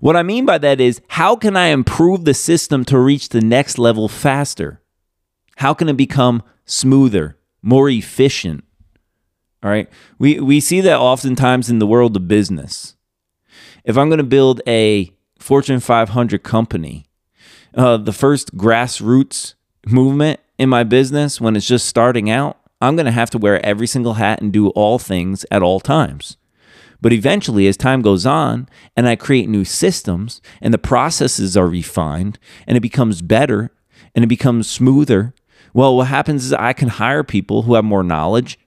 What 0.00 0.16
I 0.16 0.22
mean 0.22 0.44
by 0.44 0.58
that 0.58 0.80
is, 0.80 1.00
how 1.08 1.36
can 1.36 1.56
I 1.56 1.66
improve 1.66 2.24
the 2.24 2.34
system 2.34 2.84
to 2.86 2.98
reach 2.98 3.28
the 3.28 3.40
next 3.40 3.78
level 3.78 4.08
faster? 4.08 4.80
How 5.56 5.74
can 5.74 5.88
it 5.88 5.96
become 5.96 6.42
smoother, 6.64 7.36
more 7.62 7.88
efficient? 7.88 8.64
All 9.62 9.70
right. 9.70 9.88
We, 10.18 10.40
we 10.40 10.60
see 10.60 10.80
that 10.82 10.98
oftentimes 10.98 11.70
in 11.70 11.78
the 11.78 11.86
world 11.86 12.16
of 12.16 12.28
business. 12.28 12.96
If 13.84 13.96
I'm 13.96 14.08
going 14.08 14.18
to 14.18 14.24
build 14.24 14.60
a 14.66 15.12
Fortune 15.38 15.80
500 15.80 16.42
company, 16.42 17.06
uh, 17.74 17.96
the 17.96 18.12
first 18.12 18.56
grassroots 18.56 19.54
movement 19.86 20.40
in 20.58 20.68
my 20.68 20.84
business 20.84 21.40
when 21.40 21.56
it's 21.56 21.66
just 21.66 21.86
starting 21.86 22.30
out, 22.30 22.58
I'm 22.80 22.96
going 22.96 23.06
to 23.06 23.12
have 23.12 23.30
to 23.30 23.38
wear 23.38 23.64
every 23.64 23.86
single 23.86 24.14
hat 24.14 24.40
and 24.40 24.52
do 24.52 24.68
all 24.70 24.98
things 24.98 25.44
at 25.50 25.62
all 25.62 25.80
times. 25.80 26.36
But 27.00 27.12
eventually, 27.12 27.66
as 27.68 27.76
time 27.76 28.02
goes 28.02 28.26
on 28.26 28.68
and 28.96 29.08
I 29.08 29.16
create 29.16 29.48
new 29.48 29.64
systems 29.64 30.40
and 30.60 30.74
the 30.74 30.78
processes 30.78 31.56
are 31.56 31.68
refined 31.68 32.38
and 32.66 32.76
it 32.76 32.80
becomes 32.80 33.22
better 33.22 33.70
and 34.14 34.24
it 34.24 34.28
becomes 34.28 34.68
smoother, 34.68 35.34
well, 35.72 35.96
what 35.96 36.08
happens 36.08 36.44
is 36.44 36.52
I 36.52 36.72
can 36.72 36.88
hire 36.88 37.22
people 37.22 37.62
who 37.62 37.74
have 37.74 37.84
more 37.84 38.02
knowledge. 38.02 38.58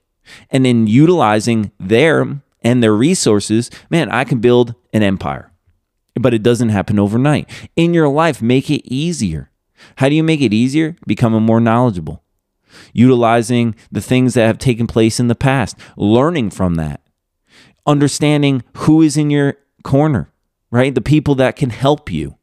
And 0.50 0.66
in 0.66 0.86
utilizing 0.86 1.72
them 1.78 2.42
and 2.62 2.82
their 2.82 2.94
resources, 2.94 3.70
man, 3.90 4.08
I 4.10 4.24
can 4.24 4.38
build 4.38 4.74
an 4.92 5.02
empire. 5.02 5.52
But 6.14 6.32
it 6.32 6.42
doesn't 6.42 6.68
happen 6.68 6.98
overnight. 6.98 7.50
In 7.76 7.92
your 7.92 8.08
life, 8.08 8.40
make 8.40 8.70
it 8.70 8.86
easier. 8.86 9.50
How 9.96 10.08
do 10.08 10.14
you 10.14 10.22
make 10.22 10.40
it 10.40 10.54
easier? 10.54 10.96
Becoming 11.06 11.42
more 11.42 11.60
knowledgeable, 11.60 12.22
utilizing 12.92 13.74
the 13.90 14.00
things 14.00 14.34
that 14.34 14.46
have 14.46 14.58
taken 14.58 14.86
place 14.86 15.18
in 15.18 15.28
the 15.28 15.34
past, 15.34 15.76
learning 15.96 16.50
from 16.50 16.76
that, 16.76 17.01
understanding 17.86 18.62
who 18.78 19.02
is 19.02 19.16
in 19.16 19.30
your 19.30 19.56
corner, 19.82 20.30
right? 20.70 20.94
The 20.94 21.00
people 21.00 21.34
that 21.36 21.56
can 21.56 21.70
help 21.70 22.10
you. 22.10 22.36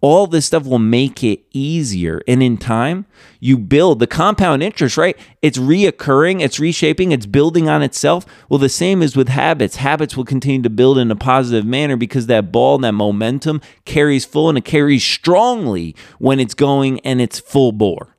All 0.00 0.26
this 0.26 0.46
stuff 0.46 0.64
will 0.64 0.78
make 0.78 1.24
it 1.24 1.40
easier. 1.50 2.22
And 2.28 2.42
in 2.42 2.56
time, 2.56 3.04
you 3.40 3.58
build 3.58 3.98
the 3.98 4.06
compound 4.06 4.62
interest, 4.62 4.96
right? 4.96 5.18
It's 5.42 5.58
reoccurring, 5.58 6.40
it's 6.40 6.60
reshaping, 6.60 7.12
it's 7.12 7.26
building 7.26 7.68
on 7.68 7.82
itself. 7.82 8.24
Well, 8.48 8.58
the 8.58 8.68
same 8.68 9.02
is 9.02 9.16
with 9.16 9.28
habits. 9.28 9.76
Habits 9.76 10.16
will 10.16 10.24
continue 10.24 10.62
to 10.62 10.70
build 10.70 10.98
in 10.98 11.10
a 11.10 11.16
positive 11.16 11.66
manner 11.66 11.96
because 11.96 12.26
that 12.26 12.52
ball, 12.52 12.78
that 12.78 12.92
momentum 12.92 13.60
carries 13.84 14.24
full 14.24 14.48
and 14.48 14.56
it 14.56 14.64
carries 14.64 15.04
strongly 15.04 15.96
when 16.18 16.38
it's 16.38 16.54
going 16.54 17.00
and 17.00 17.20
it's 17.20 17.40
full 17.40 17.72
bore. 17.72 18.16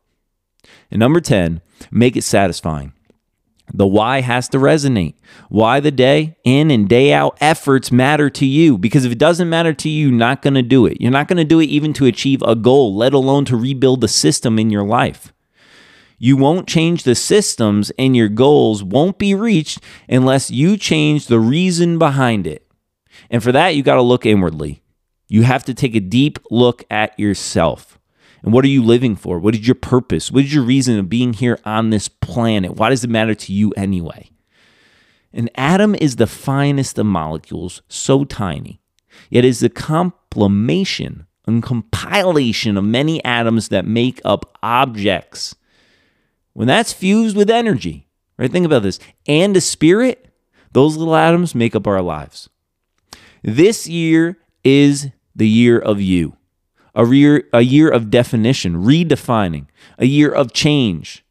And 0.91 0.99
number 0.99 1.21
10, 1.21 1.61
make 1.91 2.17
it 2.17 2.23
satisfying. 2.23 2.93
The 3.73 3.87
why 3.87 4.21
has 4.21 4.49
to 4.49 4.57
resonate. 4.57 5.15
Why 5.49 5.79
the 5.79 5.91
day 5.91 6.37
in 6.43 6.71
and 6.71 6.89
day 6.89 7.13
out 7.13 7.37
efforts 7.39 7.91
matter 7.91 8.29
to 8.31 8.45
you. 8.45 8.77
Because 8.77 9.05
if 9.05 9.11
it 9.11 9.19
doesn't 9.19 9.49
matter 9.49 9.73
to 9.73 9.89
you, 9.89 10.09
you're 10.09 10.17
not 10.17 10.41
going 10.41 10.55
to 10.55 10.61
do 10.61 10.85
it. 10.85 10.99
You're 10.99 11.11
not 11.11 11.27
going 11.27 11.37
to 11.37 11.43
do 11.43 11.59
it 11.59 11.65
even 11.65 11.93
to 11.93 12.05
achieve 12.05 12.41
a 12.41 12.55
goal, 12.55 12.95
let 12.95 13.13
alone 13.13 13.45
to 13.45 13.55
rebuild 13.55 14.01
the 14.01 14.07
system 14.07 14.57
in 14.57 14.69
your 14.69 14.83
life. 14.83 15.33
You 16.17 16.35
won't 16.35 16.67
change 16.67 17.03
the 17.03 17.15
systems 17.15 17.91
and 17.97 18.15
your 18.15 18.27
goals 18.27 18.83
won't 18.83 19.17
be 19.17 19.33
reached 19.33 19.79
unless 20.09 20.51
you 20.51 20.75
change 20.75 21.27
the 21.27 21.39
reason 21.39 21.97
behind 21.97 22.45
it. 22.45 22.69
And 23.29 23.41
for 23.41 23.51
that, 23.51 23.75
you 23.75 23.83
got 23.83 23.95
to 23.95 24.01
look 24.01 24.25
inwardly. 24.25 24.81
You 25.27 25.43
have 25.43 25.63
to 25.65 25.73
take 25.73 25.95
a 25.95 25.99
deep 25.99 26.39
look 26.49 26.83
at 26.89 27.17
yourself. 27.19 27.98
And 28.43 28.53
what 28.53 28.63
are 28.65 28.69
you 28.69 28.83
living 28.83 29.15
for? 29.15 29.39
What 29.39 29.55
is 29.55 29.67
your 29.67 29.75
purpose? 29.75 30.31
What 30.31 30.45
is 30.45 30.53
your 30.53 30.63
reason 30.63 30.97
of 30.97 31.09
being 31.09 31.33
here 31.33 31.59
on 31.65 31.89
this 31.89 32.07
planet? 32.07 32.75
Why 32.75 32.89
does 32.89 33.03
it 33.03 33.09
matter 33.09 33.35
to 33.35 33.53
you 33.53 33.71
anyway? 33.75 34.29
An 35.33 35.49
atom 35.55 35.95
is 35.95 36.15
the 36.15 36.27
finest 36.27 36.97
of 36.97 37.05
molecules, 37.05 37.81
so 37.87 38.23
tiny, 38.23 38.81
yet 39.29 39.45
is 39.45 39.59
the 39.59 39.69
compilation 39.69 41.27
and 41.45 41.61
compilation 41.61 42.77
of 42.77 42.83
many 42.83 43.23
atoms 43.23 43.69
that 43.69 43.85
make 43.85 44.21
up 44.25 44.57
objects. 44.63 45.55
When 46.53 46.67
that's 46.67 46.93
fused 46.93 47.37
with 47.37 47.49
energy, 47.49 48.07
right? 48.37 48.51
Think 48.51 48.65
about 48.65 48.83
this, 48.83 48.99
and 49.27 49.55
a 49.55 49.61
spirit, 49.61 50.33
those 50.71 50.97
little 50.97 51.15
atoms 51.15 51.53
make 51.53 51.75
up 51.75 51.85
our 51.85 52.01
lives. 52.01 52.49
This 53.43 53.87
year 53.87 54.37
is 54.63 55.09
the 55.35 55.47
year 55.47 55.77
of 55.77 56.01
you 56.01 56.35
a 56.99 57.15
year, 57.15 57.47
a 57.53 57.61
year 57.61 57.89
of 57.89 58.09
definition, 58.09 58.75
redefining, 58.83 59.67
a 59.97 60.05
year 60.05 60.29
of 60.29 60.51
change, 60.51 61.23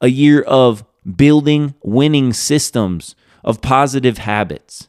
a 0.00 0.08
year 0.08 0.42
of 0.42 0.84
building 1.16 1.74
winning 1.82 2.32
systems 2.32 3.14
of 3.44 3.62
positive 3.62 4.18
habits. 4.18 4.88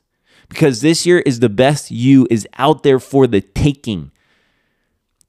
Because 0.50 0.82
this 0.82 1.06
year 1.06 1.20
is 1.20 1.40
the 1.40 1.50
best 1.50 1.92
you 1.92 2.28
is 2.30 2.48
out 2.58 2.84
there 2.84 3.00
for 3.00 3.28
the 3.28 3.42
taking. 3.42 4.12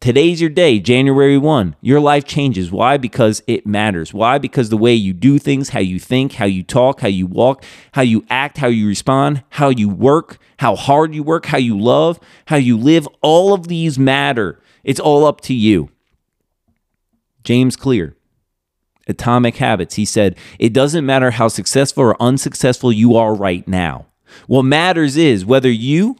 Today's 0.00 0.40
your 0.40 0.50
day, 0.50 0.80
January 0.80 1.38
1. 1.38 1.76
Your 1.80 2.00
life 2.00 2.24
changes. 2.24 2.70
Why? 2.70 2.96
Because 2.98 3.42
it 3.46 3.66
matters. 3.66 4.12
Why? 4.12 4.36
Because 4.38 4.68
the 4.68 4.76
way 4.76 4.92
you 4.92 5.14
do 5.14 5.38
things, 5.38 5.70
how 5.70 5.80
you 5.80 5.98
think, 5.98 6.34
how 6.34 6.44
you 6.44 6.62
talk, 6.62 7.00
how 7.00 7.08
you 7.08 7.26
walk, 7.26 7.64
how 7.92 8.02
you 8.02 8.24
act, 8.28 8.58
how 8.58 8.66
you 8.66 8.86
respond, 8.86 9.44
how 9.50 9.70
you 9.70 9.88
work, 9.88 10.38
how 10.58 10.76
hard 10.76 11.14
you 11.14 11.22
work, 11.22 11.46
how 11.46 11.58
you 11.58 11.78
love, 11.78 12.20
how 12.46 12.56
you 12.56 12.76
live, 12.76 13.08
all 13.22 13.54
of 13.54 13.68
these 13.68 13.98
matter. 13.98 14.60
It's 14.84 15.00
all 15.00 15.24
up 15.24 15.40
to 15.42 15.54
you. 15.54 15.90
James 17.42 17.76
Clear, 17.76 18.16
Atomic 19.06 19.56
Habits, 19.56 19.96
he 19.96 20.04
said, 20.04 20.36
It 20.58 20.72
doesn't 20.72 21.04
matter 21.04 21.32
how 21.32 21.48
successful 21.48 22.04
or 22.04 22.22
unsuccessful 22.22 22.92
you 22.92 23.16
are 23.16 23.34
right 23.34 23.66
now. 23.66 24.06
What 24.46 24.62
matters 24.62 25.16
is 25.16 25.44
whether 25.44 25.70
you 25.70 26.16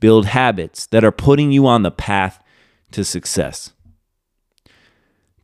build 0.00 0.26
habits 0.26 0.86
that 0.86 1.04
are 1.04 1.12
putting 1.12 1.50
you 1.50 1.66
on 1.66 1.82
the 1.82 1.90
path 1.90 2.42
to 2.92 3.04
success. 3.04 3.72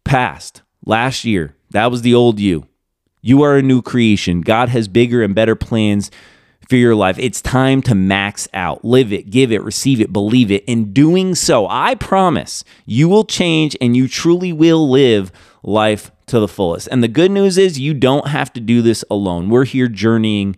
Past, 0.05 0.62
last 0.84 1.24
year, 1.24 1.57
that 1.70 1.91
was 1.91 2.03
the 2.03 2.14
old 2.14 2.38
you. 2.38 2.66
You 3.22 3.43
are 3.43 3.57
a 3.57 3.62
new 3.62 3.82
creation. 3.82 4.41
God 4.41 4.68
has 4.70 4.88
bigger 4.88 5.22
and 5.22 5.34
better 5.34 5.57
plans 5.57 6.11
for 6.71 6.77
your 6.77 6.95
life. 6.95 7.18
It's 7.18 7.43
time 7.43 7.83
to 7.83 7.97
max 7.97 8.47
out. 8.55 8.85
Live 8.85 9.12
it, 9.12 9.29
give 9.29 9.51
it, 9.51 9.62
receive 9.64 10.01
it, 10.01 10.12
believe 10.12 10.53
it. 10.53 10.64
In 10.66 10.93
doing 10.93 11.35
so, 11.35 11.66
I 11.68 11.97
promise 11.97 12.62
you 12.87 13.09
will 13.09 13.25
change 13.25 13.77
and 13.81 13.97
you 13.97 14.07
truly 14.07 14.53
will 14.53 14.89
live 14.89 15.33
life 15.64 16.12
to 16.27 16.39
the 16.39 16.47
fullest. 16.47 16.87
And 16.93 17.03
the 17.03 17.09
good 17.09 17.33
news 17.33 17.59
is 17.59 17.81
you 17.81 17.93
don't 17.93 18.29
have 18.29 18.53
to 18.53 18.61
do 18.61 18.83
this 18.83 19.05
alone. 19.11 19.51
We're 19.51 19.64
here 19.64 19.89
journeying 19.89 20.57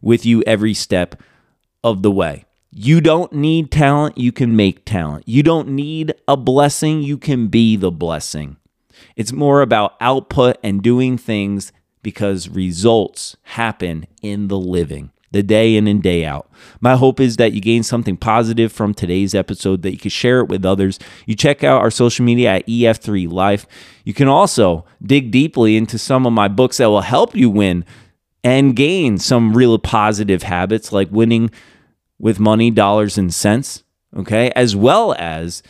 with 0.00 0.26
you 0.26 0.42
every 0.48 0.74
step 0.74 1.22
of 1.84 2.02
the 2.02 2.10
way. 2.10 2.44
You 2.72 3.00
don't 3.00 3.32
need 3.32 3.70
talent, 3.70 4.18
you 4.18 4.32
can 4.32 4.56
make 4.56 4.84
talent. 4.84 5.28
You 5.28 5.44
don't 5.44 5.68
need 5.68 6.12
a 6.26 6.36
blessing, 6.36 7.02
you 7.02 7.18
can 7.18 7.46
be 7.46 7.76
the 7.76 7.92
blessing. 7.92 8.56
It's 9.14 9.32
more 9.32 9.62
about 9.62 9.94
output 10.00 10.56
and 10.64 10.82
doing 10.82 11.18
things 11.18 11.70
because 12.02 12.48
results 12.48 13.36
happen 13.42 14.06
in 14.22 14.48
the 14.48 14.58
living 14.58 15.12
the 15.32 15.42
day 15.42 15.76
in 15.76 15.86
and 15.86 16.02
day 16.02 16.24
out. 16.24 16.50
My 16.80 16.96
hope 16.96 17.18
is 17.18 17.36
that 17.36 17.52
you 17.52 17.60
gain 17.60 17.82
something 17.82 18.16
positive 18.16 18.70
from 18.72 18.94
today's 18.94 19.34
episode, 19.34 19.82
that 19.82 19.92
you 19.92 19.98
can 19.98 20.10
share 20.10 20.40
it 20.40 20.48
with 20.48 20.64
others. 20.64 20.98
You 21.26 21.34
check 21.34 21.64
out 21.64 21.80
our 21.80 21.90
social 21.90 22.24
media 22.24 22.56
at 22.56 22.66
EF3 22.66 23.30
Life. 23.30 23.66
You 24.04 24.14
can 24.14 24.28
also 24.28 24.84
dig 25.02 25.30
deeply 25.30 25.76
into 25.76 25.98
some 25.98 26.26
of 26.26 26.32
my 26.32 26.48
books 26.48 26.76
that 26.76 26.86
will 26.86 27.00
help 27.00 27.34
you 27.34 27.50
win 27.50 27.84
and 28.44 28.76
gain 28.76 29.18
some 29.18 29.56
real 29.56 29.78
positive 29.78 30.42
habits 30.42 30.92
like 30.92 31.10
winning 31.10 31.50
with 32.18 32.38
money, 32.38 32.70
dollars, 32.70 33.18
and 33.18 33.32
cents, 33.32 33.82
okay, 34.16 34.50
as 34.54 34.76
well 34.76 35.14
as 35.18 35.62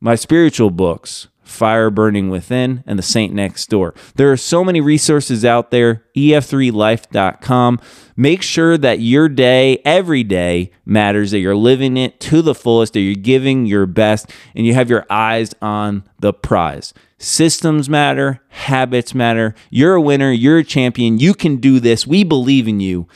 my 0.00 0.14
spiritual 0.14 0.70
books 0.70 1.28
Fire 1.46 1.90
Burning 1.90 2.28
Within, 2.28 2.82
and 2.86 2.98
The 2.98 3.02
Saint 3.02 3.32
Next 3.32 3.70
Door. 3.70 3.94
There 4.16 4.30
are 4.32 4.36
so 4.36 4.64
many 4.64 4.80
resources 4.80 5.44
out 5.44 5.70
there, 5.70 6.04
ef3life.com. 6.16 7.80
Make 8.16 8.42
sure 8.42 8.76
that 8.76 9.00
your 9.00 9.28
day, 9.28 9.78
every 9.84 10.24
day, 10.24 10.72
matters, 10.84 11.30
that 11.30 11.38
you're 11.38 11.56
living 11.56 11.96
it 11.96 12.18
to 12.20 12.42
the 12.42 12.54
fullest, 12.54 12.94
that 12.94 13.00
you're 13.00 13.14
giving 13.14 13.66
your 13.66 13.86
best, 13.86 14.30
and 14.54 14.66
you 14.66 14.74
have 14.74 14.90
your 14.90 15.06
eyes 15.08 15.54
on 15.62 16.04
the 16.18 16.32
prize. 16.32 16.92
Systems 17.18 17.88
matter, 17.88 18.42
habits 18.48 19.14
matter. 19.14 19.54
You're 19.70 19.94
a 19.94 20.00
winner, 20.00 20.32
you're 20.32 20.58
a 20.58 20.64
champion. 20.64 21.18
You 21.18 21.32
can 21.32 21.56
do 21.56 21.80
this. 21.80 22.06
We 22.06 22.24
believe 22.24 22.68
in 22.68 22.80
you. 22.80 23.06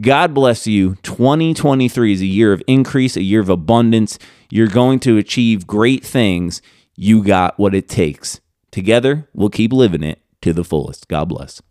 God 0.00 0.34
bless 0.34 0.66
you. 0.66 0.96
2023 0.96 2.12
is 2.12 2.20
a 2.20 2.26
year 2.26 2.52
of 2.52 2.62
increase, 2.66 3.16
a 3.16 3.22
year 3.22 3.40
of 3.40 3.48
abundance. 3.48 4.18
You're 4.50 4.68
going 4.68 5.00
to 5.00 5.16
achieve 5.16 5.66
great 5.66 6.04
things 6.04 6.60
you 6.96 7.22
got 7.22 7.58
what 7.58 7.74
it 7.74 7.88
takes. 7.88 8.40
Together, 8.70 9.28
we'll 9.32 9.50
keep 9.50 9.72
living 9.72 10.02
it 10.02 10.20
to 10.42 10.52
the 10.52 10.64
fullest. 10.64 11.08
God 11.08 11.28
bless. 11.28 11.62